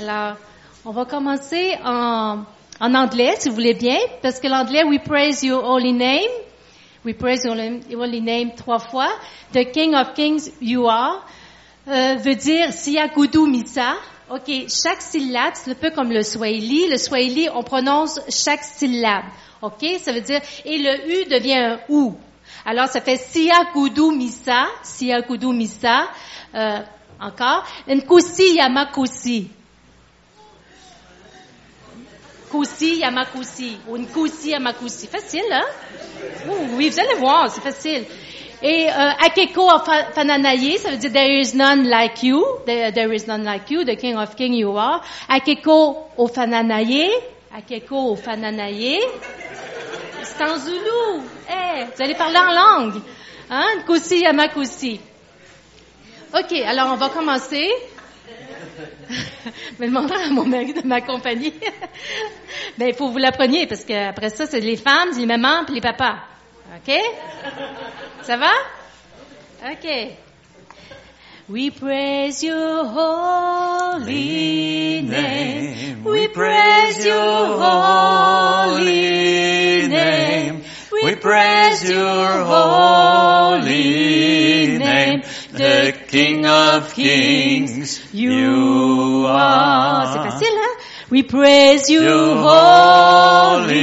Alors, 0.00 0.36
on 0.84 0.92
va 0.92 1.04
commencer 1.04 1.76
en, 1.84 2.44
en 2.80 2.94
anglais, 2.94 3.34
si 3.38 3.50
vous 3.50 3.54
voulez 3.56 3.74
bien, 3.74 3.98
parce 4.22 4.40
que 4.40 4.48
l'anglais, 4.48 4.82
we 4.84 4.98
praise 4.98 5.42
your 5.42 5.62
holy 5.62 5.92
name. 5.92 6.30
We 7.04 7.14
praise 7.14 7.44
your 7.44 7.54
holy 7.56 8.20
name 8.22 8.52
trois 8.56 8.78
fois. 8.78 9.08
The 9.52 9.70
King 9.72 9.94
of 9.94 10.14
Kings 10.14 10.50
you 10.62 10.88
are 10.88 11.22
euh, 11.88 12.14
veut 12.16 12.36
dire 12.36 12.72
Siakudu 12.72 13.40
Misa. 13.46 13.94
OK, 14.32 14.50
chaque 14.70 15.02
syllabe, 15.02 15.52
c'est 15.54 15.72
un 15.72 15.74
peu 15.74 15.90
comme 15.90 16.10
le 16.10 16.22
Swahili. 16.22 16.88
Le 16.88 16.96
Swahili, 16.96 17.50
on 17.54 17.62
prononce 17.62 18.18
chaque 18.30 18.64
syllabe. 18.64 19.26
OK, 19.60 19.84
ça 20.02 20.10
veut 20.10 20.22
dire, 20.22 20.40
et 20.64 20.78
le 20.78 21.22
U 21.22 21.24
devient 21.26 21.54
un 21.54 21.80
OU. 21.90 22.16
Alors, 22.64 22.88
ça 22.88 23.02
fait 23.02 23.18
Siakudu 23.18 24.16
Misa, 24.16 24.68
Siakudu 24.82 25.48
Misa. 25.48 26.08
Euh, 26.54 26.78
encore. 27.20 27.66
Nkusi 27.86 28.54
Yamakusi. 28.54 29.50
Kusi 32.50 33.00
Yamakusi. 33.00 33.76
Ou 33.86 33.98
Nkusi 33.98 34.50
Yamakusi. 34.50 35.08
Facile, 35.08 35.52
hein? 35.52 35.66
Oui, 36.72 36.88
vous 36.88 37.00
allez 37.00 37.18
voir, 37.18 37.50
c'est 37.50 37.60
facile. 37.60 38.06
Et 38.62 38.88
euh, 38.88 39.10
Akeko 39.26 39.68
Fa- 39.84 40.12
Fananaye, 40.14 40.78
ça 40.78 40.90
veut 40.90 40.96
dire 40.96 41.12
There 41.12 41.40
is 41.40 41.54
none 41.54 41.88
like 41.88 42.22
you. 42.22 42.44
There, 42.64 43.12
is 43.12 43.26
none 43.26 43.42
like 43.44 43.68
you, 43.70 43.84
the 43.84 43.96
King 43.96 44.16
of 44.16 44.36
Kings 44.36 44.56
you 44.56 44.76
are. 44.76 45.00
Akeko 45.28 46.10
Ofananaye. 46.16 47.08
Akeko 47.56 48.12
Ofananaye. 48.12 49.00
C'est 50.22 50.44
en 50.44 50.56
Zoulou. 50.58 51.22
Eh, 51.50 51.84
vous 51.84 52.02
allez 52.02 52.14
parler 52.14 52.38
en 52.38 52.52
langue. 52.52 53.02
Hein? 53.50 53.66
Nkusi 53.80 54.20
Yamakusi. 54.20 55.00
OK, 56.32 56.52
alors 56.64 56.92
on 56.92 56.96
va 56.96 57.08
commencer. 57.08 57.68
Mais 59.78 59.88
demandant 59.88 60.14
à 60.14 60.30
mon 60.30 60.46
mari 60.46 60.72
de 60.72 60.86
m'accompagner. 60.86 61.52
ben, 62.78 62.88
il 62.88 62.94
faut 62.94 63.08
que 63.08 63.12
vous 63.12 63.18
l'appreniez 63.18 63.66
parce 63.66 63.84
qu'après 63.84 64.30
ça, 64.30 64.46
c'est 64.46 64.60
les 64.60 64.76
femmes, 64.76 65.10
les 65.18 65.26
mamans 65.26 65.64
puis 65.66 65.74
les 65.74 65.80
papas. 65.80 66.18
OK? 66.74 66.90
Ça 68.22 68.36
va? 68.38 68.52
OK. 69.72 70.16
We 71.48 71.70
praise 71.70 72.42
your 72.42 72.86
holy 72.86 74.02
name. 75.02 76.02
We 76.02 76.28
praise 76.28 77.04
your 77.04 77.58
holy 77.58 78.88
name. 79.88 80.62
We 80.90 81.16
praise 81.16 81.90
your 81.90 82.44
holy 82.44 83.68
name. 84.78 85.22
The 85.52 85.92
King 86.08 86.46
of 86.46 86.94
Kings 86.94 88.00
you 88.14 89.26
are. 89.28 90.06
C'est 90.12 90.22
facile, 90.22 90.56
hein? 90.56 90.76
We 91.10 91.22
praise 91.24 91.90
your 91.90 92.36
holy 92.36 93.80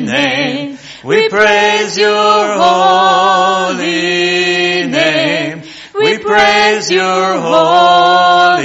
name. 0.00 0.61
We 1.04 1.28
praise 1.28 1.98
your 1.98 2.58
holy 2.58 3.82
name. 4.86 5.62
We 5.94 6.18
praise 6.18 6.90
your 6.92 7.40
holy 7.40 8.62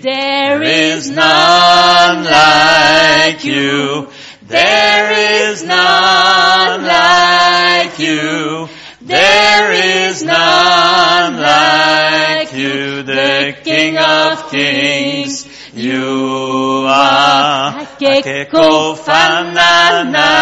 There 0.02 0.64
is 0.64 1.12
none 1.12 2.24
like 2.24 3.44
you. 3.44 4.10
There 4.42 5.52
is 5.52 5.64
none 5.64 6.84
like 6.84 8.00
you. 8.00 8.68
There 9.00 9.72
is 9.74 10.24
none 10.24 11.40
like 11.40 12.54
you, 12.54 13.04
the 13.04 13.56
King 13.64 14.00
of 14.00 14.50
Kings. 14.50 15.47
You 15.78 16.86
are 16.90 17.86
Akeko 17.86 18.96
fananaye, 19.06 20.34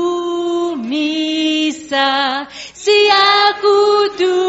misa, 0.77 2.47
Siagudu 2.73 4.44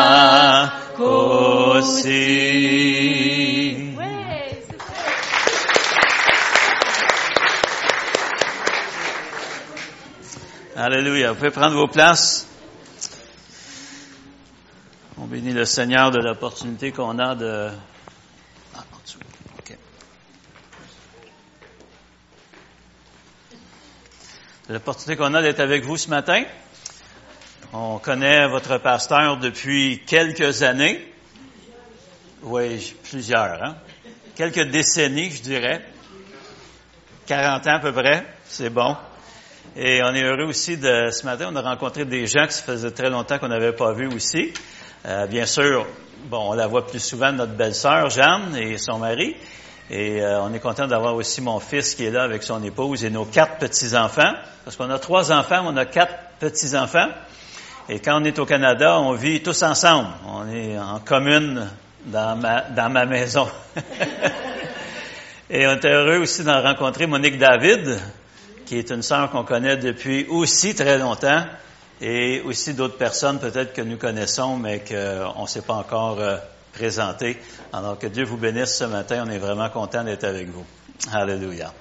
Kosi. 0.95 2.39
Alléluia. 10.75 11.31
Vous 11.31 11.37
pouvez 11.37 11.49
prendre 11.51 11.75
vos 11.75 11.87
places. 11.87 12.47
On 15.17 15.25
bénit 15.25 15.51
le 15.51 15.65
Seigneur 15.65 16.11
de 16.11 16.19
l'opportunité 16.19 16.93
qu'on 16.93 17.19
a 17.19 17.35
de... 17.35 17.69
Ah, 18.75 18.83
en 18.93 18.97
dessous. 19.03 19.19
OK. 19.59 19.71
De 19.71 19.77
L'opportunité 24.69 25.15
qu'on 25.15 25.33
a 25.33 25.41
d'être 25.41 25.61
avec 25.61 25.83
vous 25.83 25.97
ce 25.97 26.11
matin. 26.11 26.43
On 27.73 27.97
connaît 27.97 28.47
votre 28.47 28.77
pasteur 28.77 29.37
depuis 29.37 30.03
quelques 30.05 30.61
années. 30.61 31.11
Oui, 32.43 32.95
plusieurs, 33.09 33.63
hein? 33.63 33.77
Quelques 34.35 34.69
décennies, 34.69 35.31
je 35.31 35.41
dirais. 35.41 35.83
40 37.25 37.65
ans 37.65 37.75
à 37.77 37.79
peu 37.79 37.91
près. 37.91 38.27
C'est 38.45 38.69
bon. 38.69 38.95
Et 39.75 40.03
on 40.03 40.13
est 40.13 40.21
heureux 40.21 40.45
aussi 40.45 40.77
de 40.77 41.09
ce 41.09 41.25
matin, 41.25 41.49
on 41.51 41.55
a 41.55 41.61
rencontré 41.63 42.05
des 42.05 42.27
gens 42.27 42.45
que 42.45 42.53
ça 42.53 42.61
faisait 42.61 42.91
très 42.91 43.09
longtemps 43.09 43.39
qu'on 43.39 43.47
n'avait 43.47 43.73
pas 43.73 43.93
vus 43.93 44.13
aussi. 44.13 44.53
Euh, 45.07 45.25
bien 45.25 45.47
sûr, 45.47 45.87
bon, 46.25 46.51
on 46.51 46.53
la 46.53 46.67
voit 46.67 46.85
plus 46.85 47.03
souvent 47.03 47.31
notre 47.31 47.53
belle-sœur 47.53 48.11
Jeanne 48.11 48.55
et 48.55 48.77
son 48.77 48.99
mari, 48.99 49.35
Et 49.89 50.21
euh, 50.21 50.41
on 50.41 50.53
est 50.53 50.59
content 50.59 50.85
d'avoir 50.85 51.15
aussi 51.15 51.41
mon 51.41 51.59
fils 51.59 51.95
qui 51.95 52.05
est 52.05 52.11
là 52.11 52.23
avec 52.23 52.43
son 52.43 52.63
épouse 52.63 53.03
et 53.03 53.09
nos 53.09 53.25
quatre 53.25 53.57
petits-enfants. 53.57 54.33
Parce 54.63 54.75
qu'on 54.75 54.89
a 54.89 54.99
trois 54.99 55.31
enfants, 55.31 55.63
on 55.65 55.75
a 55.77 55.85
quatre 55.85 56.13
petits-enfants. 56.39 57.07
Et 57.87 57.99
quand 57.99 58.21
on 58.21 58.23
est 58.23 58.37
au 58.37 58.45
Canada, 58.45 58.99
on 58.99 59.13
vit 59.13 59.41
tous 59.41 59.63
ensemble. 59.63 60.09
On 60.27 60.47
est 60.47 60.77
en 60.77 60.99
commune 60.99 61.67
dans 62.05 62.35
ma, 62.35 62.61
dans 62.61 62.89
ma 62.91 63.05
maison. 63.07 63.47
et 65.49 65.65
on 65.65 65.71
est 65.71 65.85
heureux 65.87 66.19
aussi 66.19 66.43
d'en 66.43 66.61
rencontrer 66.61 67.07
Monique 67.07 67.39
David, 67.39 67.97
qui 68.67 68.77
est 68.77 68.91
une 68.91 69.01
sœur 69.01 69.31
qu'on 69.31 69.43
connaît 69.43 69.77
depuis 69.77 70.27
aussi 70.27 70.75
très 70.75 70.99
longtemps, 70.99 71.43
et 71.99 72.41
aussi 72.41 72.75
d'autres 72.75 72.97
personnes 72.97 73.39
peut-être 73.39 73.73
que 73.73 73.81
nous 73.81 73.97
connaissons, 73.97 74.57
mais 74.57 74.83
qu'on 74.87 75.41
ne 75.41 75.47
s'est 75.47 75.63
pas 75.63 75.73
encore 75.73 76.19
euh, 76.19 76.37
présenté. 76.73 77.37
Alors 77.73 77.97
que 77.97 78.07
Dieu 78.07 78.23
vous 78.25 78.37
bénisse 78.37 78.77
ce 78.77 78.85
matin, 78.85 79.23
on 79.27 79.29
est 79.29 79.37
vraiment 79.37 79.69
content 79.69 80.03
d'être 80.03 80.23
avec 80.23 80.49
vous. 80.49 80.65
Alléluia. 81.11 81.73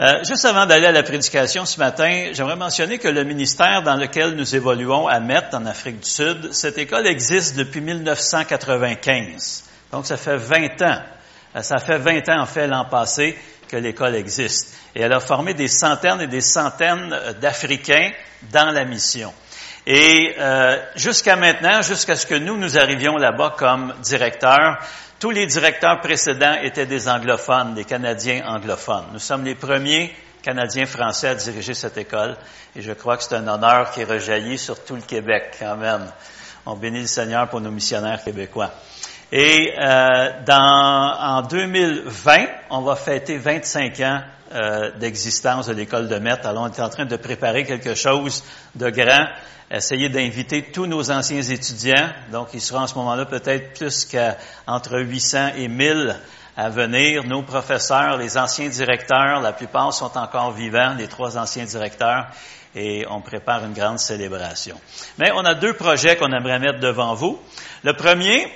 Euh, 0.00 0.22
juste 0.22 0.44
avant 0.44 0.64
d'aller 0.64 0.86
à 0.86 0.92
la 0.92 1.02
prédication 1.02 1.66
ce 1.66 1.78
matin, 1.80 2.28
j'aimerais 2.32 2.54
mentionner 2.54 2.98
que 2.98 3.08
le 3.08 3.24
ministère 3.24 3.82
dans 3.82 3.96
lequel 3.96 4.36
nous 4.36 4.54
évoluons 4.54 5.08
à 5.08 5.18
Met, 5.18 5.52
en 5.52 5.66
Afrique 5.66 6.00
du 6.00 6.08
Sud, 6.08 6.52
cette 6.52 6.78
école 6.78 7.08
existe 7.08 7.56
depuis 7.56 7.80
1995. 7.80 9.64
Donc, 9.90 10.06
ça 10.06 10.16
fait 10.16 10.36
20 10.36 10.82
ans. 10.82 11.00
Euh, 11.56 11.62
ça 11.62 11.78
fait 11.78 11.98
20 11.98 12.28
ans, 12.28 12.42
en 12.42 12.46
fait, 12.46 12.68
l'an 12.68 12.84
passé, 12.84 13.36
que 13.68 13.76
l'école 13.76 14.14
existe. 14.14 14.72
Et 14.94 15.00
elle 15.00 15.12
a 15.12 15.18
formé 15.20 15.54
des 15.54 15.68
centaines 15.68 16.20
et 16.20 16.28
des 16.28 16.42
centaines 16.42 17.12
euh, 17.12 17.32
d'Africains 17.32 18.12
dans 18.52 18.70
la 18.70 18.84
mission. 18.84 19.32
Et 19.90 20.34
euh, 20.38 20.76
jusqu'à 20.96 21.36
maintenant, 21.36 21.80
jusqu'à 21.80 22.14
ce 22.14 22.26
que 22.26 22.34
nous, 22.34 22.58
nous 22.58 22.76
arrivions 22.76 23.16
là-bas 23.16 23.54
comme 23.56 23.94
directeurs, 24.02 24.76
tous 25.18 25.30
les 25.30 25.46
directeurs 25.46 26.02
précédents 26.02 26.56
étaient 26.62 26.84
des 26.84 27.08
anglophones, 27.08 27.72
des 27.72 27.86
Canadiens 27.86 28.44
anglophones. 28.46 29.06
Nous 29.14 29.18
sommes 29.18 29.46
les 29.46 29.54
premiers 29.54 30.14
Canadiens 30.42 30.84
français 30.84 31.28
à 31.28 31.34
diriger 31.36 31.72
cette 31.72 31.96
école 31.96 32.36
et 32.76 32.82
je 32.82 32.92
crois 32.92 33.16
que 33.16 33.22
c'est 33.22 33.36
un 33.36 33.48
honneur 33.48 33.90
qui 33.90 34.02
est 34.02 34.04
rejailli 34.04 34.58
sur 34.58 34.84
tout 34.84 34.94
le 34.94 35.00
Québec 35.00 35.56
Amen. 35.62 36.02
On 36.66 36.76
bénit 36.76 37.00
le 37.00 37.06
Seigneur 37.06 37.48
pour 37.48 37.62
nos 37.62 37.70
missionnaires 37.70 38.22
québécois. 38.22 38.70
Et 39.32 39.72
euh, 39.80 40.32
dans, 40.44 41.16
en 41.18 41.40
2020, 41.40 42.44
on 42.68 42.82
va 42.82 42.94
fêter 42.94 43.38
25 43.38 44.00
ans 44.00 44.20
euh, 44.52 44.90
d'existence 44.98 45.66
de 45.66 45.72
l'école 45.72 46.08
de 46.08 46.18
maître. 46.18 46.46
Alors, 46.46 46.64
on 46.64 46.68
est 46.68 46.80
en 46.80 46.90
train 46.90 47.06
de 47.06 47.16
préparer 47.16 47.64
quelque 47.64 47.94
chose 47.94 48.44
de 48.74 48.90
grand 48.90 49.26
essayer 49.70 50.08
d'inviter 50.08 50.62
tous 50.62 50.86
nos 50.86 51.10
anciens 51.10 51.42
étudiants. 51.42 52.08
Donc, 52.32 52.48
il 52.54 52.60
sera 52.60 52.82
en 52.82 52.86
ce 52.86 52.94
moment-là 52.96 53.26
peut-être 53.26 53.74
plus 53.74 54.06
qu'entre 54.06 54.98
800 54.98 55.50
et 55.56 55.68
1000 55.68 56.16
à 56.56 56.70
venir. 56.70 57.24
Nos 57.24 57.42
professeurs, 57.42 58.16
les 58.16 58.38
anciens 58.38 58.68
directeurs, 58.68 59.40
la 59.40 59.52
plupart 59.52 59.92
sont 59.92 60.16
encore 60.16 60.52
vivants, 60.52 60.94
les 60.98 61.06
trois 61.06 61.38
anciens 61.38 61.64
directeurs, 61.64 62.26
et 62.74 63.06
on 63.10 63.20
prépare 63.20 63.64
une 63.64 63.74
grande 63.74 63.98
célébration. 63.98 64.78
Mais 65.18 65.30
on 65.34 65.44
a 65.44 65.54
deux 65.54 65.74
projets 65.74 66.16
qu'on 66.16 66.32
aimerait 66.32 66.58
mettre 66.58 66.80
devant 66.80 67.14
vous. 67.14 67.38
Le 67.84 67.92
premier, 67.92 68.50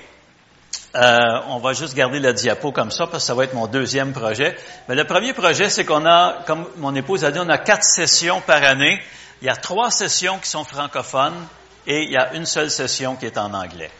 euh, 0.95 1.39
on 1.47 1.59
va 1.59 1.73
juste 1.73 1.95
garder 1.95 2.19
la 2.19 2.33
diapo 2.33 2.71
comme 2.71 2.91
ça 2.91 3.07
parce 3.07 3.23
que 3.23 3.27
ça 3.27 3.33
va 3.33 3.45
être 3.45 3.53
mon 3.53 3.67
deuxième 3.67 4.13
projet. 4.13 4.55
Mais 4.89 4.95
le 4.95 5.05
premier 5.05 5.33
projet, 5.33 5.69
c'est 5.69 5.85
qu'on 5.85 6.05
a, 6.05 6.43
comme 6.45 6.67
mon 6.77 6.93
épouse 6.95 7.23
a 7.23 7.31
dit, 7.31 7.39
on 7.39 7.49
a 7.49 7.57
quatre 7.57 7.83
sessions 7.83 8.41
par 8.41 8.63
année 8.63 8.99
il 9.43 9.47
y 9.47 9.49
a 9.49 9.57
trois 9.57 9.91
sessions 9.91 10.39
qui 10.39 10.47
sont 10.47 10.63
francophones 10.63 11.45
et 11.85 12.03
il 12.03 12.11
y 12.11 12.15
a 12.15 12.33
une 12.33 12.45
seule 12.45 12.71
session 12.71 13.17
qui 13.17 13.25
est 13.25 13.37
en 13.37 13.53
anglais. 13.53 13.91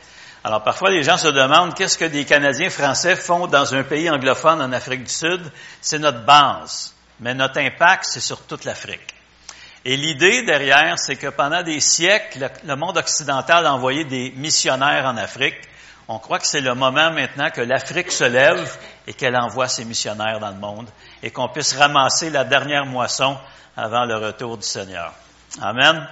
Alors 0.42 0.64
parfois 0.64 0.90
les 0.90 1.04
gens 1.04 1.18
se 1.18 1.28
demandent 1.28 1.74
qu'est-ce 1.74 1.98
que 1.98 2.06
des 2.06 2.24
Canadiens 2.24 2.70
français 2.70 3.18
font 3.18 3.48
dans 3.48 3.76
un 3.76 3.84
pays 3.84 4.10
anglophone 4.10 4.62
en 4.62 4.72
Afrique 4.72 5.04
du 5.04 5.12
Sud? 5.12 5.42
C'est 5.82 6.00
notre 6.00 6.24
base, 6.24 6.94
mais 7.20 7.34
notre 7.34 7.60
impact, 7.60 8.06
c'est 8.06 8.22
sur 8.22 8.44
toute 8.44 8.64
l'Afrique. 8.64 9.14
Et 9.84 9.98
l'idée 9.98 10.44
derrière, 10.44 10.98
c'est 10.98 11.18
que 11.18 11.28
pendant 11.28 11.62
des 11.62 11.82
siècles, 11.82 12.50
le 12.64 12.76
monde 12.78 12.98
occidental 12.98 13.66
a 13.66 13.74
envoyé 13.74 14.06
des 14.06 14.32
missionnaires 14.38 15.04
en 15.08 15.18
Afrique. 15.18 15.60
On 16.08 16.20
croit 16.20 16.40
que 16.40 16.48
c'est 16.48 16.62
le 16.62 16.74
moment 16.74 17.12
maintenant 17.12 17.50
que 17.50 17.60
l'Afrique 17.60 18.14
se 18.14 18.24
lève 18.24 18.78
et 19.08 19.14
qu'elle 19.14 19.36
envoie 19.36 19.68
ses 19.68 19.84
missionnaires 19.84 20.40
dans 20.40 20.52
le 20.52 20.60
monde 20.60 20.88
et 21.22 21.32
qu'on 21.32 21.50
puisse 21.50 21.76
ramasser 21.76 22.30
la 22.30 22.46
dernière 22.46 22.86
moisson 22.86 23.38
avant 23.76 24.06
le 24.06 24.16
retour 24.16 24.58
du 24.58 24.66
Seigneur. 24.66 25.12
Amen. 25.62 26.08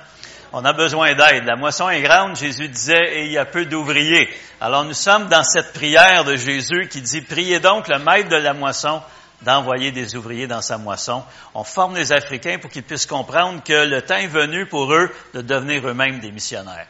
On 0.54 0.66
a 0.66 0.74
besoin 0.74 1.14
d'aide. 1.16 1.46
La 1.46 1.56
moisson 1.56 1.90
est 1.90 2.02
grande, 2.02 2.36
Jésus 2.36 2.68
disait, 2.68 3.20
et 3.20 3.26
il 3.26 3.32
y 3.32 3.38
a 3.38 3.46
peu 3.46 3.66
d'ouvriers. 3.66 4.30
Alors 4.60 4.84
nous 4.84 4.94
sommes 4.94 5.30
dans 5.30 5.44
cette 5.44 5.74
prière 5.74 6.26
de 6.26 6.36
Jésus 6.36 6.90
qui 6.90 7.02
dit, 7.02 7.22
priez 7.22 7.60
donc 7.60 7.88
le 7.88 8.00
maître 8.00 8.30
de 8.30 8.36
la 8.36 8.54
moisson 8.54 9.02
d'envoyer 9.42 9.92
des 9.92 10.16
ouvriers 10.16 10.48
dans 10.48 10.62
sa 10.62 10.78
moisson. 10.78 11.24
On 11.56 11.64
forme 11.64 11.96
les 11.96 12.12
Africains 12.12 12.60
pour 12.60 12.70
qu'ils 12.70 12.84
puissent 12.84 13.06
comprendre 13.06 13.64
que 13.64 13.88
le 13.88 14.02
temps 14.02 14.18
est 14.18 14.28
venu 14.28 14.68
pour 14.68 14.94
eux 14.94 15.10
de 15.34 15.42
devenir 15.42 15.88
eux-mêmes 15.88 16.20
des 16.20 16.32
missionnaires. 16.32 16.88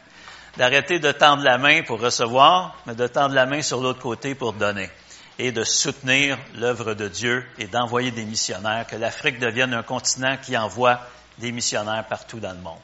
D'arrêter 0.56 0.98
de 0.98 1.12
tendre 1.12 1.42
la 1.44 1.56
main 1.56 1.82
pour 1.82 2.00
recevoir, 2.00 2.76
mais 2.86 2.94
de 2.94 3.06
tendre 3.06 3.34
la 3.34 3.46
main 3.46 3.62
sur 3.62 3.80
l'autre 3.80 4.00
côté 4.00 4.34
pour 4.34 4.52
donner. 4.52 4.90
Et 5.38 5.50
de 5.50 5.64
soutenir 5.64 6.36
l'œuvre 6.56 6.92
de 6.92 7.08
Dieu 7.08 7.46
et 7.58 7.66
d'envoyer 7.66 8.10
des 8.10 8.24
missionnaires, 8.24 8.86
que 8.86 8.96
l'Afrique 8.96 9.38
devienne 9.38 9.72
un 9.72 9.82
continent 9.82 10.36
qui 10.36 10.58
envoie 10.58 11.00
des 11.38 11.52
missionnaires 11.52 12.06
partout 12.08 12.40
dans 12.40 12.52
le 12.52 12.58
monde. 12.58 12.78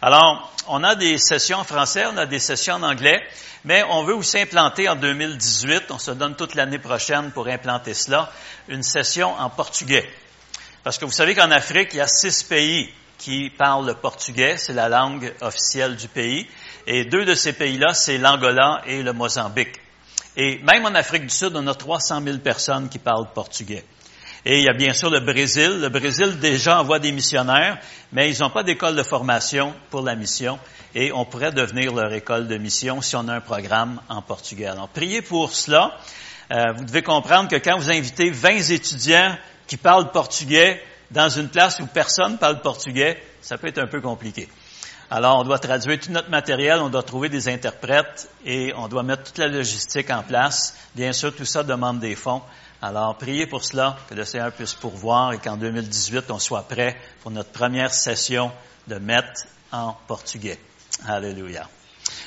Alors, 0.00 0.52
on 0.68 0.82
a 0.84 0.94
des 0.94 1.18
sessions 1.18 1.58
en 1.58 1.64
français, 1.64 2.04
on 2.06 2.16
a 2.16 2.26
des 2.26 2.38
sessions 2.38 2.74
en 2.74 2.82
anglais, 2.82 3.22
mais 3.64 3.84
on 3.90 4.02
veut 4.02 4.14
aussi 4.14 4.38
implanter 4.38 4.88
en 4.88 4.96
2018, 4.96 5.84
on 5.90 5.98
se 5.98 6.10
donne 6.10 6.34
toute 6.34 6.54
l'année 6.54 6.78
prochaine 6.78 7.30
pour 7.30 7.48
implanter 7.48 7.94
cela, 7.94 8.30
une 8.68 8.82
session 8.82 9.34
en 9.38 9.50
portugais. 9.50 10.08
Parce 10.82 10.98
que 10.98 11.04
vous 11.04 11.12
savez 11.12 11.34
qu'en 11.34 11.50
Afrique, 11.50 11.90
il 11.92 11.98
y 11.98 12.00
a 12.00 12.08
six 12.08 12.42
pays 12.42 12.92
qui 13.18 13.50
parlent 13.50 13.86
le 13.86 13.94
portugais, 13.94 14.56
c'est 14.56 14.72
la 14.72 14.88
langue 14.88 15.32
officielle 15.40 15.96
du 15.96 16.08
pays, 16.08 16.48
et 16.88 17.04
deux 17.04 17.24
de 17.24 17.34
ces 17.34 17.52
pays-là, 17.52 17.94
c'est 17.94 18.18
l'Angola 18.18 18.82
et 18.86 19.02
le 19.02 19.12
Mozambique. 19.12 19.80
Et 20.36 20.58
même 20.58 20.84
en 20.86 20.94
Afrique 20.94 21.22
du 21.22 21.34
Sud, 21.34 21.52
on 21.54 21.66
a 21.66 21.74
300 21.74 22.22
000 22.22 22.38
personnes 22.38 22.88
qui 22.88 22.98
parlent 22.98 23.32
portugais. 23.32 23.84
Et 24.44 24.58
il 24.58 24.64
y 24.64 24.68
a 24.68 24.72
bien 24.72 24.92
sûr 24.92 25.08
le 25.08 25.20
Brésil. 25.20 25.78
Le 25.80 25.88
Brésil 25.88 26.38
déjà 26.40 26.80
envoie 26.80 26.98
des 26.98 27.12
missionnaires, 27.12 27.78
mais 28.12 28.28
ils 28.28 28.40
n'ont 28.40 28.50
pas 28.50 28.64
d'école 28.64 28.96
de 28.96 29.02
formation 29.04 29.72
pour 29.90 30.02
la 30.02 30.16
mission 30.16 30.58
et 30.94 31.12
on 31.12 31.24
pourrait 31.24 31.52
devenir 31.52 31.94
leur 31.94 32.12
école 32.12 32.48
de 32.48 32.56
mission 32.56 33.00
si 33.00 33.14
on 33.14 33.28
a 33.28 33.34
un 33.34 33.40
programme 33.40 34.00
en 34.08 34.20
portugais. 34.20 34.66
Alors, 34.66 34.88
priez 34.88 35.22
pour 35.22 35.52
cela. 35.52 35.96
Euh, 36.50 36.72
vous 36.76 36.84
devez 36.84 37.02
comprendre 37.02 37.48
que 37.48 37.56
quand 37.56 37.78
vous 37.78 37.90
invitez 37.90 38.30
20 38.30 38.70
étudiants 38.70 39.36
qui 39.68 39.76
parlent 39.76 40.10
portugais 40.10 40.82
dans 41.12 41.28
une 41.28 41.48
place 41.48 41.78
où 41.78 41.86
personne 41.86 42.36
parle 42.36 42.60
portugais, 42.60 43.22
ça 43.40 43.58
peut 43.58 43.68
être 43.68 43.78
un 43.78 43.86
peu 43.86 44.00
compliqué. 44.00 44.48
Alors, 45.08 45.38
on 45.38 45.44
doit 45.44 45.58
traduire 45.58 46.00
tout 46.00 46.10
notre 46.10 46.30
matériel, 46.30 46.80
on 46.80 46.88
doit 46.88 47.02
trouver 47.02 47.28
des 47.28 47.48
interprètes 47.48 48.28
et 48.44 48.72
on 48.76 48.88
doit 48.88 49.02
mettre 49.02 49.24
toute 49.24 49.38
la 49.38 49.46
logistique 49.46 50.10
en 50.10 50.22
place. 50.22 50.74
Bien 50.94 51.12
sûr, 51.12 51.34
tout 51.34 51.44
ça 51.44 51.62
demande 51.62 52.00
des 52.00 52.16
fonds. 52.16 52.42
Alors, 52.84 53.16
priez 53.16 53.46
pour 53.46 53.64
cela, 53.64 53.96
que 54.10 54.14
le 54.14 54.24
Seigneur 54.24 54.50
puisse 54.50 54.74
pourvoir 54.74 55.32
et 55.32 55.38
qu'en 55.38 55.56
2018, 55.56 56.28
on 56.32 56.40
soit 56.40 56.66
prêt 56.66 57.00
pour 57.22 57.30
notre 57.30 57.50
première 57.50 57.94
session 57.94 58.50
de 58.88 58.96
MET 58.96 59.22
en 59.70 59.96
portugais. 60.08 60.58
Alléluia. 61.06 61.68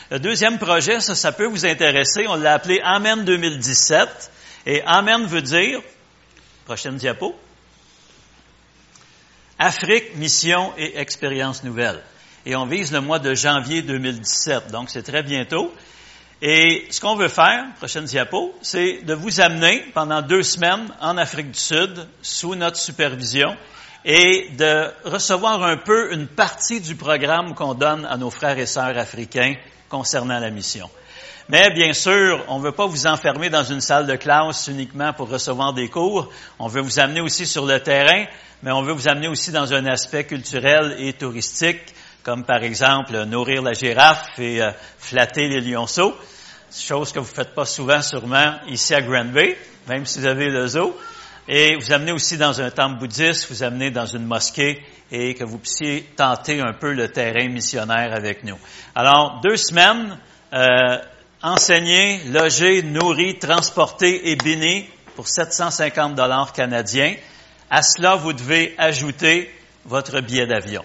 Le 0.10 0.18
deuxième 0.18 0.58
projet, 0.58 1.02
ça, 1.02 1.13
ça 1.13 1.34
peut 1.34 1.48
vous 1.48 1.65
intéresser. 1.65 2.26
On 2.30 2.36
l'a 2.36 2.54
appelé 2.54 2.80
Amen 2.82 3.26
2017. 3.26 4.32
Et 4.68 4.82
Amen 4.84 5.26
veut 5.26 5.41
dire, 5.41 5.82
prochaine 6.63 6.96
diapo, 6.96 7.36
Afrique, 9.60 10.15
mission 10.15 10.74
et 10.78 10.98
expérience 10.98 11.63
nouvelle. 11.65 12.02
Et 12.46 12.56
on 12.56 12.65
vise 12.65 12.94
le 12.94 13.02
mois 13.02 13.20
de 13.20 13.34
janvier 13.34 13.82
2017, 13.82 14.72
donc 14.72 14.89
c'est 14.89 15.04
très 15.04 15.24
bientôt. 15.24 15.74
Et 16.48 16.86
ce 16.92 17.02
qu'on 17.02 17.16
veut 17.16 17.28
faire, 17.28 17.66
prochaine 17.80 18.06
diapo, 18.06 18.54
c'est 18.62 19.02
de 19.02 19.16
vous 19.16 19.42
amener 19.42 19.84
pendant 19.96 20.22
deux 20.22 20.44
semaines 20.44 20.94
en 21.02 21.18
Afrique 21.18 21.50
du 21.50 21.60
Sud 21.60 22.08
sous 22.22 22.54
notre 22.54 22.78
supervision 22.78 23.58
et 24.06 24.52
de 24.56 24.91
recevoir 25.06 25.64
un 25.64 25.78
peu 25.78 26.14
une 26.14 26.28
partie 26.28 26.82
du 26.82 26.96
programme 26.96 27.56
qu'on 27.56 27.74
donne 27.74 28.06
à 28.06 28.18
nos 28.18 28.30
frères 28.30 28.60
et 28.60 28.68
sœurs 28.68 28.96
africains 28.96 29.56
concernant 29.89 30.38
la 30.38 30.52
mission. 30.52 30.88
Mais 31.50 31.72
bien 31.72 31.93
sûr, 31.93 32.46
on 32.48 32.60
ne 32.60 32.64
veut 32.66 32.74
pas 32.74 32.86
vous 32.86 33.08
enfermer 33.08 33.50
dans 33.50 33.64
une 33.64 33.82
salle 33.82 34.06
de 34.06 34.16
classe 34.16 34.68
uniquement 34.68 35.14
pour 35.14 35.30
recevoir 35.30 35.74
des 35.74 35.89
cours. 35.89 36.30
On 36.60 36.68
veut 36.68 36.82
vous 36.82 37.00
amener 37.00 37.22
aussi 37.22 37.48
sur 37.48 37.66
le 37.66 37.80
terrain, 37.80 38.26
mais 38.62 38.72
on 38.72 38.84
veut 38.84 38.93
vous 38.93 39.08
amener 39.08 39.30
aussi 39.30 39.52
dans 39.52 39.74
un 39.74 39.88
aspect 39.88 40.26
culturel 40.26 40.96
et 41.00 41.14
touristique, 41.14 41.82
comme 42.22 42.43
par 42.43 42.62
exemple 42.62 43.24
nourrir 43.24 43.64
la 43.64 43.74
girafe 43.74 44.38
et 44.38 44.62
euh, 44.62 44.70
flatter 45.00 45.48
les 45.48 45.62
lionceaux 45.62 46.14
chose 46.82 47.11
que 47.11 47.19
vous 47.19 47.30
ne 47.30 47.36
faites 47.36 47.53
pas 47.53 47.65
souvent 47.65 48.01
sûrement 48.01 48.55
ici 48.67 48.93
à 48.93 49.01
Grand 49.01 49.26
Bay, 49.26 49.57
même 49.88 50.05
si 50.05 50.19
vous 50.19 50.26
avez 50.26 50.49
le 50.49 50.67
zoo. 50.67 50.97
Et 51.47 51.76
vous 51.76 51.91
amenez 51.91 52.11
aussi 52.11 52.38
dans 52.38 52.59
un 52.59 52.71
temple 52.71 52.99
bouddhiste, 52.99 53.47
vous 53.49 53.61
amenez 53.61 53.91
dans 53.91 54.07
une 54.07 54.26
mosquée 54.26 54.84
et 55.11 55.36
que 55.36 55.43
vous 55.43 55.59
puissiez 55.59 56.01
tenter 56.15 56.59
un 56.59 56.73
peu 56.73 56.93
le 56.93 57.09
terrain 57.09 57.47
missionnaire 57.47 58.13
avec 58.13 58.43
nous. 58.43 58.57
Alors, 58.95 59.41
deux 59.43 59.57
semaines, 59.57 60.17
euh, 60.53 60.97
enseigner, 61.43 62.21
loger, 62.30 62.82
nourrir, 62.82 63.36
transporter 63.39 64.32
et 64.32 64.36
bénir 64.36 64.86
pour 65.15 65.28
750 65.28 66.15
dollars 66.15 66.51
canadiens. 66.51 67.15
À 67.69 67.84
cela, 67.84 68.15
vous 68.15 68.34
devez 68.34 68.73
ajouter 68.80 69.53
votre 69.86 70.21
billet 70.21 70.47
d'avion. 70.47 70.84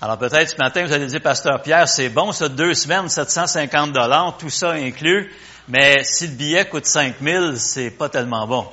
Alors 0.00 0.16
peut-être 0.16 0.50
ce 0.50 0.56
matin, 0.58 0.84
vous 0.86 0.92
allez 0.92 1.06
dire, 1.06 1.20
Pasteur 1.20 1.60
Pierre, 1.60 1.88
c'est 1.88 2.08
bon, 2.08 2.30
ça, 2.30 2.48
deux 2.48 2.72
semaines, 2.74 3.08
750 3.08 3.92
dollars, 3.92 4.36
tout 4.38 4.50
ça 4.50 4.70
inclus, 4.70 5.32
mais 5.66 6.04
si 6.04 6.28
le 6.28 6.34
billet 6.34 6.64
coûte 6.66 6.86
5000, 6.86 7.54
c'est 7.56 7.90
pas 7.90 8.08
tellement 8.08 8.46
bon. 8.46 8.64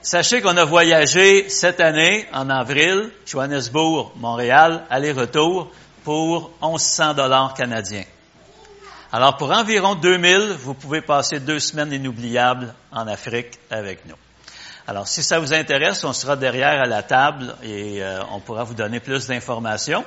Sachez 0.00 0.40
qu'on 0.40 0.56
a 0.56 0.64
voyagé 0.64 1.48
cette 1.48 1.78
année, 1.78 2.26
en 2.32 2.50
avril, 2.50 3.10
Johannesburg, 3.24 4.10
Montréal, 4.16 4.84
aller-retour, 4.90 5.70
pour 6.02 6.50
1100 6.60 7.14
dollars 7.14 7.54
canadiens. 7.54 8.04
Alors, 9.12 9.36
pour 9.36 9.52
environ 9.52 9.94
2000, 9.94 10.56
vous 10.58 10.74
pouvez 10.74 11.02
passer 11.02 11.38
deux 11.38 11.60
semaines 11.60 11.92
inoubliables 11.92 12.74
en 12.90 13.06
Afrique 13.06 13.60
avec 13.70 14.04
nous. 14.06 14.16
Alors, 14.88 15.06
si 15.06 15.22
ça 15.22 15.38
vous 15.38 15.54
intéresse, 15.54 16.02
on 16.02 16.12
sera 16.12 16.34
derrière 16.34 16.82
à 16.82 16.86
la 16.86 17.04
table 17.04 17.54
et 17.62 18.02
euh, 18.02 18.20
on 18.32 18.40
pourra 18.40 18.64
vous 18.64 18.74
donner 18.74 18.98
plus 18.98 19.28
d'informations. 19.28 20.04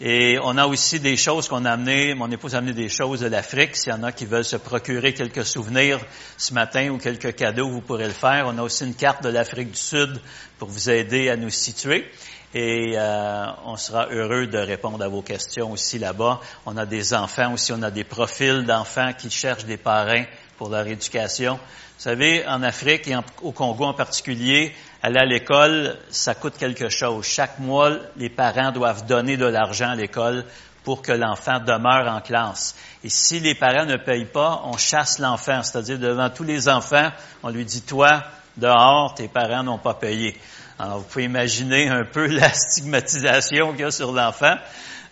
Et 0.00 0.38
on 0.42 0.56
a 0.56 0.66
aussi 0.66 1.00
des 1.00 1.16
choses 1.16 1.48
qu'on 1.48 1.66
a 1.66 1.72
amenées, 1.72 2.14
mon 2.14 2.30
épouse 2.30 2.54
a 2.54 2.58
amené 2.58 2.72
des 2.72 2.88
choses 2.88 3.20
de 3.20 3.26
l'Afrique. 3.26 3.76
S'il 3.76 3.92
y 3.92 3.94
en 3.94 4.02
a 4.02 4.10
qui 4.10 4.24
veulent 4.24 4.44
se 4.44 4.56
procurer 4.56 5.12
quelques 5.12 5.44
souvenirs 5.44 6.00
ce 6.38 6.54
matin 6.54 6.88
ou 6.88 6.98
quelques 6.98 7.36
cadeaux, 7.36 7.68
vous 7.68 7.82
pourrez 7.82 8.06
le 8.06 8.12
faire. 8.12 8.46
On 8.48 8.58
a 8.58 8.62
aussi 8.62 8.84
une 8.84 8.94
carte 8.94 9.22
de 9.22 9.28
l'Afrique 9.28 9.70
du 9.70 9.78
Sud 9.78 10.18
pour 10.58 10.68
vous 10.68 10.88
aider 10.88 11.28
à 11.28 11.36
nous 11.36 11.50
situer. 11.50 12.10
Et 12.54 12.94
euh, 12.96 13.46
on 13.66 13.76
sera 13.76 14.08
heureux 14.10 14.46
de 14.46 14.58
répondre 14.58 15.04
à 15.04 15.08
vos 15.08 15.22
questions 15.22 15.72
aussi 15.72 15.98
là-bas. 15.98 16.40
On 16.66 16.76
a 16.76 16.86
des 16.86 17.12
enfants 17.12 17.52
aussi, 17.52 17.72
on 17.72 17.82
a 17.82 17.90
des 17.90 18.04
profils 18.04 18.64
d'enfants 18.64 19.12
qui 19.12 19.30
cherchent 19.30 19.66
des 19.66 19.76
parrains 19.76 20.24
pour 20.64 20.72
leur 20.72 20.86
éducation. 20.86 21.56
Vous 21.56 22.02
savez, 22.02 22.42
en 22.46 22.62
Afrique 22.62 23.06
et 23.06 23.14
au 23.42 23.52
Congo 23.52 23.84
en 23.84 23.92
particulier, 23.92 24.74
aller 25.02 25.18
à 25.18 25.26
l'école, 25.26 25.98
ça 26.08 26.34
coûte 26.34 26.54
quelque 26.58 26.88
chose. 26.88 27.26
Chaque 27.26 27.58
mois, 27.58 27.90
les 28.16 28.30
parents 28.30 28.72
doivent 28.72 29.04
donner 29.04 29.36
de 29.36 29.44
l'argent 29.44 29.90
à 29.90 29.94
l'école 29.94 30.42
pour 30.82 31.02
que 31.02 31.12
l'enfant 31.12 31.60
demeure 31.60 32.10
en 32.10 32.22
classe. 32.22 32.76
Et 33.04 33.10
si 33.10 33.40
les 33.40 33.54
parents 33.54 33.84
ne 33.84 33.98
payent 33.98 34.24
pas, 34.24 34.62
on 34.64 34.78
chasse 34.78 35.18
l'enfant, 35.18 35.62
c'est-à-dire 35.62 35.98
devant 35.98 36.30
tous 36.30 36.44
les 36.44 36.66
enfants, 36.70 37.10
on 37.42 37.50
lui 37.50 37.66
dit, 37.66 37.82
toi, 37.82 38.22
dehors, 38.56 39.12
tes 39.14 39.28
parents 39.28 39.64
n'ont 39.64 39.76
pas 39.76 39.92
payé. 39.92 40.34
Alors, 40.78 41.00
vous 41.00 41.04
pouvez 41.04 41.24
imaginer 41.24 41.90
un 41.90 42.06
peu 42.06 42.24
la 42.26 42.50
stigmatisation 42.50 43.72
qu'il 43.72 43.82
y 43.82 43.84
a 43.84 43.90
sur 43.90 44.12
l'enfant. 44.12 44.54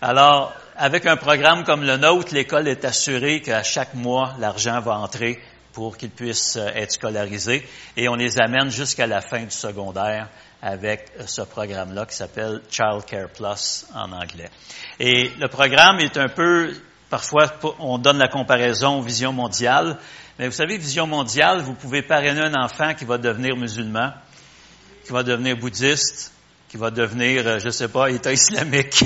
Alors, 0.00 0.55
avec 0.77 1.07
un 1.07 1.16
programme 1.16 1.64
comme 1.64 1.85
le 1.85 1.97
nôtre, 1.97 2.35
l'école 2.35 2.68
est 2.68 2.85
assurée 2.85 3.41
qu'à 3.41 3.62
chaque 3.62 3.95
mois, 3.95 4.35
l'argent 4.39 4.81
va 4.81 4.99
entrer 4.99 5.41
pour 5.73 5.97
qu'ils 5.97 6.11
puissent 6.11 6.57
euh, 6.57 6.68
être 6.75 6.93
scolarisés 6.93 7.66
et 7.97 8.09
on 8.09 8.14
les 8.14 8.41
amène 8.41 8.70
jusqu'à 8.70 9.07
la 9.07 9.20
fin 9.20 9.43
du 9.43 9.51
secondaire 9.51 10.29
avec 10.61 11.11
euh, 11.18 11.25
ce 11.27 11.43
programme-là 11.43 12.07
qui 12.07 12.14
s'appelle 12.14 12.61
Child 12.70 13.05
Care 13.07 13.29
Plus 13.29 13.87
en 13.95 14.12
anglais. 14.12 14.51
Et 15.01 15.31
le 15.39 15.49
programme 15.49 15.99
est 16.01 16.16
un 16.16 16.29
peu, 16.29 16.75
parfois 17.09 17.53
on 17.79 17.99
donne 17.99 18.18
la 18.18 18.29
comparaison 18.29 19.01
Vision 19.01 19.33
mondiale, 19.33 19.99
mais 20.39 20.47
vous 20.47 20.55
savez, 20.55 20.77
Vision 20.79 21.07
mondiale, 21.07 21.61
vous 21.61 21.75
pouvez 21.75 22.03
parrainer 22.03 22.43
un 22.43 22.55
enfant 22.55 22.95
qui 22.95 23.05
va 23.05 23.18
devenir 23.18 23.57
musulman, 23.57 24.12
qui 25.07 25.12
va 25.12 25.23
devenir 25.23 25.57
bouddhiste, 25.57 26.33
qui 26.73 26.79
va 26.79 26.91
devenir, 26.91 27.47
euh, 27.47 27.59
je 27.59 27.66
ne 27.66 27.70
sais 27.70 27.89
pas, 27.89 28.11
État 28.11 28.33
islamique, 28.33 29.05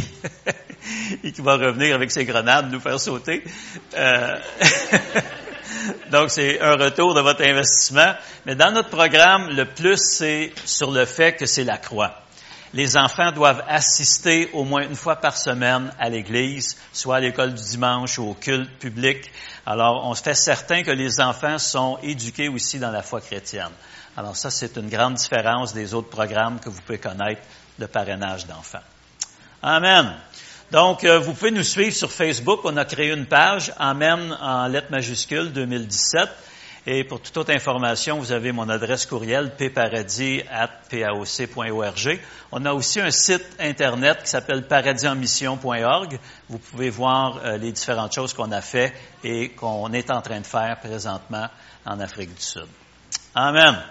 et 1.25 1.33
qui 1.33 1.41
va 1.41 1.57
revenir 1.57 1.97
avec 1.97 2.13
ses 2.13 2.25
grenades 2.25 2.71
nous 2.71 2.79
faire 2.79 3.01
sauter. 3.01 3.43
Euh... 3.99 4.37
Donc, 6.13 6.31
c'est 6.31 6.61
un 6.61 6.77
retour 6.77 7.13
de 7.15 7.21
votre 7.21 7.43
investissement. 7.45 8.15
Mais 8.45 8.55
dans 8.55 8.71
notre 8.71 8.91
programme, 8.91 9.49
le 9.49 9.65
plus, 9.65 9.97
c'est 9.97 10.53
sur 10.65 10.93
le 10.93 11.07
fait 11.07 11.33
que 11.33 11.47
c'est 11.47 11.65
la 11.65 11.77
croix. 11.77 12.15
Les 12.73 12.97
enfants 12.97 13.33
doivent 13.33 13.65
assister 13.67 14.49
au 14.53 14.63
moins 14.63 14.83
une 14.83 14.95
fois 14.95 15.17
par 15.17 15.37
semaine 15.37 15.91
à 15.99 16.09
l'église, 16.09 16.77
soit 16.93 17.17
à 17.17 17.21
l'école 17.21 17.53
du 17.53 17.65
dimanche 17.65 18.17
ou 18.21 18.31
au 18.31 18.35
culte 18.35 18.79
public. 18.79 19.33
Alors, 19.67 20.07
on 20.07 20.15
se 20.15 20.23
fait 20.23 20.35
certain 20.35 20.85
que 20.85 20.93
les 20.93 21.21
enfants 21.21 21.59
sont 21.59 21.99
éduqués 22.05 22.49
aussi 22.49 22.79
dans 22.79 22.93
la 22.93 23.03
foi 23.03 23.21
chrétienne. 23.21 23.73
Alors, 24.17 24.37
ça, 24.37 24.51
c'est 24.51 24.77
une 24.77 24.89
grande 24.89 25.15
différence 25.15 25.75
des 25.75 25.93
autres 25.93 26.09
programmes 26.09 26.59
que 26.59 26.71
vous 26.71 26.81
pouvez 26.81 26.99
connaître 26.99 27.43
de 27.79 27.87
parrainage 27.87 28.47
d'enfants. 28.47 28.81
Amen. 29.63 30.15
Donc, 30.71 31.05
euh, 31.05 31.19
vous 31.19 31.35
pouvez 31.35 31.51
nous 31.51 31.63
suivre 31.63 31.95
sur 31.95 32.11
Facebook. 32.11 32.61
On 32.65 32.77
a 32.77 32.85
créé 32.85 33.13
une 33.13 33.27
page, 33.27 33.73
Amen 33.79 34.37
en 34.41 34.67
lettres 34.69 34.91
majuscules 34.91 35.53
2017. 35.53 36.29
Et 36.89 37.05
pour 37.05 37.21
toute 37.21 37.37
autre 37.37 37.53
information, 37.53 38.19
vous 38.19 38.33
avez 38.33 38.53
mon 38.53 38.69
adresse 38.69 39.07
courriel 39.07 39.53
pparadis.paoc.org. 39.57 42.21
On 42.53 42.65
a 42.65 42.73
aussi 42.73 43.01
un 43.01 43.11
site 43.11 43.45
Internet 43.59 44.23
qui 44.23 44.31
s'appelle 44.31 44.67
paradiesenmission.org. 44.67 46.19
Vous 46.49 46.59
pouvez 46.59 46.91
voir 46.91 47.41
euh, 47.45 47.59
les 47.59 47.73
différentes 47.73 48.15
choses 48.15 48.35
qu'on 48.35 48.53
a 48.53 48.61
fait 48.61 48.95
et 49.25 49.49
qu'on 49.51 49.93
est 49.93 50.13
en 50.13 50.23
train 50.23 50.41
de 50.41 50.47
faire 50.47 50.79
présentement 50.79 51.49
en 51.85 51.99
Afrique 51.99 52.33
du 52.35 52.43
Sud. 52.43 52.69
Amen. 53.35 53.83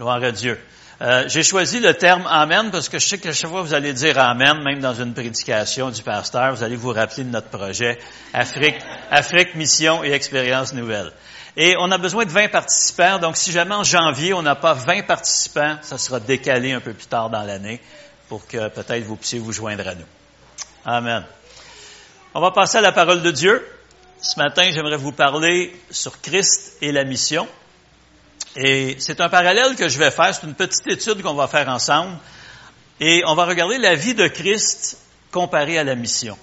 Gloire 0.00 0.24
à 0.24 0.32
Dieu. 0.32 0.58
Euh, 1.02 1.24
j'ai 1.26 1.42
choisi 1.42 1.78
le 1.78 1.92
terme 1.92 2.26
Amen 2.26 2.70
parce 2.70 2.88
que 2.88 2.98
je 2.98 3.06
sais 3.06 3.18
que 3.18 3.32
chaque 3.32 3.50
fois 3.50 3.60
que 3.60 3.66
vous 3.66 3.74
allez 3.74 3.92
dire 3.92 4.18
Amen, 4.18 4.62
même 4.64 4.80
dans 4.80 4.94
une 4.94 5.12
prédication 5.12 5.90
du 5.90 6.02
pasteur, 6.02 6.54
vous 6.54 6.62
allez 6.62 6.76
vous 6.76 6.94
rappeler 6.94 7.24
de 7.24 7.28
notre 7.28 7.48
projet 7.48 7.98
Afrique, 8.32 8.76
Afrique, 9.10 9.54
Mission 9.56 10.02
et 10.02 10.12
Expérience 10.12 10.72
Nouvelle. 10.72 11.12
Et 11.54 11.76
on 11.78 11.90
a 11.90 11.98
besoin 11.98 12.24
de 12.24 12.30
20 12.30 12.48
participants, 12.48 13.18
donc 13.18 13.36
si 13.36 13.52
jamais 13.52 13.74
en 13.74 13.84
janvier 13.84 14.32
on 14.32 14.40
n'a 14.40 14.54
pas 14.54 14.72
20 14.72 15.02
participants, 15.02 15.76
ça 15.82 15.98
sera 15.98 16.18
décalé 16.18 16.72
un 16.72 16.80
peu 16.80 16.94
plus 16.94 17.08
tard 17.08 17.28
dans 17.28 17.42
l'année 17.42 17.78
pour 18.30 18.46
que 18.46 18.68
peut-être 18.68 19.04
vous 19.04 19.16
puissiez 19.16 19.38
vous 19.38 19.52
joindre 19.52 19.86
à 19.86 19.94
nous. 19.94 20.06
Amen. 20.86 21.26
On 22.32 22.40
va 22.40 22.52
passer 22.52 22.78
à 22.78 22.80
la 22.80 22.92
parole 22.92 23.20
de 23.20 23.30
Dieu. 23.32 23.62
Ce 24.22 24.38
matin, 24.38 24.62
j'aimerais 24.72 24.96
vous 24.96 25.12
parler 25.12 25.78
sur 25.90 26.22
Christ 26.22 26.78
et 26.80 26.90
la 26.90 27.04
mission. 27.04 27.46
Et 28.56 28.96
c'est 28.98 29.20
un 29.20 29.28
parallèle 29.28 29.76
que 29.76 29.88
je 29.88 29.98
vais 29.98 30.10
faire, 30.10 30.34
c'est 30.34 30.46
une 30.46 30.54
petite 30.54 30.86
étude 30.88 31.22
qu'on 31.22 31.34
va 31.34 31.46
faire 31.46 31.68
ensemble. 31.68 32.16
Et 33.00 33.22
on 33.26 33.34
va 33.34 33.44
regarder 33.44 33.78
la 33.78 33.94
vie 33.94 34.14
de 34.14 34.26
Christ 34.26 34.98
comparée 35.30 35.78
à 35.78 35.84
la 35.84 35.94
mission. 35.94 36.36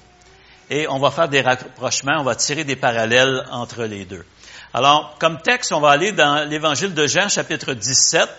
Et 0.69 0.87
on 0.87 0.99
va 0.99 1.11
faire 1.11 1.29
des 1.29 1.41
rapprochements, 1.41 2.17
on 2.19 2.23
va 2.23 2.35
tirer 2.35 2.63
des 2.63 2.75
parallèles 2.75 3.45
entre 3.51 3.83
les 3.83 4.05
deux. 4.05 4.25
Alors, 4.73 5.15
comme 5.19 5.41
texte, 5.41 5.71
on 5.71 5.79
va 5.79 5.91
aller 5.91 6.11
dans 6.11 6.47
l'Évangile 6.47 6.93
de 6.93 7.07
Jean, 7.07 7.29
chapitre 7.29 7.73
17, 7.73 8.29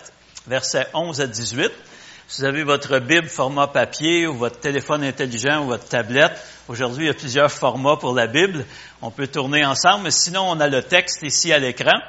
versets 0.47 0.87
11 0.93 1.21
à 1.21 1.27
18. 1.27 1.71
Si 2.27 2.41
vous 2.41 2.47
avez 2.47 2.63
votre 2.63 2.99
Bible 2.99 3.27
format 3.27 3.67
papier 3.67 4.27
ou 4.27 4.35
votre 4.35 4.59
téléphone 4.59 5.03
intelligent 5.03 5.63
ou 5.63 5.67
votre 5.67 5.87
tablette, 5.87 6.39
aujourd'hui 6.67 7.05
il 7.05 7.07
y 7.07 7.09
a 7.09 7.15
plusieurs 7.15 7.51
formats 7.51 7.97
pour 7.97 8.13
la 8.13 8.27
Bible. 8.27 8.65
On 9.01 9.09
peut 9.09 9.25
tourner 9.25 9.65
ensemble, 9.65 10.03
mais 10.03 10.11
sinon 10.11 10.43
on 10.47 10.59
a 10.59 10.67
le 10.67 10.83
texte 10.83 11.23
ici 11.23 11.51
à 11.51 11.57
l'écran. 11.57 11.99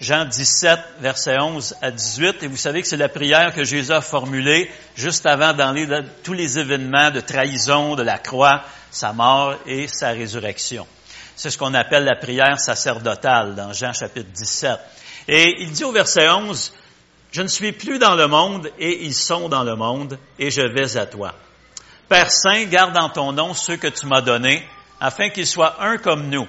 Jean 0.00 0.24
17, 0.24 0.80
verset 1.00 1.38
11 1.38 1.76
à 1.82 1.90
18, 1.90 2.42
et 2.42 2.46
vous 2.46 2.56
savez 2.56 2.80
que 2.80 2.88
c'est 2.88 2.96
la 2.96 3.10
prière 3.10 3.52
que 3.52 3.64
Jésus 3.64 3.92
a 3.92 4.00
formulée 4.00 4.70
juste 4.96 5.26
avant 5.26 5.52
dans 5.52 5.74
tous 6.24 6.32
les 6.32 6.58
événements 6.58 7.10
de 7.10 7.20
trahison, 7.20 7.96
de 7.96 8.02
la 8.02 8.16
croix, 8.16 8.62
sa 8.90 9.12
mort 9.12 9.56
et 9.66 9.88
sa 9.88 10.08
résurrection. 10.12 10.86
C'est 11.36 11.50
ce 11.50 11.58
qu'on 11.58 11.74
appelle 11.74 12.04
la 12.04 12.16
prière 12.16 12.58
sacerdotale 12.58 13.54
dans 13.54 13.74
Jean 13.74 13.92
chapitre 13.92 14.30
17. 14.32 14.78
Et 15.28 15.56
il 15.60 15.70
dit 15.70 15.84
au 15.84 15.92
verset 15.92 16.30
11, 16.30 16.72
Je 17.30 17.42
ne 17.42 17.48
suis 17.48 17.72
plus 17.72 17.98
dans 17.98 18.14
le 18.14 18.26
monde 18.26 18.70
et 18.78 19.04
ils 19.04 19.14
sont 19.14 19.50
dans 19.50 19.64
le 19.64 19.76
monde 19.76 20.18
et 20.38 20.50
je 20.50 20.62
vais 20.62 20.96
à 20.96 21.04
toi. 21.04 21.34
Père 22.08 22.30
Saint, 22.30 22.64
garde 22.64 22.96
en 22.96 23.10
ton 23.10 23.32
nom 23.32 23.52
ceux 23.52 23.76
que 23.76 23.88
tu 23.88 24.06
m'as 24.06 24.22
donnés, 24.22 24.66
afin 24.98 25.28
qu'ils 25.28 25.46
soient 25.46 25.76
un 25.82 25.98
comme 25.98 26.30
nous 26.30 26.48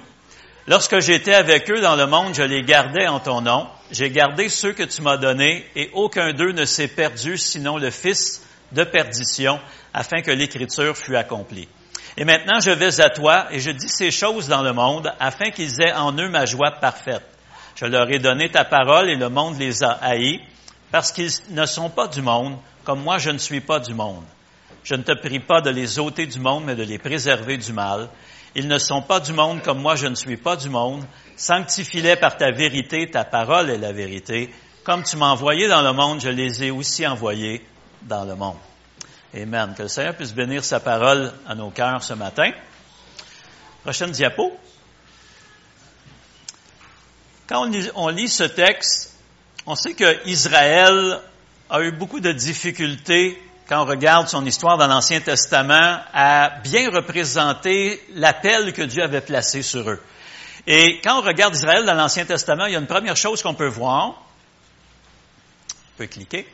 Lorsque 0.68 1.00
j'étais 1.00 1.34
avec 1.34 1.68
eux 1.72 1.80
dans 1.80 1.96
le 1.96 2.06
monde, 2.06 2.34
je 2.34 2.42
les 2.42 2.62
gardais 2.62 3.08
en 3.08 3.18
ton 3.18 3.40
nom. 3.40 3.66
J'ai 3.90 4.10
gardé 4.10 4.48
ceux 4.48 4.72
que 4.72 4.84
tu 4.84 5.02
m'as 5.02 5.16
donnés, 5.16 5.66
et 5.74 5.90
aucun 5.92 6.32
d'eux 6.32 6.52
ne 6.52 6.64
s'est 6.64 6.88
perdu, 6.88 7.36
sinon 7.36 7.78
le 7.78 7.90
Fils 7.90 8.46
de 8.70 8.84
perdition, 8.84 9.58
afin 9.92 10.22
que 10.22 10.30
l'Écriture 10.30 10.96
fût 10.96 11.16
accomplie. 11.16 11.68
Et 12.16 12.24
maintenant 12.24 12.60
je 12.60 12.70
vais 12.70 13.00
à 13.00 13.10
toi, 13.10 13.48
et 13.50 13.58
je 13.58 13.70
dis 13.70 13.88
ces 13.88 14.12
choses 14.12 14.46
dans 14.46 14.62
le 14.62 14.72
monde, 14.72 15.12
afin 15.18 15.50
qu'ils 15.50 15.80
aient 15.80 15.92
en 15.92 16.16
eux 16.16 16.28
ma 16.28 16.46
joie 16.46 16.70
parfaite. 16.70 17.26
Je 17.74 17.86
leur 17.86 18.08
ai 18.10 18.20
donné 18.20 18.48
ta 18.48 18.64
parole, 18.64 19.10
et 19.10 19.16
le 19.16 19.28
monde 19.28 19.58
les 19.58 19.82
a 19.82 19.90
haïs, 19.90 20.40
parce 20.92 21.10
qu'ils 21.10 21.32
ne 21.50 21.66
sont 21.66 21.90
pas 21.90 22.06
du 22.06 22.22
monde, 22.22 22.56
comme 22.84 23.02
moi 23.02 23.18
je 23.18 23.30
ne 23.30 23.38
suis 23.38 23.60
pas 23.60 23.80
du 23.80 23.94
monde. 23.94 24.24
Je 24.84 24.94
ne 24.94 25.02
te 25.02 25.12
prie 25.12 25.40
pas 25.40 25.60
de 25.60 25.70
les 25.70 25.98
ôter 25.98 26.26
du 26.26 26.38
monde, 26.38 26.64
mais 26.66 26.76
de 26.76 26.84
les 26.84 26.98
préserver 26.98 27.56
du 27.56 27.72
mal. 27.72 28.08
Ils 28.54 28.68
ne 28.68 28.78
sont 28.78 29.02
pas 29.02 29.20
du 29.20 29.32
monde 29.32 29.62
comme 29.62 29.80
moi 29.80 29.96
je 29.96 30.06
ne 30.06 30.14
suis 30.14 30.36
pas 30.36 30.56
du 30.56 30.68
monde. 30.68 31.04
Sanctifie-les 31.36 32.16
par 32.16 32.36
ta 32.36 32.50
vérité, 32.50 33.10
ta 33.10 33.24
parole 33.24 33.70
est 33.70 33.78
la 33.78 33.92
vérité. 33.92 34.52
Comme 34.84 35.02
tu 35.02 35.16
m'as 35.16 35.30
envoyé 35.30 35.68
dans 35.68 35.82
le 35.82 35.92
monde, 35.92 36.20
je 36.20 36.28
les 36.28 36.64
ai 36.64 36.70
aussi 36.70 37.06
envoyés 37.06 37.64
dans 38.02 38.24
le 38.24 38.34
monde. 38.34 38.56
Amen. 39.34 39.74
Que 39.76 39.82
le 39.82 39.88
Seigneur 39.88 40.14
puisse 40.14 40.34
bénir 40.34 40.64
sa 40.64 40.80
parole 40.80 41.32
à 41.46 41.54
nos 41.54 41.70
cœurs 41.70 42.02
ce 42.02 42.14
matin. 42.14 42.50
Prochaine 43.82 44.10
diapo. 44.10 44.52
Quand 47.48 47.68
on 47.94 48.08
lit, 48.08 48.28
ce 48.28 48.44
texte, 48.44 49.12
On 49.66 49.76
sait 49.76 49.94
que 49.94 50.26
Israël 50.26 51.20
a 51.70 51.82
eu 51.82 51.92
beaucoup 51.92 52.18
de 52.20 52.32
difficultés 52.32 53.40
quand 53.68 53.82
on 53.82 53.86
regarde 53.86 54.28
son 54.28 54.44
histoire 54.44 54.76
dans 54.76 54.86
l'Ancien 54.86 55.20
Testament 55.20 56.00
à 56.12 56.50
bien 56.62 56.90
représenter 56.90 58.02
l'appel 58.14 58.72
que 58.72 58.82
Dieu 58.82 59.02
avait 59.02 59.20
placé 59.20 59.62
sur 59.62 59.88
eux. 59.88 60.00
Et 60.66 61.00
quand 61.02 61.18
on 61.18 61.22
regarde 61.22 61.54
Israël 61.54 61.84
dans 61.84 61.94
l'Ancien 61.94 62.24
Testament, 62.24 62.66
il 62.66 62.72
y 62.72 62.76
a 62.76 62.78
une 62.78 62.86
première 62.86 63.16
chose 63.16 63.42
qu'on 63.42 63.54
peut 63.54 63.68
voir. 63.68 64.10
On 65.94 65.98
peut 65.98 66.06
cliquer. 66.06 66.46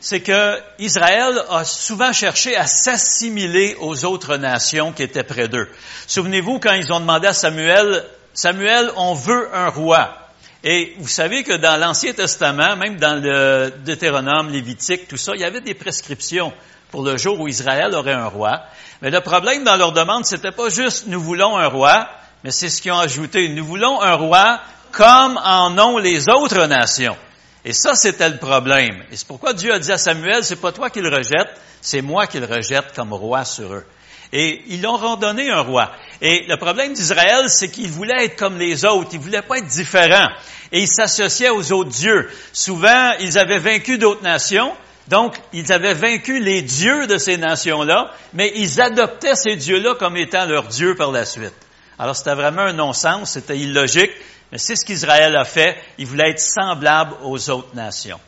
C'est 0.00 0.20
que 0.20 0.60
Israël 0.78 1.44
a 1.50 1.64
souvent 1.64 2.12
cherché 2.12 2.56
à 2.56 2.66
s'assimiler 2.66 3.76
aux 3.80 4.04
autres 4.04 4.36
nations 4.36 4.92
qui 4.92 5.02
étaient 5.02 5.22
près 5.22 5.48
d'eux. 5.48 5.68
Souvenez-vous 6.06 6.58
quand 6.58 6.72
ils 6.72 6.92
ont 6.92 7.00
demandé 7.00 7.28
à 7.28 7.34
Samuel, 7.34 8.04
Samuel, 8.34 8.90
on 8.96 9.14
veut 9.14 9.48
un 9.54 9.68
roi. 9.68 10.21
Et 10.64 10.94
vous 10.98 11.08
savez 11.08 11.42
que 11.42 11.56
dans 11.56 11.80
l'Ancien 11.80 12.12
Testament, 12.12 12.76
même 12.76 12.96
dans 12.96 13.20
le 13.20 13.72
Deutéronome, 13.84 14.50
Lévitique, 14.50 15.08
tout 15.08 15.16
ça, 15.16 15.32
il 15.34 15.40
y 15.40 15.44
avait 15.44 15.60
des 15.60 15.74
prescriptions 15.74 16.52
pour 16.90 17.02
le 17.02 17.16
jour 17.16 17.40
où 17.40 17.48
Israël 17.48 17.94
aurait 17.94 18.12
un 18.12 18.26
roi. 18.26 18.62
Mais 19.00 19.10
le 19.10 19.20
problème 19.20 19.64
dans 19.64 19.76
leur 19.76 19.92
demande, 19.92 20.24
c'était 20.24 20.52
pas 20.52 20.68
juste 20.68 21.06
nous 21.08 21.20
voulons 21.20 21.56
un 21.56 21.66
roi, 21.66 22.08
mais 22.44 22.52
c'est 22.52 22.68
ce 22.68 22.80
qu'ils 22.80 22.92
ont 22.92 22.98
ajouté. 22.98 23.48
Nous 23.48 23.64
voulons 23.64 24.00
un 24.00 24.14
roi 24.14 24.60
comme 24.92 25.40
en 25.42 25.76
ont 25.78 25.98
les 25.98 26.28
autres 26.28 26.66
nations. 26.66 27.16
Et 27.64 27.72
ça, 27.72 27.94
c'était 27.94 28.28
le 28.28 28.38
problème. 28.38 29.02
Et 29.10 29.16
c'est 29.16 29.26
pourquoi 29.26 29.54
Dieu 29.54 29.72
a 29.72 29.78
dit 29.78 29.90
à 29.90 29.98
Samuel, 29.98 30.44
c'est 30.44 30.56
pas 30.56 30.70
toi 30.70 30.90
qui 30.90 31.00
le 31.00 31.08
rejette, 31.08 31.48
c'est 31.80 32.02
moi 32.02 32.26
qui 32.26 32.38
le 32.38 32.46
rejette 32.46 32.92
comme 32.94 33.12
roi 33.12 33.44
sur 33.44 33.72
eux. 33.72 33.86
Et 34.32 34.62
ils 34.68 34.80
leur 34.80 35.02
ont 35.04 35.16
donné 35.16 35.50
un 35.50 35.60
roi. 35.60 35.92
Et 36.20 36.44
le 36.48 36.56
problème 36.56 36.94
d'Israël, 36.94 37.48
c'est 37.48 37.70
qu'ils 37.70 37.90
voulaient 37.90 38.24
être 38.24 38.36
comme 38.36 38.58
les 38.58 38.84
autres. 38.84 39.10
Ils 39.12 39.20
voulaient 39.20 39.42
pas 39.42 39.58
être 39.58 39.66
différents. 39.66 40.28
Et 40.70 40.80
ils 40.80 40.88
s'associaient 40.88 41.50
aux 41.50 41.72
autres 41.72 41.90
dieux. 41.90 42.30
Souvent, 42.52 43.12
ils 43.20 43.38
avaient 43.38 43.58
vaincu 43.58 43.98
d'autres 43.98 44.22
nations. 44.22 44.72
Donc, 45.08 45.36
ils 45.52 45.72
avaient 45.72 45.94
vaincu 45.94 46.40
les 46.40 46.62
dieux 46.62 47.06
de 47.06 47.18
ces 47.18 47.36
nations-là, 47.36 48.12
mais 48.32 48.52
ils 48.54 48.80
adoptaient 48.80 49.34
ces 49.34 49.56
dieux-là 49.56 49.96
comme 49.96 50.16
étant 50.16 50.46
leurs 50.46 50.68
dieux 50.68 50.94
par 50.94 51.10
la 51.10 51.24
suite. 51.24 51.54
Alors 51.98 52.16
c'était 52.16 52.34
vraiment 52.34 52.62
un 52.62 52.72
non-sens, 52.72 53.32
c'était 53.32 53.58
illogique, 53.58 54.12
mais 54.50 54.58
c'est 54.58 54.76
ce 54.76 54.84
qu'Israël 54.84 55.36
a 55.36 55.44
fait. 55.44 55.76
Il 55.98 56.06
voulait 56.06 56.30
être 56.30 56.40
semblable 56.40 57.14
aux 57.22 57.50
autres 57.50 57.74
nations. 57.74 58.20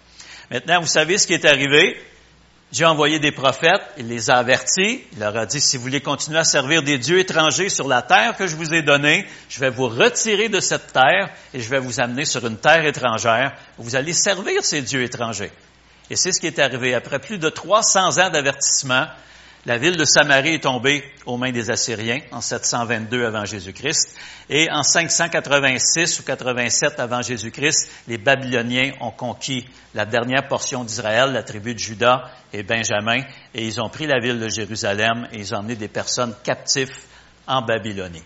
Maintenant, 0.50 0.80
vous 0.80 0.86
savez 0.86 1.18
ce 1.18 1.26
qui 1.26 1.34
est 1.34 1.44
arrivé. 1.44 1.96
Dieu 2.74 2.86
a 2.86 2.90
envoyé 2.90 3.20
des 3.20 3.30
prophètes, 3.30 3.84
il 3.98 4.08
les 4.08 4.30
a 4.30 4.38
avertis, 4.38 5.04
il 5.12 5.20
leur 5.20 5.36
a 5.36 5.46
dit, 5.46 5.60
si 5.60 5.76
vous 5.76 5.84
voulez 5.84 6.00
continuer 6.00 6.40
à 6.40 6.44
servir 6.44 6.82
des 6.82 6.98
dieux 6.98 7.20
étrangers 7.20 7.68
sur 7.68 7.86
la 7.86 8.02
terre 8.02 8.36
que 8.36 8.48
je 8.48 8.56
vous 8.56 8.74
ai 8.74 8.82
donnée, 8.82 9.28
je 9.48 9.60
vais 9.60 9.70
vous 9.70 9.86
retirer 9.86 10.48
de 10.48 10.58
cette 10.58 10.92
terre 10.92 11.30
et 11.52 11.60
je 11.60 11.70
vais 11.70 11.78
vous 11.78 12.00
amener 12.00 12.24
sur 12.24 12.44
une 12.44 12.56
terre 12.56 12.84
étrangère 12.84 13.52
où 13.78 13.84
vous 13.84 13.94
allez 13.94 14.12
servir 14.12 14.64
ces 14.64 14.82
dieux 14.82 15.04
étrangers. 15.04 15.52
Et 16.10 16.16
c'est 16.16 16.32
ce 16.32 16.40
qui 16.40 16.48
est 16.48 16.58
arrivé. 16.58 16.94
Après 16.94 17.20
plus 17.20 17.38
de 17.38 17.48
300 17.48 18.18
ans 18.18 18.30
d'avertissement, 18.30 19.06
la 19.66 19.78
ville 19.78 19.96
de 19.96 20.04
Samarie 20.04 20.54
est 20.54 20.64
tombée 20.64 21.02
aux 21.24 21.38
mains 21.38 21.50
des 21.50 21.70
Assyriens 21.70 22.20
en 22.32 22.42
722 22.42 23.24
avant 23.24 23.46
Jésus-Christ. 23.46 24.14
Et 24.50 24.70
en 24.70 24.82
586 24.82 26.20
ou 26.20 26.22
87 26.22 27.00
avant 27.00 27.22
Jésus-Christ, 27.22 27.90
les 28.06 28.18
Babyloniens 28.18 28.92
ont 29.00 29.10
conquis 29.10 29.66
la 29.94 30.04
dernière 30.04 30.46
portion 30.48 30.84
d'Israël, 30.84 31.32
la 31.32 31.42
tribu 31.42 31.72
de 31.72 31.78
Juda 31.78 32.30
et 32.52 32.62
Benjamin, 32.62 33.22
et 33.54 33.66
ils 33.66 33.80
ont 33.80 33.88
pris 33.88 34.06
la 34.06 34.20
ville 34.20 34.38
de 34.38 34.48
Jérusalem 34.48 35.28
et 35.32 35.38
ils 35.38 35.54
ont 35.54 35.58
emmené 35.58 35.76
des 35.76 35.88
personnes 35.88 36.34
captives 36.42 36.94
en 37.46 37.62
Babylonie. 37.62 38.22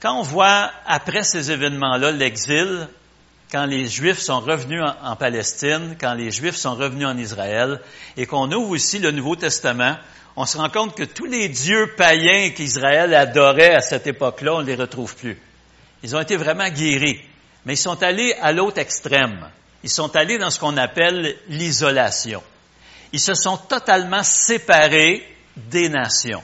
Quand 0.00 0.18
on 0.18 0.22
voit 0.22 0.70
après 0.86 1.24
ces 1.24 1.50
événements-là 1.50 2.12
l'exil, 2.12 2.88
quand 3.50 3.66
les 3.66 3.88
Juifs 3.88 4.20
sont 4.20 4.40
revenus 4.40 4.82
en, 5.02 5.16
Palestine, 5.16 5.96
quand 6.00 6.14
les 6.14 6.30
Juifs 6.30 6.56
sont 6.56 6.74
revenus 6.74 7.06
en 7.06 7.18
Israël, 7.18 7.80
et 8.16 8.26
qu'on 8.26 8.50
ouvre 8.52 8.70
aussi 8.70 8.98
le 8.98 9.10
Nouveau 9.10 9.36
Testament, 9.36 9.96
on 10.36 10.46
se 10.46 10.56
rend 10.56 10.70
compte 10.70 10.96
que 10.96 11.02
tous 11.02 11.26
les 11.26 11.48
dieux 11.48 11.94
païens 11.96 12.50
qu'Israël 12.50 13.12
adorait 13.14 13.74
à 13.74 13.80
cette 13.80 14.06
époque-là, 14.06 14.54
on 14.54 14.60
ne 14.60 14.66
les 14.66 14.76
retrouve 14.76 15.16
plus. 15.16 15.36
Ils 16.02 16.14
ont 16.14 16.20
été 16.20 16.36
vraiment 16.36 16.68
guéris, 16.68 17.20
mais 17.64 17.74
ils 17.74 17.78
sont 17.78 18.02
allés 18.02 18.34
à 18.40 18.52
l'autre 18.52 18.78
extrême. 18.78 19.50
Ils 19.82 19.90
sont 19.90 20.14
allés 20.14 20.38
dans 20.38 20.50
ce 20.50 20.60
qu'on 20.60 20.76
appelle 20.76 21.36
l'isolation. 21.48 22.42
Ils 23.12 23.20
se 23.20 23.34
sont 23.34 23.56
totalement 23.56 24.22
séparés 24.22 25.26
des 25.56 25.88
nations. 25.88 26.42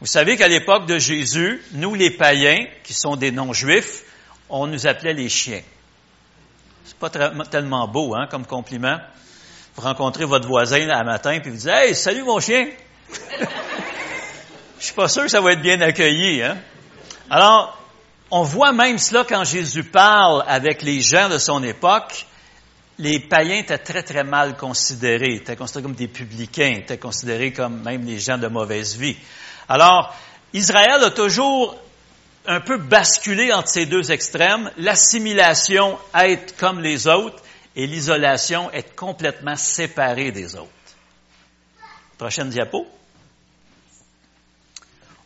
Vous 0.00 0.06
savez 0.06 0.36
qu'à 0.36 0.48
l'époque 0.48 0.86
de 0.86 0.98
Jésus, 0.98 1.62
nous 1.72 1.94
les 1.94 2.10
païens, 2.10 2.58
qui 2.84 2.92
sont 2.92 3.16
des 3.16 3.30
non-juifs, 3.30 4.02
on 4.50 4.66
nous 4.66 4.86
appelait 4.86 5.14
les 5.14 5.28
chiens. 5.28 5.62
C'est 6.84 6.96
pas 6.96 7.10
tellement 7.10 7.86
beau, 7.88 8.14
hein, 8.14 8.26
comme 8.30 8.46
compliment. 8.46 8.98
Vous 9.74 9.82
rencontrez 9.82 10.24
votre 10.24 10.46
voisin 10.46 10.88
un 10.90 11.04
matin 11.04 11.38
puis 11.40 11.50
vous 11.50 11.56
dites 11.56 11.68
Hey, 11.68 11.94
salut 11.94 12.24
mon 12.24 12.40
chien! 12.40 12.68
Je 14.78 14.86
suis 14.86 14.94
pas 14.94 15.08
sûr 15.08 15.22
que 15.22 15.28
ça 15.28 15.40
va 15.40 15.52
être 15.52 15.62
bien 15.62 15.80
accueilli, 15.80 16.42
hein? 16.42 16.58
Alors, 17.30 17.78
on 18.30 18.42
voit 18.42 18.72
même 18.72 18.98
cela 18.98 19.24
quand 19.28 19.44
Jésus 19.44 19.84
parle 19.84 20.44
avec 20.48 20.82
les 20.82 21.00
gens 21.00 21.28
de 21.28 21.38
son 21.38 21.62
époque. 21.62 22.26
Les 22.98 23.20
païens 23.20 23.58
étaient 23.58 23.78
très, 23.78 24.02
très 24.02 24.24
mal 24.24 24.56
considérés, 24.56 25.36
étaient 25.36 25.56
considérés 25.56 25.82
comme 25.84 25.94
des 25.94 26.08
publicains, 26.08 26.74
étaient 26.78 26.98
considérés 26.98 27.52
comme 27.52 27.82
même 27.82 28.04
les 28.04 28.18
gens 28.18 28.38
de 28.38 28.48
mauvaise 28.48 28.96
vie. 28.96 29.16
Alors, 29.68 30.14
Israël 30.52 31.02
a 31.04 31.10
toujours 31.10 31.76
un 32.46 32.60
peu 32.60 32.76
basculer 32.76 33.52
entre 33.52 33.68
ces 33.68 33.86
deux 33.86 34.10
extrêmes, 34.10 34.70
l'assimilation, 34.76 35.98
être 36.14 36.56
comme 36.56 36.80
les 36.80 37.06
autres, 37.06 37.42
et 37.74 37.86
l'isolation, 37.86 38.70
être 38.72 38.94
complètement 38.94 39.56
séparé 39.56 40.30
des 40.30 40.56
autres. 40.56 40.68
Prochaine 42.18 42.50
diapo. 42.50 42.86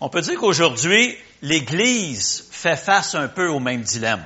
On 0.01 0.09
peut 0.09 0.21
dire 0.21 0.39
qu'aujourd'hui, 0.39 1.17
l'Église 1.43 2.47
fait 2.51 2.77
face 2.77 3.15
un 3.15 3.29
peu 3.29 3.49
au 3.49 3.61
même 3.61 3.83
dilemme. 3.83 4.25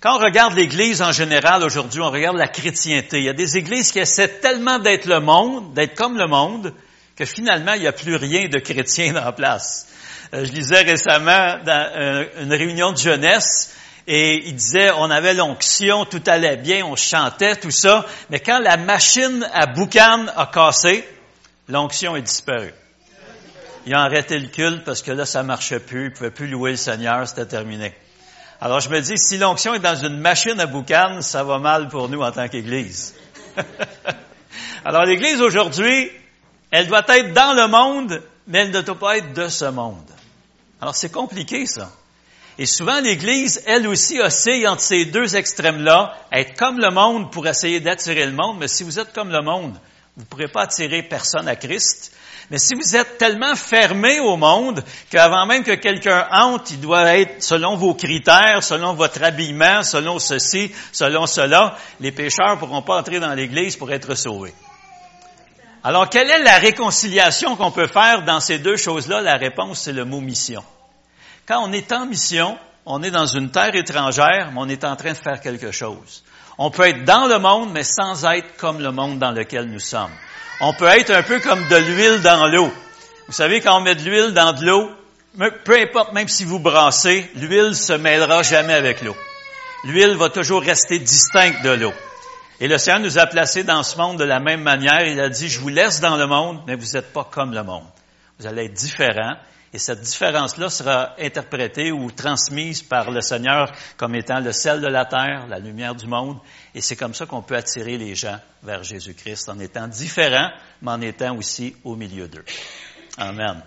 Quand 0.00 0.16
on 0.16 0.22
regarde 0.22 0.54
l'Église 0.54 1.00
en 1.00 1.12
général 1.12 1.62
aujourd'hui, 1.62 2.02
on 2.02 2.10
regarde 2.10 2.36
la 2.36 2.48
chrétienté. 2.48 3.18
Il 3.18 3.24
y 3.24 3.28
a 3.30 3.32
des 3.32 3.56
églises 3.56 3.90
qui 3.90 3.98
essaient 3.98 4.40
tellement 4.40 4.78
d'être 4.78 5.06
le 5.06 5.20
monde, 5.20 5.72
d'être 5.72 5.94
comme 5.94 6.18
le 6.18 6.26
monde, 6.26 6.74
que 7.16 7.24
finalement, 7.24 7.72
il 7.72 7.80
n'y 7.80 7.86
a 7.86 7.92
plus 7.92 8.16
rien 8.16 8.48
de 8.48 8.58
chrétien 8.58 9.14
dans 9.14 9.24
la 9.24 9.32
place. 9.32 9.88
Euh, 10.34 10.44
je 10.44 10.52
lisais 10.52 10.82
récemment 10.82 11.58
dans 11.64 11.90
euh, 11.94 12.24
une 12.40 12.52
réunion 12.52 12.90
de 12.90 12.96
jeunesse 12.96 13.72
et 14.08 14.48
il 14.48 14.56
disait, 14.56 14.90
on 14.90 15.08
avait 15.10 15.32
l'onction, 15.32 16.04
tout 16.04 16.22
allait 16.26 16.56
bien, 16.56 16.84
on 16.84 16.96
chantait, 16.96 17.54
tout 17.54 17.70
ça, 17.70 18.04
mais 18.30 18.40
quand 18.40 18.58
la 18.58 18.76
machine 18.76 19.48
à 19.54 19.66
boucan 19.66 20.26
a 20.34 20.46
cassé, 20.46 21.08
l'onction 21.68 22.16
est 22.16 22.22
disparue. 22.22 22.74
Ils 23.86 23.94
ont 23.94 23.98
arrêté 23.98 24.38
le 24.38 24.48
culte 24.48 24.84
parce 24.84 25.02
que 25.02 25.12
là, 25.12 25.24
ça 25.24 25.44
marchait 25.44 25.78
plus, 25.78 26.06
ils 26.06 26.12
pouvaient 26.12 26.32
plus 26.32 26.48
louer 26.48 26.72
le 26.72 26.76
Seigneur, 26.78 27.28
c'était 27.28 27.46
terminé. 27.46 27.94
Alors 28.60 28.80
je 28.80 28.88
me 28.88 29.00
dis, 29.00 29.16
si 29.16 29.38
l'onction 29.38 29.74
est 29.74 29.78
dans 29.78 29.94
une 29.94 30.18
machine 30.18 30.58
à 30.58 30.66
boucan, 30.66 31.20
ça 31.20 31.44
va 31.44 31.58
mal 31.58 31.86
pour 31.86 32.08
nous 32.08 32.22
en 32.22 32.32
tant 32.32 32.48
qu'Église. 32.48 33.14
Alors 34.84 35.04
l'Église 35.04 35.40
aujourd'hui, 35.40 36.10
elle 36.72 36.88
doit 36.88 37.04
être 37.06 37.32
dans 37.34 37.52
le 37.52 37.68
monde, 37.68 38.20
mais 38.48 38.60
elle 38.60 38.72
ne 38.72 38.80
doit 38.80 38.98
pas 38.98 39.18
être 39.18 39.32
de 39.32 39.48
ce 39.48 39.66
monde. 39.66 40.13
Alors 40.84 40.96
c'est 40.96 41.10
compliqué 41.10 41.64
ça. 41.64 41.90
Et 42.58 42.66
souvent 42.66 43.00
l'Église, 43.00 43.62
elle 43.64 43.88
aussi, 43.88 44.20
oscille 44.20 44.68
entre 44.68 44.82
ces 44.82 45.06
deux 45.06 45.34
extrêmes-là, 45.34 46.14
être 46.30 46.58
comme 46.58 46.78
le 46.78 46.90
monde 46.90 47.32
pour 47.32 47.46
essayer 47.46 47.80
d'attirer 47.80 48.26
le 48.26 48.32
monde, 48.32 48.58
mais 48.60 48.68
si 48.68 48.84
vous 48.84 48.98
êtes 48.98 49.14
comme 49.14 49.30
le 49.30 49.40
monde, 49.40 49.72
vous 50.14 50.24
ne 50.24 50.26
pourrez 50.26 50.48
pas 50.48 50.64
attirer 50.64 51.02
personne 51.02 51.48
à 51.48 51.56
Christ. 51.56 52.14
Mais 52.50 52.58
si 52.58 52.74
vous 52.74 52.96
êtes 52.96 53.16
tellement 53.16 53.56
fermé 53.56 54.20
au 54.20 54.36
monde 54.36 54.84
qu'avant 55.08 55.46
même 55.46 55.64
que 55.64 55.74
quelqu'un 55.74 56.28
entre, 56.30 56.72
il 56.72 56.80
doit 56.80 57.16
être 57.16 57.42
selon 57.42 57.76
vos 57.76 57.94
critères, 57.94 58.62
selon 58.62 58.92
votre 58.92 59.22
habillement, 59.22 59.82
selon 59.84 60.18
ceci, 60.18 60.70
selon 60.92 61.24
cela, 61.26 61.78
les 61.98 62.12
pécheurs 62.12 62.56
ne 62.56 62.60
pourront 62.60 62.82
pas 62.82 62.98
entrer 62.98 63.20
dans 63.20 63.32
l'Église 63.32 63.78
pour 63.78 63.90
être 63.90 64.14
sauvés. 64.14 64.52
Alors, 65.86 66.08
quelle 66.08 66.30
est 66.30 66.42
la 66.42 66.56
réconciliation 66.56 67.56
qu'on 67.56 67.70
peut 67.70 67.88
faire 67.88 68.24
dans 68.24 68.40
ces 68.40 68.58
deux 68.58 68.78
choses-là? 68.78 69.20
La 69.20 69.36
réponse, 69.36 69.80
c'est 69.80 69.92
le 69.92 70.06
mot 70.06 70.22
mission. 70.22 70.64
Quand 71.46 71.62
on 71.62 71.72
est 71.72 71.92
en 71.92 72.06
mission, 72.06 72.56
on 72.86 73.02
est 73.02 73.10
dans 73.10 73.26
une 73.26 73.50
terre 73.50 73.74
étrangère, 73.74 74.50
mais 74.50 74.60
on 74.60 74.68
est 74.70 74.82
en 74.82 74.96
train 74.96 75.12
de 75.12 75.18
faire 75.18 75.42
quelque 75.42 75.72
chose. 75.72 76.24
On 76.56 76.70
peut 76.70 76.88
être 76.88 77.04
dans 77.04 77.26
le 77.26 77.38
monde, 77.38 77.70
mais 77.70 77.82
sans 77.82 78.24
être 78.24 78.56
comme 78.56 78.80
le 78.80 78.92
monde 78.92 79.18
dans 79.18 79.32
lequel 79.32 79.66
nous 79.66 79.78
sommes. 79.78 80.10
On 80.62 80.72
peut 80.72 80.86
être 80.86 81.10
un 81.10 81.22
peu 81.22 81.38
comme 81.40 81.68
de 81.68 81.76
l'huile 81.76 82.22
dans 82.22 82.46
l'eau. 82.46 82.72
Vous 83.26 83.34
savez, 83.34 83.60
quand 83.60 83.76
on 83.76 83.80
met 83.82 83.94
de 83.94 84.04
l'huile 84.08 84.32
dans 84.32 84.54
de 84.54 84.64
l'eau, 84.64 84.90
peu 85.64 85.78
importe, 85.78 86.14
même 86.14 86.28
si 86.28 86.44
vous 86.44 86.60
brassez, 86.60 87.30
l'huile 87.34 87.76
se 87.76 87.92
mêlera 87.92 88.42
jamais 88.42 88.72
avec 88.72 89.02
l'eau. 89.02 89.16
L'huile 89.84 90.16
va 90.16 90.30
toujours 90.30 90.62
rester 90.62 90.98
distincte 90.98 91.62
de 91.62 91.70
l'eau. 91.70 91.92
Et 92.60 92.68
le 92.68 92.78
Seigneur 92.78 93.00
nous 93.00 93.18
a 93.18 93.26
placés 93.26 93.64
dans 93.64 93.82
ce 93.82 93.96
monde 93.96 94.18
de 94.18 94.24
la 94.24 94.40
même 94.40 94.62
manière. 94.62 95.06
Il 95.06 95.20
a 95.20 95.28
dit, 95.28 95.48
je 95.48 95.60
vous 95.60 95.68
laisse 95.68 96.00
dans 96.00 96.16
le 96.16 96.26
monde, 96.26 96.62
mais 96.66 96.76
vous 96.76 96.92
n'êtes 96.92 97.12
pas 97.12 97.24
comme 97.24 97.52
le 97.52 97.62
monde. 97.62 97.86
Vous 98.38 98.46
allez 98.46 98.66
être 98.66 98.74
différents 98.74 99.36
Et 99.72 99.78
cette 99.78 100.02
différence-là 100.02 100.70
sera 100.70 101.14
interprétée 101.18 101.90
ou 101.90 102.08
transmise 102.12 102.80
par 102.82 103.10
le 103.10 103.20
Seigneur 103.20 103.72
comme 103.96 104.14
étant 104.14 104.38
le 104.38 104.52
sel 104.52 104.80
de 104.80 104.86
la 104.86 105.04
terre, 105.04 105.48
la 105.48 105.58
lumière 105.58 105.96
du 105.96 106.06
monde. 106.06 106.38
Et 106.76 106.80
c'est 106.80 106.94
comme 106.94 107.12
ça 107.12 107.26
qu'on 107.26 107.42
peut 107.42 107.56
attirer 107.56 107.98
les 107.98 108.14
gens 108.14 108.38
vers 108.62 108.84
Jésus-Christ, 108.84 109.48
en 109.48 109.58
étant 109.58 109.88
différents, 109.88 110.50
mais 110.80 110.92
en 110.92 111.00
étant 111.00 111.36
aussi 111.36 111.74
au 111.82 111.96
milieu 111.96 112.28
d'eux. 112.28 112.44
Amen. 113.18 113.64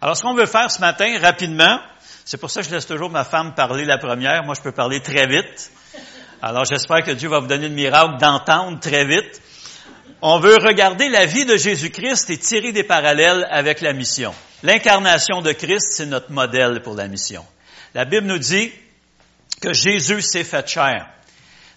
Alors, 0.00 0.16
ce 0.16 0.22
qu'on 0.22 0.34
veut 0.34 0.46
faire 0.46 0.70
ce 0.70 0.80
matin, 0.80 1.18
rapidement, 1.20 1.78
c'est 2.24 2.38
pour 2.38 2.50
ça 2.50 2.62
que 2.62 2.68
je 2.68 2.74
laisse 2.74 2.86
toujours 2.86 3.10
ma 3.10 3.24
femme 3.24 3.54
parler 3.54 3.84
la 3.84 3.98
première. 3.98 4.44
Moi, 4.44 4.54
je 4.54 4.62
peux 4.62 4.72
parler 4.72 5.00
très 5.00 5.26
vite. 5.26 5.70
Alors, 6.40 6.64
j'espère 6.64 7.02
que 7.02 7.10
Dieu 7.10 7.28
va 7.28 7.40
vous 7.40 7.48
donner 7.48 7.68
le 7.68 7.74
miracle 7.74 8.18
d'entendre 8.20 8.78
très 8.78 9.04
vite. 9.04 9.42
On 10.22 10.38
veut 10.38 10.56
regarder 10.56 11.08
la 11.08 11.26
vie 11.26 11.44
de 11.44 11.56
Jésus-Christ 11.56 12.30
et 12.30 12.38
tirer 12.38 12.70
des 12.70 12.84
parallèles 12.84 13.46
avec 13.50 13.80
la 13.80 13.92
mission. 13.92 14.32
L'incarnation 14.62 15.42
de 15.42 15.50
Christ, 15.50 15.88
c'est 15.90 16.06
notre 16.06 16.30
modèle 16.30 16.80
pour 16.82 16.94
la 16.94 17.08
mission. 17.08 17.44
La 17.92 18.04
Bible 18.04 18.26
nous 18.26 18.38
dit 18.38 18.70
que 19.60 19.72
Jésus 19.72 20.22
s'est 20.22 20.44
fait 20.44 20.68
chair. 20.68 21.08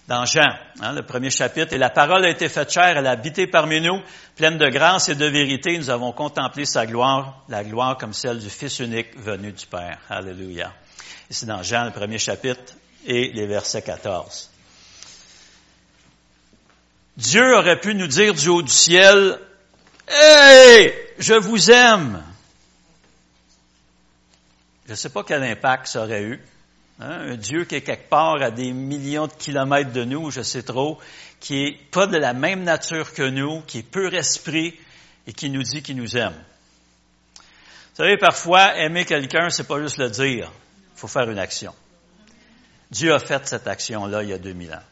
Dans 0.06 0.24
Jean, 0.26 0.54
hein, 0.80 0.92
le 0.92 1.02
premier 1.02 1.30
chapitre, 1.30 1.72
et 1.72 1.78
la 1.78 1.90
parole 1.90 2.24
a 2.24 2.28
été 2.28 2.48
faite 2.48 2.72
chair, 2.72 2.96
elle 2.96 3.06
a 3.06 3.12
habité 3.12 3.48
parmi 3.48 3.80
nous, 3.80 4.00
pleine 4.36 4.58
de 4.58 4.68
grâce 4.68 5.08
et 5.08 5.14
de 5.16 5.26
vérité. 5.26 5.76
Nous 5.76 5.90
avons 5.90 6.12
contemplé 6.12 6.66
sa 6.66 6.86
gloire, 6.86 7.42
la 7.48 7.64
gloire 7.64 7.96
comme 7.96 8.12
celle 8.12 8.38
du 8.38 8.50
Fils 8.50 8.78
unique 8.78 9.16
venu 9.16 9.52
du 9.52 9.66
Père. 9.66 9.98
Alléluia. 10.08 10.72
C'est 11.30 11.46
dans 11.46 11.62
Jean, 11.62 11.84
le 11.84 11.92
premier 11.92 12.18
chapitre, 12.18 12.74
et 13.06 13.32
les 13.32 13.46
versets 13.46 13.82
14. 13.82 14.51
Dieu 17.16 17.56
aurait 17.56 17.80
pu 17.80 17.94
nous 17.94 18.06
dire 18.06 18.34
du 18.34 18.48
haut 18.48 18.62
du 18.62 18.72
ciel, 18.72 19.38
Hey, 20.08 20.92
je 21.18 21.34
vous 21.34 21.70
aime. 21.70 22.22
Je 24.86 24.92
ne 24.92 24.96
sais 24.96 25.10
pas 25.10 25.22
quel 25.22 25.42
impact 25.42 25.86
ça 25.86 26.02
aurait 26.02 26.22
eu. 26.22 26.40
Hein, 27.00 27.32
un 27.32 27.36
Dieu 27.36 27.64
qui 27.64 27.76
est 27.76 27.82
quelque 27.82 28.08
part 28.08 28.42
à 28.42 28.50
des 28.50 28.72
millions 28.72 29.26
de 29.26 29.32
kilomètres 29.32 29.92
de 29.92 30.04
nous, 30.04 30.30
je 30.30 30.42
sais 30.42 30.62
trop, 30.62 30.98
qui 31.40 31.64
est 31.64 31.90
pas 31.90 32.06
de 32.06 32.16
la 32.16 32.34
même 32.34 32.62
nature 32.62 33.12
que 33.12 33.28
nous, 33.28 33.62
qui 33.62 33.78
est 33.78 33.82
pur 33.82 34.12
esprit 34.14 34.78
et 35.26 35.32
qui 35.32 35.50
nous 35.50 35.62
dit 35.62 35.82
qu'il 35.82 35.96
nous 35.96 36.16
aime. 36.16 36.36
Vous 37.36 37.96
savez, 38.04 38.16
parfois, 38.16 38.76
aimer 38.76 39.04
quelqu'un, 39.04 39.50
c'est 39.50 39.66
pas 39.66 39.80
juste 39.80 39.98
le 39.98 40.10
dire. 40.10 40.50
Il 40.94 40.98
faut 40.98 41.08
faire 41.08 41.30
une 41.30 41.38
action. 41.38 41.74
Dieu 42.90 43.14
a 43.14 43.18
fait 43.18 43.46
cette 43.46 43.66
action-là 43.66 44.22
il 44.22 44.30
y 44.30 44.32
a 44.32 44.38
2000 44.38 44.72
ans 44.72 44.91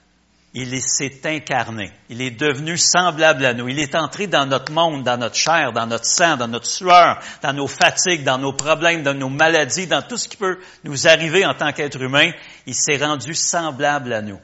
il 0.53 0.83
s'est 0.83 1.21
incarné. 1.25 1.93
Il 2.09 2.21
est 2.21 2.33
devenu 2.33 2.77
semblable 2.77 3.45
à 3.45 3.55
nous. 3.55 3.69
Il 3.69 3.79
est 3.79 3.95
entré 3.95 4.27
dans 4.27 4.47
notre 4.47 4.73
monde, 4.73 5.05
dans 5.05 5.17
notre 5.17 5.37
chair, 5.37 5.73
dans 5.73 5.87
notre 5.87 6.07
sang, 6.07 6.37
dans 6.37 6.49
notre 6.49 6.67
sueur, 6.67 7.21
dans 7.43 7.53
nos 7.53 7.69
fatigues, 7.69 8.25
dans 8.25 8.39
nos 8.39 8.53
problèmes, 8.53 9.05
dans 9.05 9.15
nos 9.15 9.29
maladies, 9.29 9.87
dans 9.87 10.03
tout 10.03 10.17
ce 10.17 10.29
qui 10.29 10.37
peut 10.37 10.59
nous 10.83 11.07
arriver 11.07 11.47
en 11.47 11.55
tant 11.55 11.73
qu'être 11.73 12.01
humain. 12.01 12.33
Il 12.67 12.75
s'est 12.75 12.97
rendu 12.97 13.35
semblable 13.35 14.13
à 14.13 14.23
nous. 14.23 14.41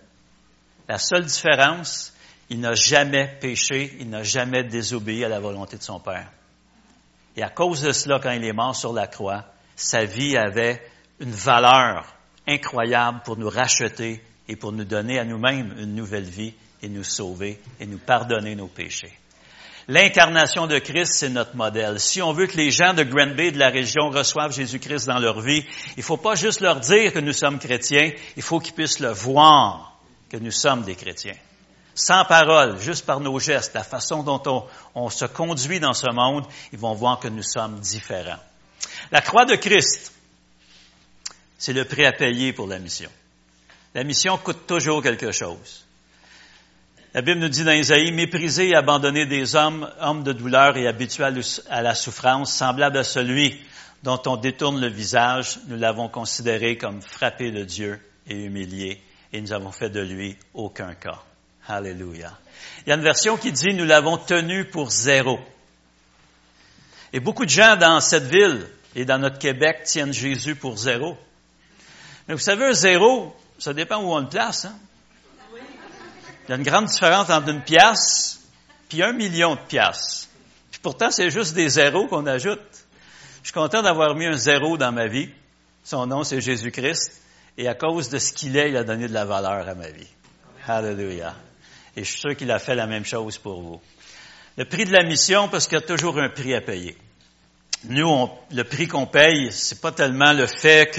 La 0.88 0.98
seule 0.98 1.24
différence, 1.24 2.12
il 2.50 2.60
n'a 2.60 2.74
jamais 2.74 3.26
péché, 3.40 3.96
il 3.98 4.08
n'a 4.08 4.22
jamais 4.22 4.62
désobéi 4.62 5.24
à 5.24 5.28
la 5.28 5.40
volonté 5.40 5.76
de 5.76 5.82
son 5.82 5.98
Père. 5.98 6.30
Et 7.36 7.42
à 7.42 7.50
cause 7.50 7.82
de 7.82 7.90
cela, 7.90 8.20
quand 8.22 8.30
il 8.30 8.44
est 8.44 8.52
mort 8.52 8.76
sur 8.76 8.92
la 8.92 9.08
croix, 9.08 9.44
sa 9.74 10.04
vie 10.04 10.36
avait 10.36 10.80
une 11.18 11.32
valeur 11.32 12.06
incroyable 12.46 13.22
pour 13.24 13.36
nous 13.36 13.50
racheter 13.50 14.22
et 14.48 14.56
pour 14.56 14.72
nous 14.72 14.84
donner 14.84 15.18
à 15.18 15.24
nous-mêmes 15.24 15.74
une 15.78 15.94
nouvelle 15.94 16.24
vie 16.24 16.54
et 16.82 16.88
nous 16.88 17.04
sauver 17.04 17.60
et 17.80 17.86
nous 17.86 17.98
pardonner 17.98 18.54
nos 18.54 18.68
péchés. 18.68 19.12
L'incarnation 19.88 20.66
de 20.66 20.80
Christ, 20.80 21.12
c'est 21.14 21.28
notre 21.28 21.54
modèle. 21.54 22.00
Si 22.00 22.20
on 22.20 22.32
veut 22.32 22.48
que 22.48 22.56
les 22.56 22.72
gens 22.72 22.92
de 22.92 23.04
Grand 23.04 23.34
Bay, 23.36 23.52
de 23.52 23.58
la 23.58 23.68
région, 23.68 24.10
reçoivent 24.10 24.52
Jésus-Christ 24.52 25.06
dans 25.06 25.20
leur 25.20 25.40
vie, 25.40 25.64
il 25.96 26.00
ne 26.00 26.02
faut 26.02 26.16
pas 26.16 26.34
juste 26.34 26.60
leur 26.60 26.80
dire 26.80 27.12
que 27.12 27.20
nous 27.20 27.32
sommes 27.32 27.60
chrétiens, 27.60 28.10
il 28.36 28.42
faut 28.42 28.58
qu'ils 28.58 28.74
puissent 28.74 28.98
le 28.98 29.12
voir 29.12 29.96
que 30.28 30.38
nous 30.38 30.50
sommes 30.50 30.82
des 30.82 30.96
chrétiens. 30.96 31.36
Sans 31.94 32.24
parole, 32.24 32.80
juste 32.80 33.06
par 33.06 33.20
nos 33.20 33.38
gestes, 33.38 33.74
la 33.74 33.84
façon 33.84 34.24
dont 34.24 34.42
on, 34.46 34.64
on 34.96 35.08
se 35.08 35.24
conduit 35.24 35.78
dans 35.78 35.94
ce 35.94 36.10
monde, 36.10 36.44
ils 36.72 36.78
vont 36.78 36.94
voir 36.94 37.20
que 37.20 37.28
nous 37.28 37.44
sommes 37.44 37.78
différents. 37.78 38.40
La 39.12 39.20
croix 39.20 39.44
de 39.44 39.54
Christ, 39.54 40.12
c'est 41.58 41.72
le 41.72 41.84
prix 41.84 42.04
à 42.04 42.12
payer 42.12 42.52
pour 42.52 42.66
la 42.66 42.80
mission. 42.80 43.10
La 43.96 44.04
mission 44.04 44.36
coûte 44.36 44.66
toujours 44.66 45.02
quelque 45.02 45.32
chose. 45.32 45.86
La 47.14 47.22
Bible 47.22 47.40
nous 47.40 47.48
dit 47.48 47.64
dans 47.64 47.72
Isaïe, 47.72 48.12
méprisé 48.12 48.68
et 48.68 48.76
abandonné 48.76 49.24
des 49.24 49.56
hommes, 49.56 49.90
hommes 50.00 50.22
de 50.22 50.34
douleur 50.34 50.76
et 50.76 50.86
habitués 50.86 51.24
à 51.70 51.80
la 51.80 51.94
souffrance, 51.94 52.52
semblable 52.52 52.98
à 52.98 53.04
celui 53.04 53.58
dont 54.02 54.20
on 54.26 54.36
détourne 54.36 54.82
le 54.82 54.90
visage, 54.90 55.60
nous 55.68 55.78
l'avons 55.78 56.10
considéré 56.10 56.76
comme 56.76 57.00
frappé 57.00 57.50
de 57.50 57.64
Dieu 57.64 57.98
et 58.26 58.34
humilié, 58.34 59.00
et 59.32 59.40
nous 59.40 59.54
avons 59.54 59.72
fait 59.72 59.88
de 59.88 60.02
lui 60.02 60.36
aucun 60.52 60.92
cas. 60.92 61.22
Alléluia. 61.66 62.36
Il 62.84 62.90
y 62.90 62.92
a 62.92 62.96
une 62.96 63.02
version 63.02 63.38
qui 63.38 63.50
dit, 63.50 63.72
nous 63.72 63.86
l'avons 63.86 64.18
tenu 64.18 64.66
pour 64.66 64.90
zéro. 64.90 65.40
Et 67.14 67.20
beaucoup 67.20 67.46
de 67.46 67.50
gens 67.50 67.76
dans 67.76 68.00
cette 68.00 68.26
ville 68.26 68.68
et 68.94 69.06
dans 69.06 69.16
notre 69.16 69.38
Québec 69.38 69.84
tiennent 69.84 70.12
Jésus 70.12 70.54
pour 70.54 70.76
zéro. 70.76 71.16
Mais 72.28 72.34
vous 72.34 72.40
savez, 72.40 72.66
un 72.66 72.72
zéro, 72.74 73.34
ça 73.58 73.72
dépend 73.72 74.02
où 74.02 74.12
on 74.12 74.20
le 74.20 74.28
place. 74.28 74.66
Hein? 74.66 74.74
Il 76.44 76.50
y 76.50 76.52
a 76.52 76.56
une 76.56 76.62
grande 76.62 76.86
différence 76.86 77.28
entre 77.30 77.48
une 77.48 77.62
pièce 77.62 78.40
puis 78.88 79.02
un 79.02 79.12
million 79.12 79.54
de 79.54 79.60
pièces. 79.60 80.28
Puis 80.70 80.80
pourtant, 80.80 81.10
c'est 81.10 81.30
juste 81.30 81.54
des 81.54 81.68
zéros 81.68 82.06
qu'on 82.06 82.26
ajoute. 82.26 82.60
Je 83.42 83.48
suis 83.48 83.52
content 83.52 83.82
d'avoir 83.82 84.14
mis 84.14 84.26
un 84.26 84.36
zéro 84.36 84.76
dans 84.76 84.92
ma 84.92 85.08
vie. 85.08 85.30
Son 85.82 86.06
nom, 86.06 86.22
c'est 86.24 86.40
Jésus-Christ. 86.40 87.22
Et 87.58 87.68
à 87.68 87.74
cause 87.74 88.08
de 88.10 88.18
ce 88.18 88.32
qu'il 88.32 88.56
est, 88.56 88.70
il 88.70 88.76
a 88.76 88.84
donné 88.84 89.08
de 89.08 89.12
la 89.12 89.24
valeur 89.24 89.68
à 89.68 89.74
ma 89.74 89.88
vie. 89.88 90.06
Hallelujah. 90.66 91.34
Et 91.96 92.04
je 92.04 92.10
suis 92.10 92.20
sûr 92.20 92.36
qu'il 92.36 92.50
a 92.50 92.58
fait 92.58 92.74
la 92.74 92.86
même 92.86 93.04
chose 93.04 93.38
pour 93.38 93.62
vous. 93.62 93.80
Le 94.56 94.64
prix 94.64 94.84
de 94.84 94.92
la 94.92 95.02
mission, 95.02 95.48
parce 95.48 95.66
qu'il 95.66 95.78
y 95.78 95.82
a 95.82 95.84
toujours 95.84 96.18
un 96.18 96.28
prix 96.28 96.54
à 96.54 96.60
payer 96.60 96.96
nous, 97.88 98.28
le 98.52 98.62
prix 98.64 98.88
qu'on 98.88 99.06
paye, 99.06 99.52
c'est 99.52 99.80
pas 99.80 99.92
tellement 99.92 100.32
le 100.32 100.46
fait 100.46 100.90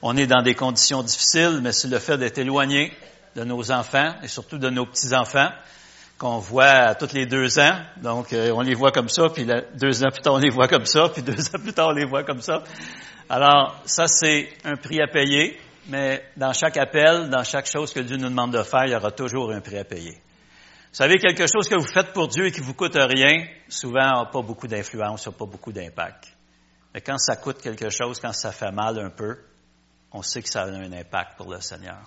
qu'on 0.00 0.16
est 0.16 0.26
dans 0.26 0.42
des 0.42 0.54
conditions 0.54 1.02
difficiles, 1.02 1.60
mais 1.62 1.72
c'est 1.72 1.88
le 1.88 1.98
fait 1.98 2.16
d'être 2.18 2.38
éloigné 2.38 2.92
de 3.36 3.44
nos 3.44 3.70
enfants 3.70 4.14
et 4.22 4.28
surtout 4.28 4.58
de 4.58 4.70
nos 4.70 4.86
petits-enfants 4.86 5.50
qu'on 6.18 6.38
voit 6.38 6.94
tous 6.96 7.12
les 7.12 7.26
deux 7.26 7.58
ans. 7.58 7.78
Donc, 8.02 8.32
euh, 8.32 8.50
on 8.52 8.60
les 8.60 8.74
voit 8.74 8.90
comme 8.90 9.08
ça, 9.08 9.28
puis 9.28 9.46
deux 9.74 10.02
ans 10.02 10.10
plus 10.10 10.22
tard, 10.22 10.34
on 10.34 10.38
les 10.38 10.50
voit 10.50 10.68
comme 10.68 10.86
ça, 10.86 11.08
puis 11.08 11.22
deux 11.24 11.40
ans 11.40 11.58
plus 11.62 11.72
tard, 11.72 11.88
on 11.88 11.92
les 11.92 12.04
voit 12.04 12.24
comme 12.24 12.42
ça. 12.42 12.62
Alors, 13.28 13.80
ça, 13.84 14.08
c'est 14.08 14.48
un 14.64 14.76
prix 14.76 15.00
à 15.00 15.06
payer, 15.06 15.58
mais 15.88 16.24
dans 16.36 16.52
chaque 16.52 16.76
appel, 16.76 17.28
dans 17.30 17.44
chaque 17.44 17.66
chose 17.66 17.92
que 17.92 18.00
Dieu 18.00 18.16
nous 18.16 18.28
demande 18.28 18.52
de 18.52 18.62
faire, 18.62 18.84
il 18.86 18.92
y 18.92 18.96
aura 18.96 19.12
toujours 19.12 19.52
un 19.52 19.60
prix 19.60 19.78
à 19.78 19.84
payer. 19.84 20.18
Vous 20.90 20.94
savez, 20.94 21.18
quelque 21.18 21.46
chose 21.46 21.68
que 21.68 21.74
vous 21.74 21.86
faites 21.86 22.12
pour 22.12 22.28
Dieu 22.28 22.46
et 22.46 22.52
qui 22.52 22.60
vous 22.60 22.74
coûte 22.74 22.96
rien, 22.96 23.46
souvent 23.68 24.22
n'a 24.22 24.24
pas 24.32 24.42
beaucoup 24.42 24.66
d'influence, 24.66 25.26
n'a 25.26 25.32
pas 25.32 25.44
beaucoup 25.44 25.70
d'impact. 25.70 26.34
Mais 26.94 27.02
quand 27.02 27.18
ça 27.18 27.36
coûte 27.36 27.60
quelque 27.60 27.90
chose, 27.90 28.18
quand 28.18 28.32
ça 28.32 28.52
fait 28.52 28.72
mal 28.72 28.98
un 28.98 29.10
peu, 29.10 29.36
on 30.12 30.22
sait 30.22 30.42
que 30.42 30.48
ça 30.48 30.62
a 30.62 30.66
un 30.66 30.92
impact 30.92 31.36
pour 31.36 31.52
le 31.52 31.60
Seigneur. 31.60 31.98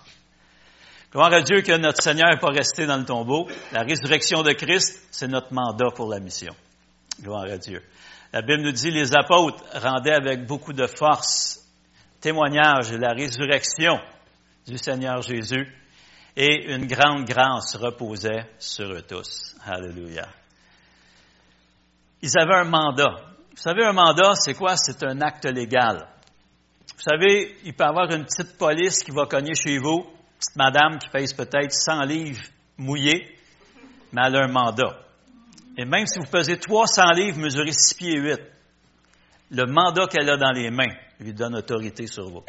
Gloire 1.12 1.32
à 1.32 1.42
Dieu 1.42 1.60
que 1.60 1.76
notre 1.76 2.02
Seigneur 2.02 2.30
n'est 2.30 2.40
pas 2.40 2.50
resté 2.50 2.86
dans 2.86 2.96
le 2.96 3.04
tombeau. 3.04 3.46
La 3.70 3.82
résurrection 3.82 4.42
de 4.42 4.52
Christ, 4.52 5.06
c'est 5.10 5.28
notre 5.28 5.52
mandat 5.52 5.90
pour 5.94 6.08
la 6.08 6.18
mission. 6.18 6.54
Gloire 7.20 7.44
à 7.44 7.58
Dieu. 7.58 7.82
La 8.32 8.42
Bible 8.42 8.62
nous 8.62 8.72
dit, 8.72 8.90
les 8.90 9.14
apôtres 9.14 9.62
rendaient 9.74 10.14
avec 10.14 10.46
beaucoup 10.46 10.72
de 10.72 10.86
force 10.86 11.60
témoignage 12.20 12.90
de 12.90 12.96
la 12.96 13.12
résurrection 13.12 14.00
du 14.66 14.78
Seigneur 14.78 15.20
Jésus 15.22 15.68
et 16.36 16.72
une 16.72 16.86
grande 16.86 17.24
grâce 17.24 17.76
reposait 17.76 18.50
sur 18.58 18.90
eux 18.92 19.02
tous. 19.02 19.54
Alléluia. 19.64 20.28
Ils 22.22 22.38
avaient 22.38 22.54
un 22.54 22.64
mandat. 22.64 23.16
Vous 23.50 23.60
savez, 23.60 23.84
un 23.84 23.92
mandat, 23.92 24.34
c'est 24.34 24.54
quoi? 24.54 24.76
C'est 24.76 25.02
un 25.02 25.20
acte 25.20 25.44
légal. 25.44 26.08
Vous 26.96 27.02
savez, 27.02 27.56
il 27.64 27.74
peut 27.74 27.84
y 27.84 27.86
avoir 27.86 28.10
une 28.10 28.24
petite 28.24 28.56
police 28.56 29.02
qui 29.02 29.10
va 29.10 29.26
cogner 29.26 29.54
chez 29.54 29.78
vous, 29.78 30.06
une 30.06 30.38
petite 30.38 30.56
madame 30.56 30.98
qui 30.98 31.08
pèse 31.08 31.34
peut-être 31.34 31.72
100 31.72 32.04
livres 32.04 32.42
mouillés, 32.78 33.36
mais 34.12 34.22
elle 34.24 34.36
a 34.36 34.44
un 34.44 34.52
mandat. 34.52 34.98
Et 35.76 35.84
même 35.84 36.06
si 36.06 36.18
vous 36.18 36.26
pesez 36.26 36.58
300 36.58 37.10
livres, 37.12 37.38
mesurez 37.38 37.72
6 37.72 37.94
pieds 37.94 38.18
8, 38.18 38.40
le 39.50 39.66
mandat 39.66 40.06
qu'elle 40.06 40.30
a 40.30 40.36
dans 40.36 40.52
les 40.52 40.70
mains 40.70 40.94
lui 41.18 41.34
donne 41.34 41.56
autorité 41.56 42.06
sur 42.06 42.28
vous. 42.28 42.44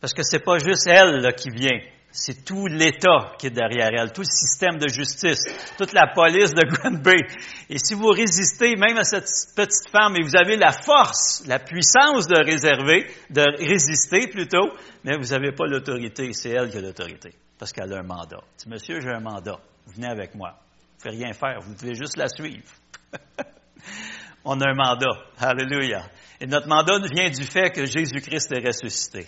Parce 0.00 0.14
que 0.14 0.22
c'est 0.22 0.40
pas 0.40 0.58
juste 0.58 0.86
elle 0.86 1.34
qui 1.34 1.50
vient, 1.50 1.78
c'est 2.12 2.44
tout 2.44 2.66
l'État 2.66 3.32
qui 3.38 3.46
est 3.46 3.50
derrière 3.50 3.90
elle, 3.92 4.12
tout 4.12 4.22
le 4.22 4.26
système 4.26 4.78
de 4.78 4.88
justice, 4.88 5.44
toute 5.78 5.92
la 5.92 6.08
police 6.12 6.50
de 6.50 6.66
Grand 6.66 7.00
Bay. 7.00 7.20
Et 7.68 7.78
si 7.78 7.94
vous 7.94 8.08
résistez 8.08 8.74
même 8.76 8.96
à 8.96 9.04
cette 9.04 9.28
petite 9.54 9.90
femme 9.90 10.16
et 10.16 10.22
vous 10.22 10.36
avez 10.36 10.56
la 10.56 10.72
force, 10.72 11.44
la 11.46 11.58
puissance 11.58 12.26
de 12.26 12.36
réserver, 12.44 13.06
de 13.30 13.42
résister 13.64 14.28
plutôt, 14.28 14.70
mais 15.04 15.16
vous 15.16 15.28
n'avez 15.30 15.52
pas 15.52 15.66
l'autorité, 15.66 16.32
c'est 16.32 16.50
elle 16.50 16.70
qui 16.70 16.78
a 16.78 16.80
l'autorité, 16.80 17.32
parce 17.58 17.72
qu'elle 17.72 17.92
a 17.92 17.98
un 17.98 18.02
mandat. 18.02 18.42
Dis, 18.58 18.68
monsieur, 18.68 19.00
j'ai 19.00 19.10
un 19.10 19.20
mandat, 19.20 19.60
venez 19.86 20.08
avec 20.08 20.34
moi. 20.34 20.56
Vous 20.98 21.08
ne 21.08 21.12
pouvez 21.12 21.24
rien 21.24 21.32
faire, 21.32 21.60
vous 21.60 21.74
devez 21.74 21.94
juste 21.94 22.16
la 22.16 22.28
suivre. 22.28 22.68
On 24.44 24.60
a 24.60 24.70
un 24.70 24.74
mandat. 24.74 25.16
Alléluia. 25.38 26.08
Et 26.40 26.46
notre 26.46 26.66
mandat 26.66 26.98
vient 27.12 27.30
du 27.30 27.44
fait 27.44 27.70
que 27.70 27.84
Jésus-Christ 27.84 28.52
est 28.52 28.66
ressuscité. 28.66 29.26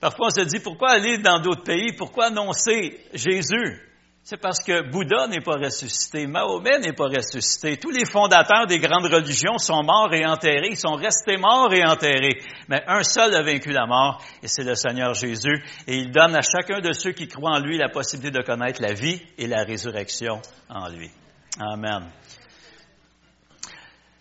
Parfois, 0.00 0.26
on 0.26 0.30
se 0.30 0.42
dit, 0.42 0.60
pourquoi 0.60 0.90
aller 0.90 1.18
dans 1.18 1.38
d'autres 1.40 1.64
pays? 1.64 1.92
Pourquoi 1.96 2.26
annoncer 2.26 3.00
Jésus? 3.12 3.80
C'est 4.26 4.40
parce 4.40 4.64
que 4.64 4.90
Bouddha 4.90 5.26
n'est 5.28 5.42
pas 5.42 5.58
ressuscité, 5.58 6.26
Mahomet 6.26 6.78
n'est 6.78 6.94
pas 6.94 7.08
ressuscité. 7.08 7.76
Tous 7.76 7.90
les 7.90 8.06
fondateurs 8.06 8.66
des 8.66 8.78
grandes 8.78 9.04
religions 9.04 9.58
sont 9.58 9.82
morts 9.82 10.14
et 10.14 10.24
enterrés, 10.24 10.68
ils 10.70 10.78
sont 10.78 10.94
restés 10.94 11.36
morts 11.36 11.74
et 11.74 11.84
enterrés. 11.84 12.40
Mais 12.68 12.82
un 12.86 13.02
seul 13.02 13.34
a 13.34 13.42
vaincu 13.42 13.70
la 13.70 13.84
mort, 13.84 14.24
et 14.42 14.48
c'est 14.48 14.64
le 14.64 14.76
Seigneur 14.76 15.12
Jésus. 15.12 15.62
Et 15.86 15.98
il 15.98 16.10
donne 16.10 16.34
à 16.34 16.40
chacun 16.40 16.80
de 16.80 16.92
ceux 16.94 17.12
qui 17.12 17.28
croient 17.28 17.58
en 17.58 17.60
lui 17.60 17.76
la 17.76 17.90
possibilité 17.90 18.38
de 18.38 18.42
connaître 18.42 18.80
la 18.80 18.94
vie 18.94 19.20
et 19.36 19.46
la 19.46 19.62
résurrection 19.62 20.40
en 20.70 20.88
lui. 20.88 21.10
Amen. 21.60 22.10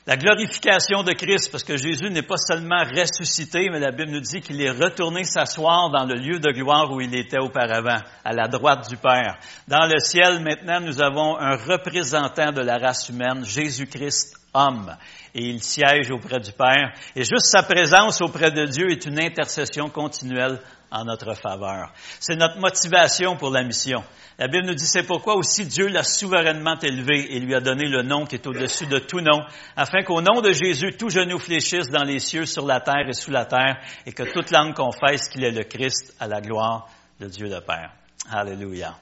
La 0.05 0.17
glorification 0.17 1.01
de 1.03 1.13
Christ, 1.13 1.49
parce 1.49 1.63
que 1.63 1.77
Jésus 1.77 2.09
n'est 2.09 2.23
pas 2.23 2.35
seulement 2.35 2.83
ressuscité, 2.83 3.69
mais 3.69 3.79
la 3.79 3.91
Bible 3.91 4.11
nous 4.11 4.19
dit 4.19 4.41
qu'il 4.41 4.61
est 4.61 4.69
retourné 4.69 5.23
s'asseoir 5.23 5.91
dans 5.91 6.05
le 6.05 6.15
lieu 6.15 6.39
de 6.39 6.51
gloire 6.51 6.91
où 6.91 6.99
il 6.99 7.15
était 7.15 7.39
auparavant, 7.39 8.01
à 8.25 8.33
la 8.33 8.49
droite 8.49 8.89
du 8.89 8.97
Père. 8.97 9.37
Dans 9.69 9.85
le 9.85 9.99
ciel, 9.99 10.41
maintenant, 10.41 10.81
nous 10.81 11.01
avons 11.01 11.37
un 11.39 11.55
représentant 11.55 12.51
de 12.51 12.59
la 12.61 12.79
race 12.79 13.07
humaine, 13.07 13.45
Jésus-Christ 13.45 14.42
homme, 14.53 14.95
et 15.33 15.43
il 15.43 15.61
siège 15.63 16.11
auprès 16.11 16.39
du 16.39 16.51
Père. 16.51 16.93
Et 17.15 17.23
juste 17.23 17.45
sa 17.45 17.63
présence 17.63 18.21
auprès 18.21 18.51
de 18.51 18.65
Dieu 18.65 18.91
est 18.91 19.05
une 19.05 19.19
intercession 19.19 19.89
continuelle 19.89 20.59
en 20.91 21.05
notre 21.05 21.33
faveur. 21.33 21.91
C'est 22.19 22.35
notre 22.35 22.59
motivation 22.59 23.35
pour 23.35 23.49
la 23.49 23.63
mission. 23.63 24.03
La 24.37 24.47
Bible 24.47 24.67
nous 24.67 24.75
dit 24.75 24.85
c'est 24.85 25.03
pourquoi 25.03 25.35
aussi 25.35 25.65
Dieu 25.65 25.87
l'a 25.87 26.03
souverainement 26.03 26.77
élevé 26.79 27.35
et 27.35 27.39
lui 27.39 27.55
a 27.55 27.61
donné 27.61 27.87
le 27.87 28.03
nom 28.03 28.25
qui 28.25 28.35
est 28.35 28.47
au-dessus 28.47 28.85
de 28.85 28.99
tout 28.99 29.21
nom, 29.21 29.41
afin 29.75 30.03
qu'au 30.03 30.21
nom 30.21 30.41
de 30.41 30.51
Jésus, 30.51 30.95
tout 30.97 31.09
genou 31.09 31.39
fléchisse 31.39 31.89
dans 31.89 32.03
les 32.03 32.19
cieux, 32.19 32.45
sur 32.45 32.65
la 32.65 32.79
terre 32.79 33.07
et 33.07 33.13
sous 33.13 33.31
la 33.31 33.45
terre, 33.45 33.77
et 34.05 34.13
que 34.13 34.23
toute 34.23 34.51
langue 34.51 34.75
confesse 34.75 35.29
qu'il 35.29 35.43
est 35.43 35.51
le 35.51 35.63
Christ 35.63 36.15
à 36.19 36.27
la 36.27 36.41
gloire 36.41 36.87
de 37.19 37.27
Dieu 37.27 37.47
le 37.47 37.61
Père. 37.61 37.91
Alléluia. 38.31 38.95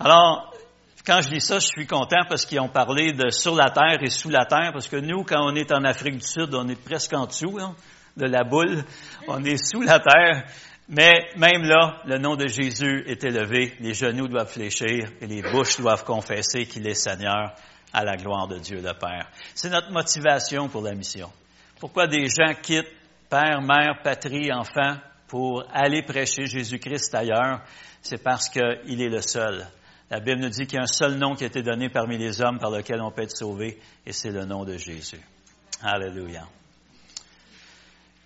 Alors, 0.00 0.52
quand 1.08 1.22
je 1.22 1.30
dis 1.30 1.40
ça, 1.40 1.58
je 1.58 1.66
suis 1.66 1.86
content 1.86 2.20
parce 2.28 2.44
qu'ils 2.44 2.60
ont 2.60 2.68
parlé 2.68 3.14
de 3.14 3.30
sur 3.30 3.54
la 3.54 3.70
terre 3.70 3.96
et 4.02 4.10
sous 4.10 4.28
la 4.28 4.44
terre, 4.44 4.72
parce 4.74 4.88
que 4.88 4.96
nous, 4.96 5.24
quand 5.24 5.40
on 5.40 5.54
est 5.54 5.72
en 5.72 5.82
Afrique 5.84 6.18
du 6.18 6.26
Sud, 6.26 6.54
on 6.54 6.68
est 6.68 6.78
presque 6.78 7.14
en 7.14 7.24
dessous 7.24 7.56
hein, 7.58 7.74
de 8.18 8.26
la 8.26 8.44
boule, 8.44 8.84
on 9.26 9.42
est 9.42 9.56
sous 9.56 9.80
la 9.80 10.00
terre, 10.00 10.44
mais 10.86 11.30
même 11.36 11.62
là, 11.62 12.02
le 12.04 12.18
nom 12.18 12.36
de 12.36 12.46
Jésus 12.46 13.04
est 13.06 13.24
élevé, 13.24 13.74
les 13.80 13.94
genoux 13.94 14.28
doivent 14.28 14.52
fléchir 14.52 15.10
et 15.22 15.26
les 15.26 15.40
bouches 15.40 15.80
doivent 15.80 16.04
confesser 16.04 16.66
qu'il 16.66 16.86
est 16.86 16.94
Seigneur 16.94 17.54
à 17.94 18.04
la 18.04 18.16
gloire 18.18 18.46
de 18.46 18.58
Dieu 18.58 18.82
le 18.82 18.92
Père. 18.92 19.30
C'est 19.54 19.70
notre 19.70 19.90
motivation 19.90 20.68
pour 20.68 20.82
la 20.82 20.92
mission. 20.92 21.32
Pourquoi 21.80 22.06
des 22.06 22.26
gens 22.26 22.52
quittent 22.60 22.92
père, 23.30 23.62
mère, 23.62 24.02
patrie, 24.04 24.52
enfant 24.52 24.98
pour 25.26 25.64
aller 25.72 26.02
prêcher 26.02 26.44
Jésus-Christ 26.44 27.14
ailleurs? 27.14 27.62
C'est 28.02 28.22
parce 28.22 28.50
qu'il 28.50 29.00
est 29.00 29.08
le 29.08 29.22
seul. 29.22 29.66
La 30.10 30.20
Bible 30.20 30.40
nous 30.40 30.48
dit 30.48 30.66
qu'il 30.66 30.76
y 30.76 30.78
a 30.78 30.84
un 30.84 30.86
seul 30.86 31.14
nom 31.16 31.34
qui 31.34 31.44
a 31.44 31.48
été 31.48 31.62
donné 31.62 31.90
parmi 31.90 32.16
les 32.16 32.40
hommes 32.40 32.58
par 32.58 32.70
lequel 32.70 33.00
on 33.02 33.10
peut 33.10 33.22
être 33.22 33.36
sauvé, 33.36 33.78
et 34.06 34.12
c'est 34.12 34.30
le 34.30 34.44
nom 34.44 34.64
de 34.64 34.76
Jésus. 34.78 35.20
Alléluia. 35.82 36.46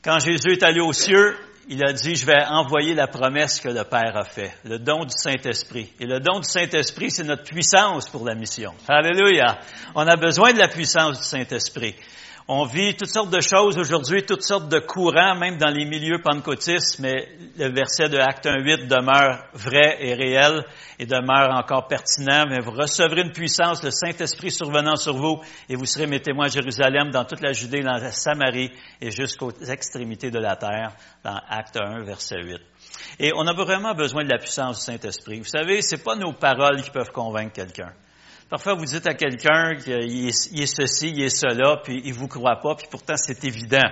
Quand 0.02 0.18
Jésus 0.20 0.52
est 0.52 0.62
allé 0.62 0.80
aux 0.80 0.92
cieux, 0.92 1.36
il 1.68 1.84
a 1.84 1.92
dit, 1.92 2.16
je 2.16 2.26
vais 2.26 2.44
envoyer 2.44 2.94
la 2.94 3.06
promesse 3.06 3.60
que 3.60 3.68
le 3.68 3.84
Père 3.84 4.16
a 4.16 4.24
fait, 4.24 4.52
le 4.64 4.78
don 4.78 5.04
du 5.04 5.14
Saint-Esprit. 5.16 5.92
Et 6.00 6.06
le 6.06 6.18
don 6.18 6.40
du 6.40 6.48
Saint-Esprit, 6.48 7.10
c'est 7.10 7.24
notre 7.24 7.44
puissance 7.44 8.08
pour 8.08 8.24
la 8.24 8.34
mission. 8.34 8.74
Alléluia. 8.88 9.58
On 9.94 10.06
a 10.06 10.16
besoin 10.16 10.52
de 10.52 10.58
la 10.58 10.68
puissance 10.68 11.18
du 11.18 11.24
Saint-Esprit. 11.24 11.94
On 12.48 12.64
vit 12.64 12.96
toutes 12.96 13.08
sortes 13.08 13.30
de 13.30 13.40
choses 13.40 13.78
aujourd'hui, 13.78 14.24
toutes 14.24 14.42
sortes 14.42 14.68
de 14.68 14.80
courants, 14.80 15.36
même 15.36 15.58
dans 15.58 15.70
les 15.70 15.84
milieux 15.84 16.20
pentecôtistes, 16.20 16.98
mais 16.98 17.28
le 17.56 17.72
verset 17.72 18.08
de 18.08 18.18
Acte 18.18 18.46
1.8 18.46 18.88
demeure 18.88 19.44
vrai 19.54 19.98
et 20.00 20.14
réel 20.14 20.64
et 20.98 21.06
demeure 21.06 21.54
encore 21.54 21.86
pertinent. 21.86 22.46
Mais 22.48 22.58
vous 22.58 22.72
recevrez 22.72 23.20
une 23.20 23.30
puissance, 23.30 23.84
le 23.84 23.92
Saint-Esprit 23.92 24.50
survenant 24.50 24.96
sur 24.96 25.14
vous, 25.14 25.40
et 25.68 25.76
vous 25.76 25.86
serez 25.86 26.08
mes 26.08 26.20
témoins 26.20 26.46
à 26.46 26.48
Jérusalem, 26.48 27.10
dans 27.10 27.24
toute 27.24 27.42
la 27.42 27.52
Judée, 27.52 27.80
dans 27.80 27.92
la 27.92 28.10
Samarie 28.10 28.72
et 29.00 29.12
jusqu'aux 29.12 29.52
extrémités 29.52 30.32
de 30.32 30.40
la 30.40 30.56
terre, 30.56 30.92
dans 31.22 31.38
Acte 31.48 31.78
1, 31.80 32.02
verset 32.02 32.42
8. 32.42 32.60
Et 33.20 33.30
on 33.36 33.46
a 33.46 33.52
vraiment 33.52 33.94
besoin 33.94 34.24
de 34.24 34.30
la 34.30 34.38
puissance 34.38 34.78
du 34.78 34.84
Saint-Esprit. 34.84 35.38
Vous 35.38 35.44
savez, 35.44 35.80
c'est 35.80 36.02
pas 36.02 36.16
nos 36.16 36.32
paroles 36.32 36.82
qui 36.82 36.90
peuvent 36.90 37.12
convaincre 37.12 37.52
quelqu'un. 37.52 37.92
Parfois, 38.52 38.74
vous 38.74 38.84
dites 38.84 39.06
à 39.06 39.14
quelqu'un 39.14 39.76
qu'il 39.76 40.28
est, 40.28 40.66
ceci, 40.66 41.08
il 41.08 41.22
est 41.22 41.34
cela, 41.34 41.78
puis 41.82 42.02
il 42.04 42.12
vous 42.12 42.28
croit 42.28 42.56
pas, 42.56 42.74
puis 42.74 42.86
pourtant 42.90 43.14
c'est 43.16 43.42
évident. 43.44 43.88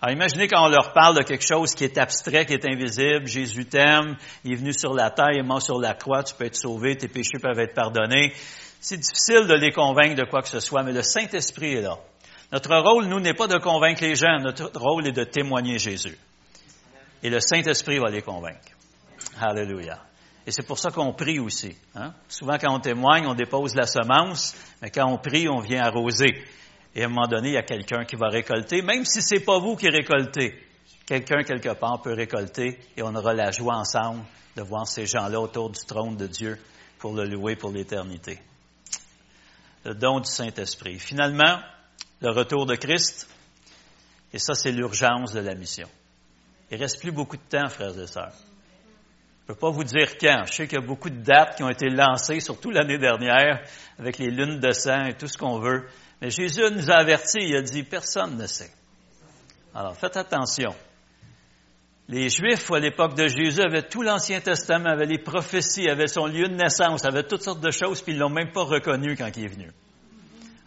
Alors 0.00 0.14
imaginez 0.14 0.46
quand 0.46 0.64
on 0.64 0.68
leur 0.68 0.92
parle 0.92 1.16
de 1.16 1.24
quelque 1.24 1.44
chose 1.44 1.74
qui 1.74 1.82
est 1.82 1.98
abstrait, 1.98 2.46
qui 2.46 2.52
est 2.52 2.64
invisible, 2.64 3.26
Jésus 3.26 3.64
t'aime, 3.64 4.16
il 4.44 4.52
est 4.52 4.54
venu 4.54 4.72
sur 4.72 4.94
la 4.94 5.10
terre, 5.10 5.32
il 5.32 5.40
est 5.40 5.42
mort 5.42 5.60
sur 5.60 5.80
la 5.80 5.94
croix, 5.94 6.22
tu 6.22 6.36
peux 6.36 6.44
être 6.44 6.54
sauvé, 6.54 6.96
tes 6.96 7.08
péchés 7.08 7.40
peuvent 7.42 7.58
être 7.58 7.74
pardonnés. 7.74 8.32
C'est 8.80 8.98
difficile 8.98 9.48
de 9.48 9.54
les 9.54 9.72
convaincre 9.72 10.14
de 10.14 10.30
quoi 10.30 10.40
que 10.42 10.50
ce 10.50 10.60
soit, 10.60 10.84
mais 10.84 10.92
le 10.92 11.02
Saint-Esprit 11.02 11.72
est 11.72 11.82
là. 11.82 11.98
Notre 12.52 12.76
rôle, 12.76 13.06
nous, 13.06 13.18
n'est 13.18 13.34
pas 13.34 13.48
de 13.48 13.58
convaincre 13.58 14.04
les 14.04 14.14
gens, 14.14 14.38
notre 14.38 14.70
rôle 14.76 15.08
est 15.08 15.16
de 15.16 15.24
témoigner 15.24 15.80
Jésus. 15.80 16.16
Et 17.24 17.28
le 17.28 17.40
Saint-Esprit 17.40 17.98
va 17.98 18.08
les 18.08 18.22
convaincre. 18.22 18.70
Alléluia. 19.40 19.98
Et 20.46 20.52
c'est 20.52 20.62
pour 20.62 20.78
ça 20.78 20.90
qu'on 20.90 21.12
prie 21.12 21.40
aussi. 21.40 21.76
Hein? 21.96 22.14
Souvent, 22.28 22.56
quand 22.56 22.72
on 22.72 22.78
témoigne, 22.78 23.26
on 23.26 23.34
dépose 23.34 23.74
la 23.74 23.86
semence, 23.86 24.54
mais 24.80 24.90
quand 24.90 25.10
on 25.10 25.18
prie, 25.18 25.48
on 25.48 25.58
vient 25.58 25.82
arroser. 25.82 26.44
Et 26.94 27.02
à 27.02 27.06
un 27.06 27.08
moment 27.08 27.26
donné, 27.26 27.48
il 27.48 27.54
y 27.54 27.58
a 27.58 27.64
quelqu'un 27.64 28.04
qui 28.04 28.14
va 28.14 28.28
récolter, 28.28 28.80
même 28.80 29.04
si 29.04 29.20
c'est 29.20 29.40
pas 29.40 29.58
vous 29.58 29.74
qui 29.74 29.88
récoltez. 29.88 30.54
Quelqu'un, 31.04 31.42
quelque 31.42 31.74
part, 31.74 32.00
peut 32.00 32.14
récolter 32.14 32.78
et 32.96 33.02
on 33.02 33.14
aura 33.14 33.34
la 33.34 33.50
joie 33.50 33.76
ensemble 33.76 34.22
de 34.56 34.62
voir 34.62 34.86
ces 34.86 35.04
gens-là 35.06 35.40
autour 35.40 35.70
du 35.70 35.80
trône 35.84 36.16
de 36.16 36.26
Dieu 36.26 36.58
pour 36.98 37.12
le 37.12 37.24
louer 37.24 37.56
pour 37.56 37.70
l'éternité. 37.70 38.40
Le 39.84 39.94
don 39.94 40.20
du 40.20 40.30
Saint-Esprit. 40.30 40.98
Finalement, 40.98 41.58
le 42.20 42.30
retour 42.30 42.66
de 42.66 42.76
Christ, 42.76 43.28
et 44.32 44.38
ça, 44.38 44.54
c'est 44.54 44.72
l'urgence 44.72 45.32
de 45.32 45.40
la 45.40 45.54
mission. 45.54 45.88
Il 46.70 46.78
reste 46.78 47.00
plus 47.00 47.12
beaucoup 47.12 47.36
de 47.36 47.42
temps, 47.42 47.68
frères 47.68 47.98
et 47.98 48.06
sœurs. 48.06 48.34
Je 49.46 49.52
ne 49.52 49.54
peux 49.54 49.60
pas 49.60 49.70
vous 49.70 49.84
dire 49.84 50.18
quand. 50.18 50.42
Je 50.46 50.52
sais 50.52 50.66
qu'il 50.66 50.80
y 50.80 50.82
a 50.82 50.84
beaucoup 50.84 51.08
de 51.08 51.22
dates 51.22 51.56
qui 51.56 51.62
ont 51.62 51.70
été 51.70 51.88
lancées, 51.88 52.40
surtout 52.40 52.72
l'année 52.72 52.98
dernière, 52.98 53.62
avec 53.96 54.18
les 54.18 54.30
lunes 54.30 54.58
de 54.58 54.72
sang 54.72 55.04
et 55.04 55.14
tout 55.14 55.28
ce 55.28 55.38
qu'on 55.38 55.60
veut. 55.60 55.86
Mais 56.20 56.30
Jésus 56.30 56.62
nous 56.72 56.90
a 56.90 56.94
avertis, 56.94 57.38
il 57.42 57.56
a 57.56 57.62
dit, 57.62 57.84
personne 57.84 58.36
ne 58.36 58.46
sait. 58.48 58.72
Alors, 59.72 59.96
faites 59.96 60.16
attention. 60.16 60.74
Les 62.08 62.28
Juifs, 62.28 62.72
à 62.72 62.80
l'époque 62.80 63.14
de 63.14 63.28
Jésus, 63.28 63.60
avaient 63.60 63.82
tout 63.82 64.02
l'Ancien 64.02 64.40
Testament, 64.40 64.90
avaient 64.90 65.06
les 65.06 65.18
prophéties, 65.18 65.88
avaient 65.88 66.08
son 66.08 66.26
lieu 66.26 66.48
de 66.48 66.54
naissance, 66.54 67.04
avaient 67.04 67.22
toutes 67.22 67.42
sortes 67.42 67.60
de 67.60 67.70
choses, 67.70 68.02
puis 68.02 68.14
ils 68.14 68.18
l'ont 68.18 68.30
même 68.30 68.50
pas 68.50 68.64
reconnu 68.64 69.16
quand 69.16 69.30
il 69.36 69.44
est 69.44 69.48
venu. 69.48 69.70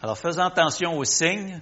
Alors, 0.00 0.16
faisons 0.16 0.44
attention 0.44 0.96
aux 0.96 1.04
signes, 1.04 1.60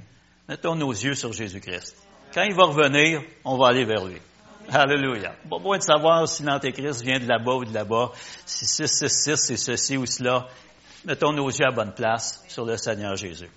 mettons 0.49 0.77
nos 0.77 0.93
yeux 0.93 1.15
sur 1.15 1.33
Jésus-Christ. 1.33 1.97
Quand 2.33 2.43
il 2.43 2.55
va 2.55 2.67
revenir, 2.67 3.23
on 3.45 3.57
va 3.57 3.69
aller 3.69 3.85
vers 3.85 4.05
lui. 4.05 4.21
Alléluia. 4.73 5.33
Pas 5.49 5.57
besoin 5.57 5.79
de 5.79 5.83
savoir 5.83 6.29
si 6.29 6.43
l'Antéchrist 6.43 7.03
vient 7.03 7.19
de 7.19 7.27
là-bas 7.27 7.55
ou 7.55 7.65
de 7.65 7.73
là-bas, 7.73 8.13
si 8.45 8.67
666 8.67 9.37
c'est 9.37 9.57
ceci 9.57 9.97
ou 9.97 10.05
cela. 10.05 10.47
Mettons 11.07 11.33
nos 11.33 11.49
yeux 11.49 11.67
à 11.67 11.71
bonne 11.71 11.95
place 11.95 12.45
sur 12.49 12.67
le 12.67 12.77
Seigneur 12.77 13.17
Jésus. 13.17 13.49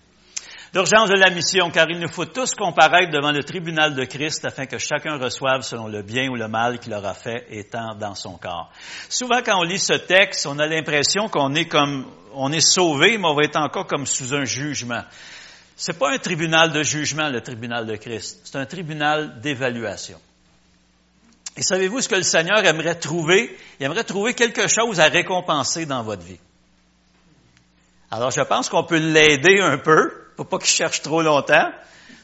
L'urgence 0.73 1.09
de 1.09 1.17
la 1.17 1.29
mission, 1.31 1.69
car 1.69 1.89
il 1.89 1.99
nous 1.99 2.07
faut 2.07 2.23
tous 2.23 2.55
comparaître 2.55 3.11
devant 3.11 3.33
le 3.33 3.43
tribunal 3.43 3.93
de 3.93 4.05
Christ 4.05 4.45
afin 4.45 4.67
que 4.67 4.77
chacun 4.77 5.17
reçoive 5.17 5.63
selon 5.63 5.89
le 5.89 6.01
bien 6.01 6.29
ou 6.29 6.35
le 6.35 6.47
mal 6.47 6.79
qu'il 6.79 6.93
aura 6.93 7.13
fait 7.13 7.45
étant 7.49 7.93
dans 7.95 8.15
son 8.15 8.37
corps. 8.37 8.71
Souvent, 9.09 9.41
quand 9.43 9.59
on 9.59 9.63
lit 9.63 9.79
ce 9.79 9.93
texte, 9.93 10.47
on 10.47 10.59
a 10.59 10.67
l'impression 10.67 11.27
qu'on 11.27 11.55
est 11.55 11.67
comme, 11.67 12.05
on 12.33 12.53
est 12.53 12.65
sauvé, 12.65 13.17
mais 13.17 13.27
on 13.27 13.35
va 13.35 13.43
être 13.43 13.57
encore 13.57 13.85
comme 13.85 14.05
sous 14.05 14.33
un 14.33 14.45
jugement. 14.45 15.03
C'est 15.75 15.99
pas 15.99 16.13
un 16.13 16.19
tribunal 16.19 16.71
de 16.71 16.83
jugement, 16.83 17.27
le 17.27 17.41
tribunal 17.41 17.85
de 17.85 17.97
Christ. 17.97 18.39
C'est 18.45 18.57
un 18.57 18.65
tribunal 18.65 19.41
d'évaluation. 19.41 20.19
Et 21.57 21.63
savez-vous 21.63 22.01
ce 22.01 22.09
que 22.09 22.15
le 22.15 22.23
Seigneur 22.23 22.63
aimerait 22.65 22.95
trouver? 22.95 23.57
Il 23.79 23.85
aimerait 23.85 24.03
trouver 24.03 24.33
quelque 24.33 24.67
chose 24.67 24.99
à 24.99 25.05
récompenser 25.05 25.85
dans 25.85 26.03
votre 26.03 26.23
vie. 26.23 26.39
Alors, 28.09 28.31
je 28.31 28.41
pense 28.41 28.69
qu'on 28.69 28.83
peut 28.83 28.97
l'aider 28.97 29.59
un 29.61 29.77
peu, 29.77 30.11
pour 30.35 30.47
pas 30.47 30.57
qu'il 30.57 30.67
cherche 30.67 31.01
trop 31.01 31.21
longtemps. 31.21 31.71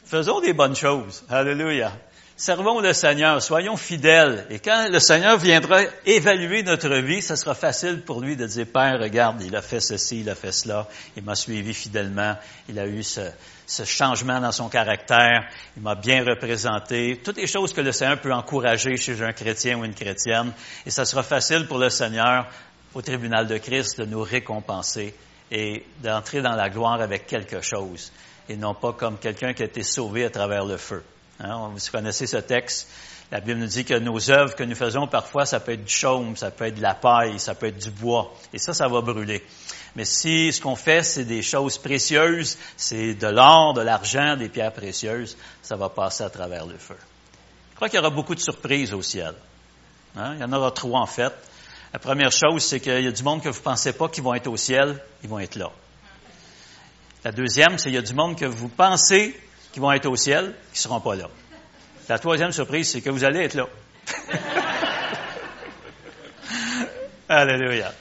Faisons 0.04 0.40
des 0.40 0.52
bonnes 0.52 0.76
choses. 0.76 1.24
Alléluia. 1.28 1.92
Servons 2.40 2.78
le 2.78 2.92
Seigneur, 2.92 3.42
soyons 3.42 3.76
fidèles. 3.76 4.46
Et 4.48 4.60
quand 4.60 4.86
le 4.88 5.00
Seigneur 5.00 5.38
viendra 5.38 5.80
évaluer 6.06 6.62
notre 6.62 6.94
vie, 6.98 7.20
ce 7.20 7.34
sera 7.34 7.52
facile 7.52 8.02
pour 8.02 8.20
lui 8.20 8.36
de 8.36 8.46
dire, 8.46 8.64
Père, 8.72 9.00
regarde, 9.00 9.42
il 9.42 9.56
a 9.56 9.60
fait 9.60 9.80
ceci, 9.80 10.20
il 10.20 10.30
a 10.30 10.36
fait 10.36 10.52
cela, 10.52 10.86
il 11.16 11.24
m'a 11.24 11.34
suivi 11.34 11.74
fidèlement, 11.74 12.36
il 12.68 12.78
a 12.78 12.86
eu 12.86 13.02
ce, 13.02 13.22
ce 13.66 13.82
changement 13.82 14.40
dans 14.40 14.52
son 14.52 14.68
caractère, 14.68 15.48
il 15.76 15.82
m'a 15.82 15.96
bien 15.96 16.24
représenté, 16.24 17.20
toutes 17.24 17.38
les 17.38 17.48
choses 17.48 17.72
que 17.72 17.80
le 17.80 17.90
Seigneur 17.90 18.20
peut 18.20 18.32
encourager 18.32 18.96
chez 18.96 19.20
un 19.20 19.32
chrétien 19.32 19.76
ou 19.76 19.84
une 19.84 19.94
chrétienne. 19.94 20.52
Et 20.86 20.90
ça 20.90 21.04
sera 21.04 21.24
facile 21.24 21.66
pour 21.66 21.78
le 21.78 21.90
Seigneur, 21.90 22.46
au 22.94 23.02
tribunal 23.02 23.48
de 23.48 23.58
Christ, 23.58 23.98
de 23.98 24.04
nous 24.04 24.22
récompenser 24.22 25.12
et 25.50 25.84
d'entrer 26.04 26.40
dans 26.40 26.54
la 26.54 26.70
gloire 26.70 27.00
avec 27.00 27.26
quelque 27.26 27.62
chose, 27.62 28.12
et 28.48 28.56
non 28.56 28.74
pas 28.74 28.92
comme 28.92 29.18
quelqu'un 29.18 29.54
qui 29.54 29.62
a 29.64 29.66
été 29.66 29.82
sauvé 29.82 30.24
à 30.24 30.30
travers 30.30 30.64
le 30.64 30.76
feu. 30.76 31.02
Hein, 31.40 31.70
vous 31.72 31.78
connaissez 31.92 32.26
ce 32.26 32.38
texte. 32.38 32.88
La 33.30 33.40
Bible 33.40 33.60
nous 33.60 33.66
dit 33.66 33.84
que 33.84 33.94
nos 33.94 34.30
œuvres 34.30 34.54
que 34.54 34.64
nous 34.64 34.74
faisons 34.74 35.06
parfois, 35.06 35.44
ça 35.44 35.60
peut 35.60 35.72
être 35.72 35.84
du 35.84 35.92
chaume, 35.92 36.36
ça 36.36 36.50
peut 36.50 36.64
être 36.64 36.76
de 36.76 36.82
la 36.82 36.94
paille, 36.94 37.38
ça 37.38 37.54
peut 37.54 37.66
être 37.66 37.78
du 37.78 37.90
bois. 37.90 38.34
Et 38.54 38.58
ça, 38.58 38.72
ça 38.72 38.88
va 38.88 39.02
brûler. 39.02 39.44
Mais 39.96 40.06
si 40.06 40.52
ce 40.52 40.60
qu'on 40.60 40.76
fait, 40.76 41.02
c'est 41.02 41.24
des 41.24 41.42
choses 41.42 41.76
précieuses, 41.76 42.56
c'est 42.76 43.14
de 43.14 43.26
l'or, 43.26 43.74
de 43.74 43.82
l'argent, 43.82 44.36
des 44.36 44.48
pierres 44.48 44.72
précieuses, 44.72 45.36
ça 45.62 45.76
va 45.76 45.90
passer 45.90 46.24
à 46.24 46.30
travers 46.30 46.66
le 46.66 46.78
feu. 46.78 46.96
Je 47.72 47.76
crois 47.76 47.88
qu'il 47.88 47.98
y 47.98 48.00
aura 48.00 48.10
beaucoup 48.10 48.34
de 48.34 48.40
surprises 48.40 48.94
au 48.94 49.02
ciel. 49.02 49.34
Hein? 50.16 50.34
Il 50.34 50.40
y 50.40 50.44
en 50.44 50.52
aura 50.52 50.70
trois 50.70 51.00
en 51.00 51.06
fait. 51.06 51.32
La 51.92 51.98
première 51.98 52.32
chose, 52.32 52.64
c'est 52.64 52.80
qu'il 52.80 53.04
y 53.04 53.06
a 53.06 53.12
du 53.12 53.22
monde 53.22 53.42
que 53.42 53.48
vous 53.48 53.58
ne 53.58 53.64
pensez 53.64 53.92
pas 53.92 54.08
qu'ils 54.08 54.22
vont 54.22 54.34
être 54.34 54.46
au 54.46 54.56
ciel, 54.56 55.02
ils 55.22 55.28
vont 55.28 55.38
être 55.38 55.56
là. 55.56 55.70
La 57.24 57.32
deuxième, 57.32 57.78
c'est 57.78 57.84
qu'il 57.84 57.94
y 57.94 57.98
a 57.98 58.02
du 58.02 58.14
monde 58.14 58.36
que 58.36 58.46
vous 58.46 58.68
pensez 58.68 59.38
qu'ils 59.78 59.84
vont 59.84 59.92
être 59.92 60.06
au 60.06 60.16
ciel, 60.16 60.54
qui 60.72 60.78
ne 60.78 60.82
seront 60.82 60.98
pas 60.98 61.14
là. 61.14 61.28
La 62.08 62.18
troisième 62.18 62.50
surprise, 62.50 62.90
c'est 62.90 63.00
que 63.00 63.10
vous 63.10 63.22
allez 63.22 63.44
être 63.44 63.54
là. 63.54 63.68
Alléluia. 67.28 67.92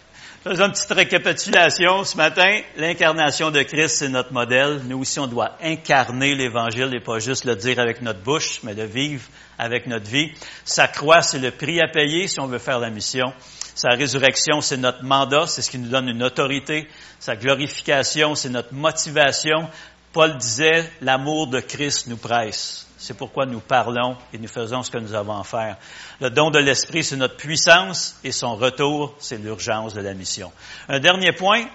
Faisons 0.44 0.66
une 0.66 0.72
petite 0.72 0.92
récapitulation 0.92 2.04
ce 2.04 2.18
matin. 2.18 2.62
L'incarnation 2.78 3.52
de 3.52 3.62
Christ, 3.62 3.98
c'est 3.98 4.10
notre 4.10 4.34
modèle. 4.34 4.82
Nous 4.86 5.02
aussi, 5.02 5.20
on 5.20 5.28
doit 5.28 5.56
incarner 5.62 6.34
l'Évangile 6.34 6.96
et 6.96 7.00
pas 7.00 7.20
juste 7.20 7.46
le 7.46 7.56
dire 7.56 7.80
avec 7.80 8.02
notre 8.02 8.22
bouche, 8.22 8.62
mais 8.64 8.74
le 8.74 8.86
vivre 8.86 9.22
avec 9.60 9.86
notre 9.86 10.10
vie. 10.10 10.32
Sa 10.66 10.88
croix, 10.88 11.22
c'est 11.22 11.38
le 11.38 11.52
prix 11.52 11.80
à 11.80 11.88
payer 11.88 12.28
si 12.28 12.40
on 12.40 12.48
veut 12.48 12.58
faire 12.58 12.80
la 12.80 12.90
mission. 12.90 13.32
Sa 13.76 13.90
résurrection, 13.90 14.62
c'est 14.62 14.78
notre 14.78 15.04
mandat, 15.04 15.46
c'est 15.46 15.62
ce 15.62 15.70
qui 15.70 15.78
nous 15.78 15.90
donne 15.90 16.10
une 16.10 16.24
autorité. 16.24 16.88
Sa 17.20 17.36
glorification, 17.36 18.34
c'est 18.34 18.50
notre 18.50 18.74
motivation. 18.74 19.70
Paul 20.14 20.38
disait, 20.38 20.90
l'amour 21.02 21.48
de 21.48 21.60
Christ 21.60 22.08
nous 22.08 22.18
presse. 22.18 22.88
C'est 22.98 23.16
pourquoi 23.16 23.46
nous 23.46 23.60
parlons 23.60 24.18
et 24.34 24.38
nous 24.38 24.48
faisons 24.48 24.82
ce 24.82 24.90
que 24.90 24.98
nous 24.98 25.14
avons 25.14 25.40
à 25.40 25.44
faire. 25.44 25.78
Le 26.20 26.30
don 26.30 26.50
de 26.50 26.60
l'Esprit, 26.60 27.04
c'est 27.04 27.16
notre 27.16 27.38
puissance 27.38 28.20
et 28.24 28.32
son 28.32 28.56
retour, 28.56 29.16
c'est 29.20 29.38
l'urgence 29.38 29.94
de 29.94 30.02
la 30.02 30.14
mission. 30.14 30.52
Un 30.90 31.00
dernier 31.00 31.32
point, 31.32 31.66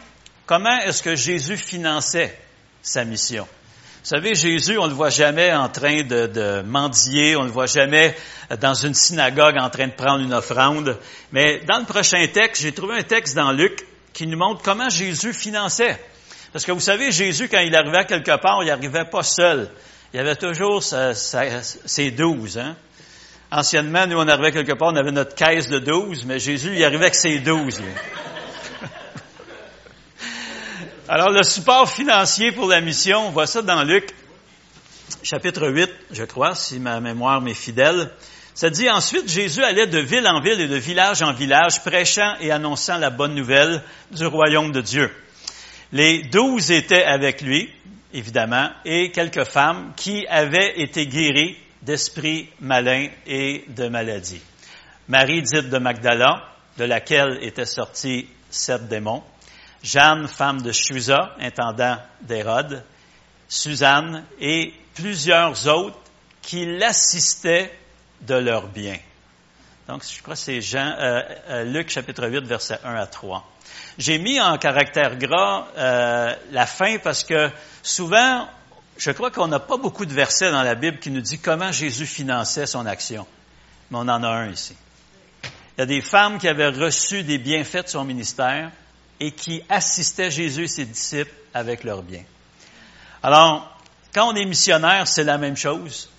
comment 0.47 0.81
est-ce 0.81 1.03
que 1.03 1.15
Jésus 1.15 1.57
finançait 1.57 2.37
sa 2.83 3.05
mission? 3.05 3.47
Vous 4.03 4.09
savez, 4.09 4.35
Jésus, 4.35 4.79
on 4.79 4.85
ne 4.85 4.89
le 4.89 4.97
voit 4.97 5.11
jamais 5.11 5.53
en 5.53 5.69
train 5.69 6.03
de, 6.03 6.27
de, 6.27 6.63
mendier, 6.63 7.37
on 7.37 7.43
ne 7.43 7.47
le 7.47 7.53
voit 7.53 7.67
jamais 7.67 8.17
dans 8.61 8.75
une 8.75 8.95
synagogue 8.95 9.57
en 9.61 9.71
train 9.71 9.87
de 9.87 9.93
prendre 9.93 10.25
une 10.25 10.35
offrande. 10.35 10.99
Mais 11.31 11.61
dans 11.61 11.79
le 11.79 11.85
prochain 11.85 12.27
texte, 12.27 12.63
j'ai 12.63 12.73
trouvé 12.73 12.99
un 12.99 13.05
texte 13.05 13.37
dans 13.37 13.53
Luc 13.53 13.87
qui 14.13 14.27
nous 14.27 14.37
montre 14.37 14.61
comment 14.63 14.89
Jésus 14.89 15.33
finançait. 15.33 16.01
Parce 16.53 16.65
que 16.65 16.73
vous 16.73 16.81
savez, 16.81 17.11
Jésus, 17.11 17.49
quand 17.49 17.61
il 17.61 17.75
arrivait 17.75 18.05
quelque 18.05 18.37
part, 18.37 18.63
il 18.63 18.67
n'arrivait 18.67 19.07
pas 19.07 19.23
seul 19.23 19.71
il 20.13 20.21
avait 20.21 20.37
toujours 20.37 20.83
ses 20.83 22.11
douze. 22.11 22.59
Hein? 22.59 22.77
Anciennement, 23.51 24.07
nous, 24.07 24.19
on 24.19 24.29
arrivait 24.29 24.53
quelque 24.53 24.73
part, 24.73 24.93
on 24.93 24.97
avait 24.97 25.11
notre 25.11 25.35
caisse 25.35 25.69
de 25.69 25.79
douze, 25.79 26.25
mais 26.27 26.39
Jésus, 26.39 26.73
il 26.75 26.85
arrivait 26.85 27.05
avec 27.05 27.15
ses 27.15 27.39
douze. 27.39 27.81
Alors, 31.09 31.31
le 31.31 31.43
support 31.43 31.91
financier 31.91 32.53
pour 32.53 32.69
la 32.69 32.81
mission, 32.81 33.29
on 33.29 33.31
voit 33.31 33.47
ça 33.47 33.63
dans 33.63 33.83
Luc, 33.85 34.15
chapitre 35.23 35.69
8, 35.69 35.91
je 36.11 36.25
crois, 36.25 36.55
si 36.55 36.79
ma 36.79 37.01
mémoire 37.01 37.41
m'est 37.41 37.55
fidèle. 37.55 38.11
Ça 38.55 38.69
dit 38.69 38.91
ensuite, 38.91 39.31
Jésus 39.31 39.65
allait 39.65 39.87
de 39.87 39.99
ville 39.99 40.29
en 40.29 40.43
ville 40.43 40.61
et 40.61 40.69
de 40.69 40.77
village 40.77 41.23
en 41.23 41.33
village, 41.33 41.83
prêchant 41.83 42.35
et 42.41 42.51
annonçant 42.51 42.99
la 42.99 43.09
bonne 43.09 43.35
nouvelle 43.35 43.83
du 44.11 44.27
royaume 44.27 44.73
de 44.73 44.83
Dieu. 44.83 45.11
Les 45.93 46.23
douze 46.23 46.71
étaient 46.71 47.05
avec 47.05 47.43
lui, 47.43 47.71
évidemment, 48.15 48.71
et 48.85 49.11
quelques 49.13 49.45
femmes 49.45 49.93
qui 49.95 50.27
avaient 50.27 50.81
été 50.81 51.07
guéries 51.07 51.57
d'esprits 51.83 52.49
malins 52.61 53.09
et 53.27 53.65
de 53.69 53.89
maladies. 53.89 54.41
Marie 55.09 55.43
dite 55.43 55.69
de 55.69 55.79
Magdala, 55.79 56.49
de 56.79 56.85
laquelle 56.85 57.39
étaient 57.43 57.67
sortis 57.67 58.27
sept 58.51 58.89
démons, 58.89 59.23
Jeanne, 59.83 60.29
femme 60.29 60.63
de 60.63 60.73
Chusa, 60.73 61.37
intendant 61.41 61.99
d'Hérode, 62.23 62.85
Suzanne 63.49 64.25
et 64.41 64.73
plusieurs 64.95 65.69
autres 65.69 65.99
qui 66.41 66.65
l'assistaient 66.65 67.71
de 68.23 68.35
leurs 68.35 68.69
biens. 68.69 68.99
Donc, 69.89 70.05
je 70.09 70.23
crois 70.23 70.35
que 70.35 70.41
c'est 70.41 70.61
Jean, 70.61 70.95
euh, 70.99 71.21
euh, 71.49 71.65
Luc 71.65 71.91
chapitre 71.91 72.29
8, 72.29 72.45
versets 72.45 72.79
1 72.85 72.95
à 72.95 73.07
3. 73.07 73.47
J'ai 73.99 74.19
mis 74.19 74.41
en 74.41 74.57
caractère 74.59 75.17
gras 75.17 75.69
euh, 75.77 76.35
la 76.51 76.67
fin 76.67 76.99
parce 76.99 77.25
que 77.25 77.51
souvent, 77.83 78.49
je 78.97 79.11
crois 79.11 79.31
qu'on 79.31 79.49
n'a 79.49 79.61
pas 79.61 79.77
beaucoup 79.77 80.07
de 80.07 80.13
versets 80.13 80.51
dans 80.51 80.63
la 80.63 80.75
Bible 80.75 80.99
qui 80.99 81.11
nous 81.11 81.21
dit 81.21 81.39
comment 81.39 81.73
Jésus 81.73 82.07
finançait 82.07 82.67
son 82.67 82.87
action. 82.87 83.27
Mais 83.91 83.99
on 83.99 84.09
en 84.09 84.23
a 84.23 84.29
un 84.29 84.51
ici. 84.51 84.75
Il 85.77 85.81
y 85.81 85.83
a 85.83 85.87
des 85.87 86.01
femmes 86.01 86.39
qui 86.39 86.49
avaient 86.49 86.69
reçu 86.69 87.23
des 87.23 87.39
bienfaits 87.39 87.85
de 87.85 87.89
son 87.89 88.05
ministère 88.05 88.71
et 89.21 89.33
qui 89.33 89.63
assistaient 89.69 90.31
Jésus 90.31 90.65
et 90.65 90.69
ses 90.69 90.85
disciples 90.85 91.33
avec 91.55 91.85
leurs 91.85 92.03
biens. 92.03 92.25
Alors, 93.23 93.79
quand 94.15 94.33
on 94.33 94.35
est 94.35 94.45
missionnaire, 94.45 95.07
c'est 95.07 95.25
la 95.25 95.39
même 95.39 95.57
chose. 95.57 96.11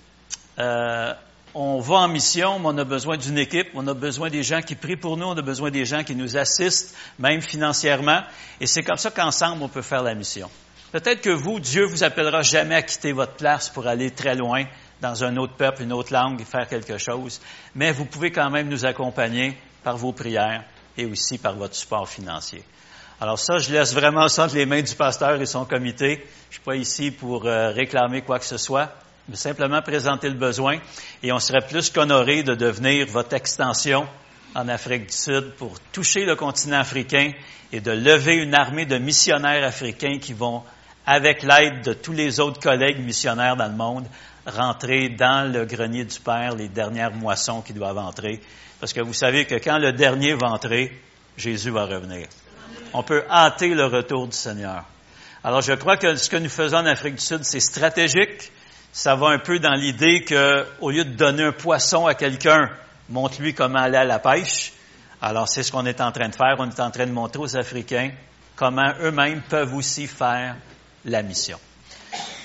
Euh, 0.59 1.13
on 1.55 1.79
va 1.79 1.95
en 1.95 2.07
mission, 2.07 2.59
mais 2.59 2.67
on 2.67 2.77
a 2.77 2.83
besoin 2.83 3.17
d'une 3.17 3.37
équipe, 3.37 3.67
on 3.75 3.85
a 3.87 3.93
besoin 3.93 4.29
des 4.29 4.43
gens 4.43 4.61
qui 4.61 4.75
prient 4.75 4.95
pour 4.95 5.17
nous, 5.17 5.25
on 5.25 5.37
a 5.37 5.41
besoin 5.41 5.69
des 5.69 5.85
gens 5.85 6.03
qui 6.03 6.15
nous 6.15 6.35
assistent, 6.37 6.95
même 7.19 7.41
financièrement. 7.41 8.21
Et 8.59 8.65
c'est 8.65 8.83
comme 8.83 8.97
ça 8.97 9.11
qu'ensemble, 9.11 9.61
on 9.61 9.69
peut 9.69 9.81
faire 9.81 10.03
la 10.03 10.15
mission. 10.15 10.49
Peut-être 10.91 11.21
que 11.21 11.29
vous, 11.29 11.59
Dieu 11.59 11.85
vous 11.85 12.03
appellera 12.03 12.41
jamais 12.41 12.75
à 12.75 12.81
quitter 12.81 13.11
votre 13.11 13.33
place 13.33 13.69
pour 13.69 13.87
aller 13.87 14.11
très 14.11 14.35
loin 14.35 14.65
dans 15.01 15.23
un 15.23 15.37
autre 15.37 15.53
peuple, 15.53 15.83
une 15.83 15.93
autre 15.93 16.13
langue 16.13 16.41
et 16.41 16.45
faire 16.45 16.67
quelque 16.67 16.97
chose, 16.97 17.41
mais 17.75 17.91
vous 17.91 18.05
pouvez 18.05 18.31
quand 18.31 18.49
même 18.49 18.69
nous 18.69 18.85
accompagner 18.85 19.57
par 19.83 19.97
vos 19.97 20.13
prières 20.13 20.63
et 20.97 21.05
aussi 21.05 21.37
par 21.37 21.55
votre 21.55 21.75
support 21.75 22.07
financier. 22.07 22.63
Alors 23.19 23.39
ça, 23.39 23.57
je 23.57 23.71
laisse 23.71 23.93
vraiment 23.93 24.27
ça 24.27 24.45
entre 24.45 24.55
les 24.55 24.65
mains 24.65 24.81
du 24.81 24.95
pasteur 24.95 25.41
et 25.41 25.45
son 25.45 25.65
comité. 25.65 26.25
Je 26.49 26.55
suis 26.55 26.63
pas 26.63 26.75
ici 26.75 27.11
pour 27.11 27.45
euh, 27.45 27.69
réclamer 27.69 28.21
quoi 28.21 28.39
que 28.39 28.45
ce 28.45 28.57
soit 28.57 28.93
simplement 29.33 29.81
présenter 29.81 30.29
le 30.29 30.35
besoin 30.35 30.79
et 31.21 31.31
on 31.31 31.39
serait 31.39 31.65
plus 31.65 31.89
qu'honoré 31.89 32.43
de 32.43 32.55
devenir 32.55 33.07
votre 33.07 33.33
extension 33.33 34.07
en 34.55 34.67
Afrique 34.67 35.07
du 35.07 35.15
Sud 35.15 35.51
pour 35.57 35.79
toucher 35.91 36.25
le 36.25 36.35
continent 36.35 36.79
africain 36.79 37.31
et 37.71 37.79
de 37.79 37.91
lever 37.91 38.35
une 38.35 38.53
armée 38.53 38.85
de 38.85 38.97
missionnaires 38.97 39.65
africains 39.65 40.19
qui 40.19 40.33
vont, 40.33 40.63
avec 41.05 41.43
l'aide 41.43 41.83
de 41.83 41.93
tous 41.93 42.13
les 42.13 42.39
autres 42.39 42.59
collègues 42.59 42.99
missionnaires 42.99 43.55
dans 43.55 43.67
le 43.67 43.75
monde, 43.75 44.05
rentrer 44.45 45.09
dans 45.09 45.51
le 45.51 45.65
grenier 45.65 46.05
du 46.05 46.19
Père 46.19 46.55
les 46.55 46.67
dernières 46.67 47.13
moissons 47.13 47.61
qui 47.61 47.73
doivent 47.73 47.97
entrer. 47.97 48.41
Parce 48.79 48.93
que 48.93 49.01
vous 49.01 49.13
savez 49.13 49.45
que 49.45 49.55
quand 49.55 49.79
le 49.79 49.93
dernier 49.93 50.33
va 50.33 50.49
entrer, 50.49 50.91
Jésus 51.37 51.71
va 51.71 51.85
revenir. 51.85 52.27
On 52.93 53.01
peut 53.01 53.23
hâter 53.29 53.69
le 53.69 53.85
retour 53.85 54.27
du 54.27 54.37
Seigneur. 54.37 54.83
Alors 55.43 55.61
je 55.61 55.73
crois 55.73 55.97
que 55.97 56.15
ce 56.15 56.29
que 56.29 56.37
nous 56.37 56.49
faisons 56.49 56.77
en 56.77 56.85
Afrique 56.85 57.15
du 57.15 57.21
Sud, 57.21 57.43
c'est 57.43 57.59
stratégique, 57.59 58.51
ça 58.93 59.15
va 59.15 59.29
un 59.29 59.39
peu 59.39 59.59
dans 59.59 59.73
l'idée 59.73 60.23
que, 60.23 60.65
au 60.79 60.91
lieu 60.91 61.03
de 61.03 61.09
donner 61.09 61.43
un 61.43 61.51
poisson 61.51 62.05
à 62.05 62.13
quelqu'un, 62.13 62.69
montre-lui 63.09 63.55
comment 63.55 63.79
aller 63.79 63.97
à 63.97 64.05
la 64.05 64.19
pêche. 64.19 64.71
Alors, 65.19 65.49
c'est 65.49 65.63
ce 65.63 65.71
qu'on 65.71 65.85
est 65.87 65.99
en 65.99 66.11
train 66.11 66.29
de 66.29 66.35
faire. 66.35 66.55
On 66.59 66.69
est 66.69 66.79
en 66.79 66.91
train 66.91 67.07
de 67.07 67.11
montrer 67.11 67.39
aux 67.39 67.57
Africains 67.57 68.11
comment 68.55 68.93
eux-mêmes 69.01 69.41
peuvent 69.49 69.73
aussi 69.73 70.05
faire 70.05 70.55
la 71.05 71.23
mission. 71.23 71.59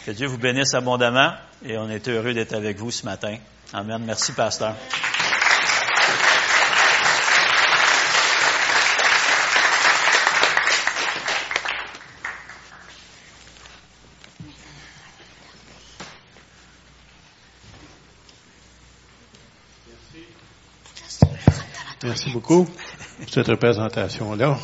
Que 0.07 0.13
Dieu 0.13 0.27
vous 0.27 0.39
bénisse 0.39 0.73
abondamment 0.73 1.35
et 1.63 1.77
on 1.77 1.91
est 1.91 2.09
heureux 2.09 2.33
d'être 2.33 2.55
avec 2.55 2.79
vous 2.79 2.91
ce 2.91 3.05
matin. 3.05 3.37
Amen. 3.75 4.03
Merci, 4.07 4.33
pasteur. 4.33 4.75
Merci 22.09 22.31
beaucoup 22.31 22.65
pour 22.65 23.29
cette 23.31 23.49
représentation-là. 23.49 24.59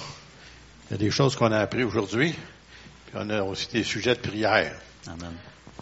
Il 0.88 0.92
y 0.92 0.94
a 0.94 0.96
des 0.96 1.10
choses 1.10 1.36
qu'on 1.36 1.52
a 1.52 1.58
appris 1.58 1.84
aujourd'hui, 1.84 2.32
puis 2.32 3.14
on 3.14 3.28
a 3.28 3.42
aussi 3.42 3.68
des 3.70 3.84
sujets 3.84 4.14
de 4.14 4.20
prière. 4.20 4.74
Amen. 5.06 5.34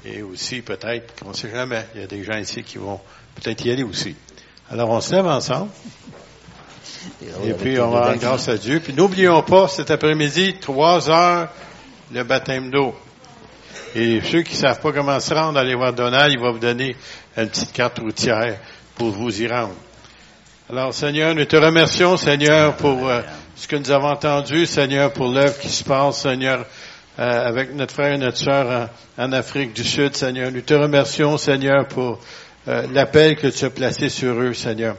Et 0.05 0.23
aussi, 0.23 0.61
peut-être, 0.61 1.15
on 1.25 1.29
ne 1.29 1.35
sait 1.35 1.53
jamais, 1.53 1.87
il 1.95 2.01
y 2.01 2.05
a 2.05 2.09
des 2.09 2.25
gens 2.25 2.37
ici 2.37 2.65
qui 2.65 2.79
vont 2.79 2.99
peut-être 3.37 3.65
y 3.65 3.71
aller 3.71 3.85
aussi. 3.85 4.17
Alors, 4.73 4.91
on 4.91 5.01
se 5.01 5.15
lève 5.15 5.27
ensemble. 5.29 5.71
Et 7.45 7.53
puis, 7.53 7.79
on 7.79 7.91
va 7.91 8.07
rendre 8.07 8.19
grâce 8.19 8.49
à 8.49 8.57
Dieu. 8.57 8.81
Puis, 8.81 8.93
n'oublions 8.93 9.45
pas, 9.45 9.69
cet 9.69 9.93
après-midi, 9.93 10.57
trois 10.61 11.09
heures, 11.09 11.49
le 12.13 12.25
baptême 12.25 12.73
d'eau. 12.73 12.93
Et 13.95 14.21
ceux 14.21 14.43
qui 14.43 14.55
ne 14.55 14.59
savent 14.63 14.81
pas 14.81 14.91
comment 14.91 15.21
se 15.21 15.33
rendre, 15.33 15.61
allez 15.61 15.77
voir 15.77 15.93
Donald, 15.93 16.33
il 16.33 16.41
va 16.41 16.51
vous 16.51 16.59
donner 16.59 16.97
une 17.37 17.49
petite 17.49 17.73
carte 17.73 18.01
routière 18.01 18.59
pour 18.97 19.11
vous 19.11 19.41
y 19.41 19.47
rendre. 19.47 19.77
Alors, 20.73 20.95
Seigneur, 20.95 21.35
nous 21.35 21.45
te 21.45 21.55
remercions, 21.57 22.16
Seigneur, 22.16 22.75
pour 22.77 23.07
euh, 23.07 23.20
ce 23.57 23.68
que 23.68 23.77
nous 23.77 23.91
avons 23.91 24.09
entendu, 24.09 24.64
Seigneur, 24.64 25.12
pour 25.12 25.29
l'œuvre 25.29 25.59
qui 25.59 25.68
se 25.68 25.85
passe, 25.85 26.23
Seigneur, 26.23 26.64
euh, 27.18 27.47
avec 27.47 27.75
notre 27.75 27.93
frère 27.93 28.14
et 28.14 28.16
notre 28.16 28.39
sœur 28.39 28.89
en, 29.18 29.23
en, 29.23 29.33
Afrique 29.33 29.75
du 29.75 29.85
Sud, 29.85 30.16
Seigneur. 30.16 30.51
Nous 30.51 30.62
te 30.62 30.73
remercions, 30.73 31.37
Seigneur, 31.37 31.87
pour 31.89 32.20
euh, 32.68 32.87
l'appel 32.91 33.37
que 33.37 33.49
tu 33.49 33.66
as 33.66 33.68
placé 33.68 34.09
sur 34.09 34.33
eux, 34.41 34.55
Seigneur. 34.55 34.97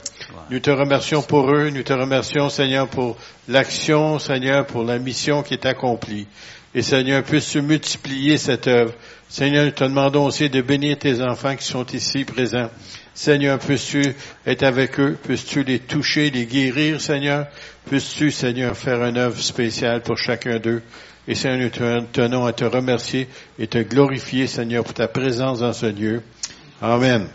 Nous 0.52 0.60
te 0.60 0.70
remercions 0.70 1.24
pour 1.24 1.50
eux, 1.50 1.72
nous 1.72 1.82
te 1.82 1.94
remercions, 1.94 2.50
Seigneur, 2.50 2.88
pour 2.88 3.18
l'action, 3.48 4.20
Seigneur, 4.20 4.68
pour 4.68 4.84
la 4.84 5.00
mission 5.00 5.42
qui 5.42 5.56
est 5.56 5.66
accomplie. 5.66 6.28
Et 6.76 6.84
Seigneur, 6.84 7.24
puisses-tu 7.24 7.64
multiplier 7.64 8.38
cette 8.38 8.68
œuvre. 8.68 8.94
Seigneur, 9.28 9.66
nous 9.66 9.72
te 9.72 9.84
demandons 9.84 10.26
aussi 10.26 10.52
de 10.52 10.62
bénir 10.62 11.00
tes 11.00 11.20
enfants 11.24 11.56
qui 11.56 11.66
sont 11.66 11.86
ici 11.88 12.26
présents. 12.26 12.70
Seigneur, 13.16 13.60
puisses-tu 13.60 14.16
être 14.46 14.64
avec 14.64 15.00
eux, 15.00 15.18
puisses-tu 15.22 15.64
les 15.64 15.80
toucher, 15.80 16.32
les 16.32 16.46
guérir, 16.46 17.00
Seigneur? 17.00 17.48
Puisses-tu, 17.86 18.32
Seigneur, 18.32 18.76
faire 18.76 19.04
une 19.04 19.18
œuvre 19.18 19.40
spéciale 19.40 20.02
pour 20.02 20.18
chacun 20.18 20.58
d'eux? 20.58 20.82
Et 21.28 21.36
Seigneur, 21.36 21.70
nous 21.80 22.08
tenons 22.12 22.46
à 22.46 22.54
te 22.54 22.66
remercier 22.66 23.28
et 23.60 23.68
te 23.68 23.78
glorifier, 23.78 24.48
Seigneur, 24.48 24.84
pour 24.84 24.94
ta 24.94 25.08
présence 25.08 25.60
dans 25.60 25.74
ce 25.74 25.86
lieu. 25.86 26.22
Amen. 26.82 27.28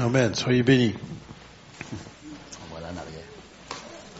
Amen. 0.00 0.34
Soyez 0.34 0.62
bénis. 0.62 0.94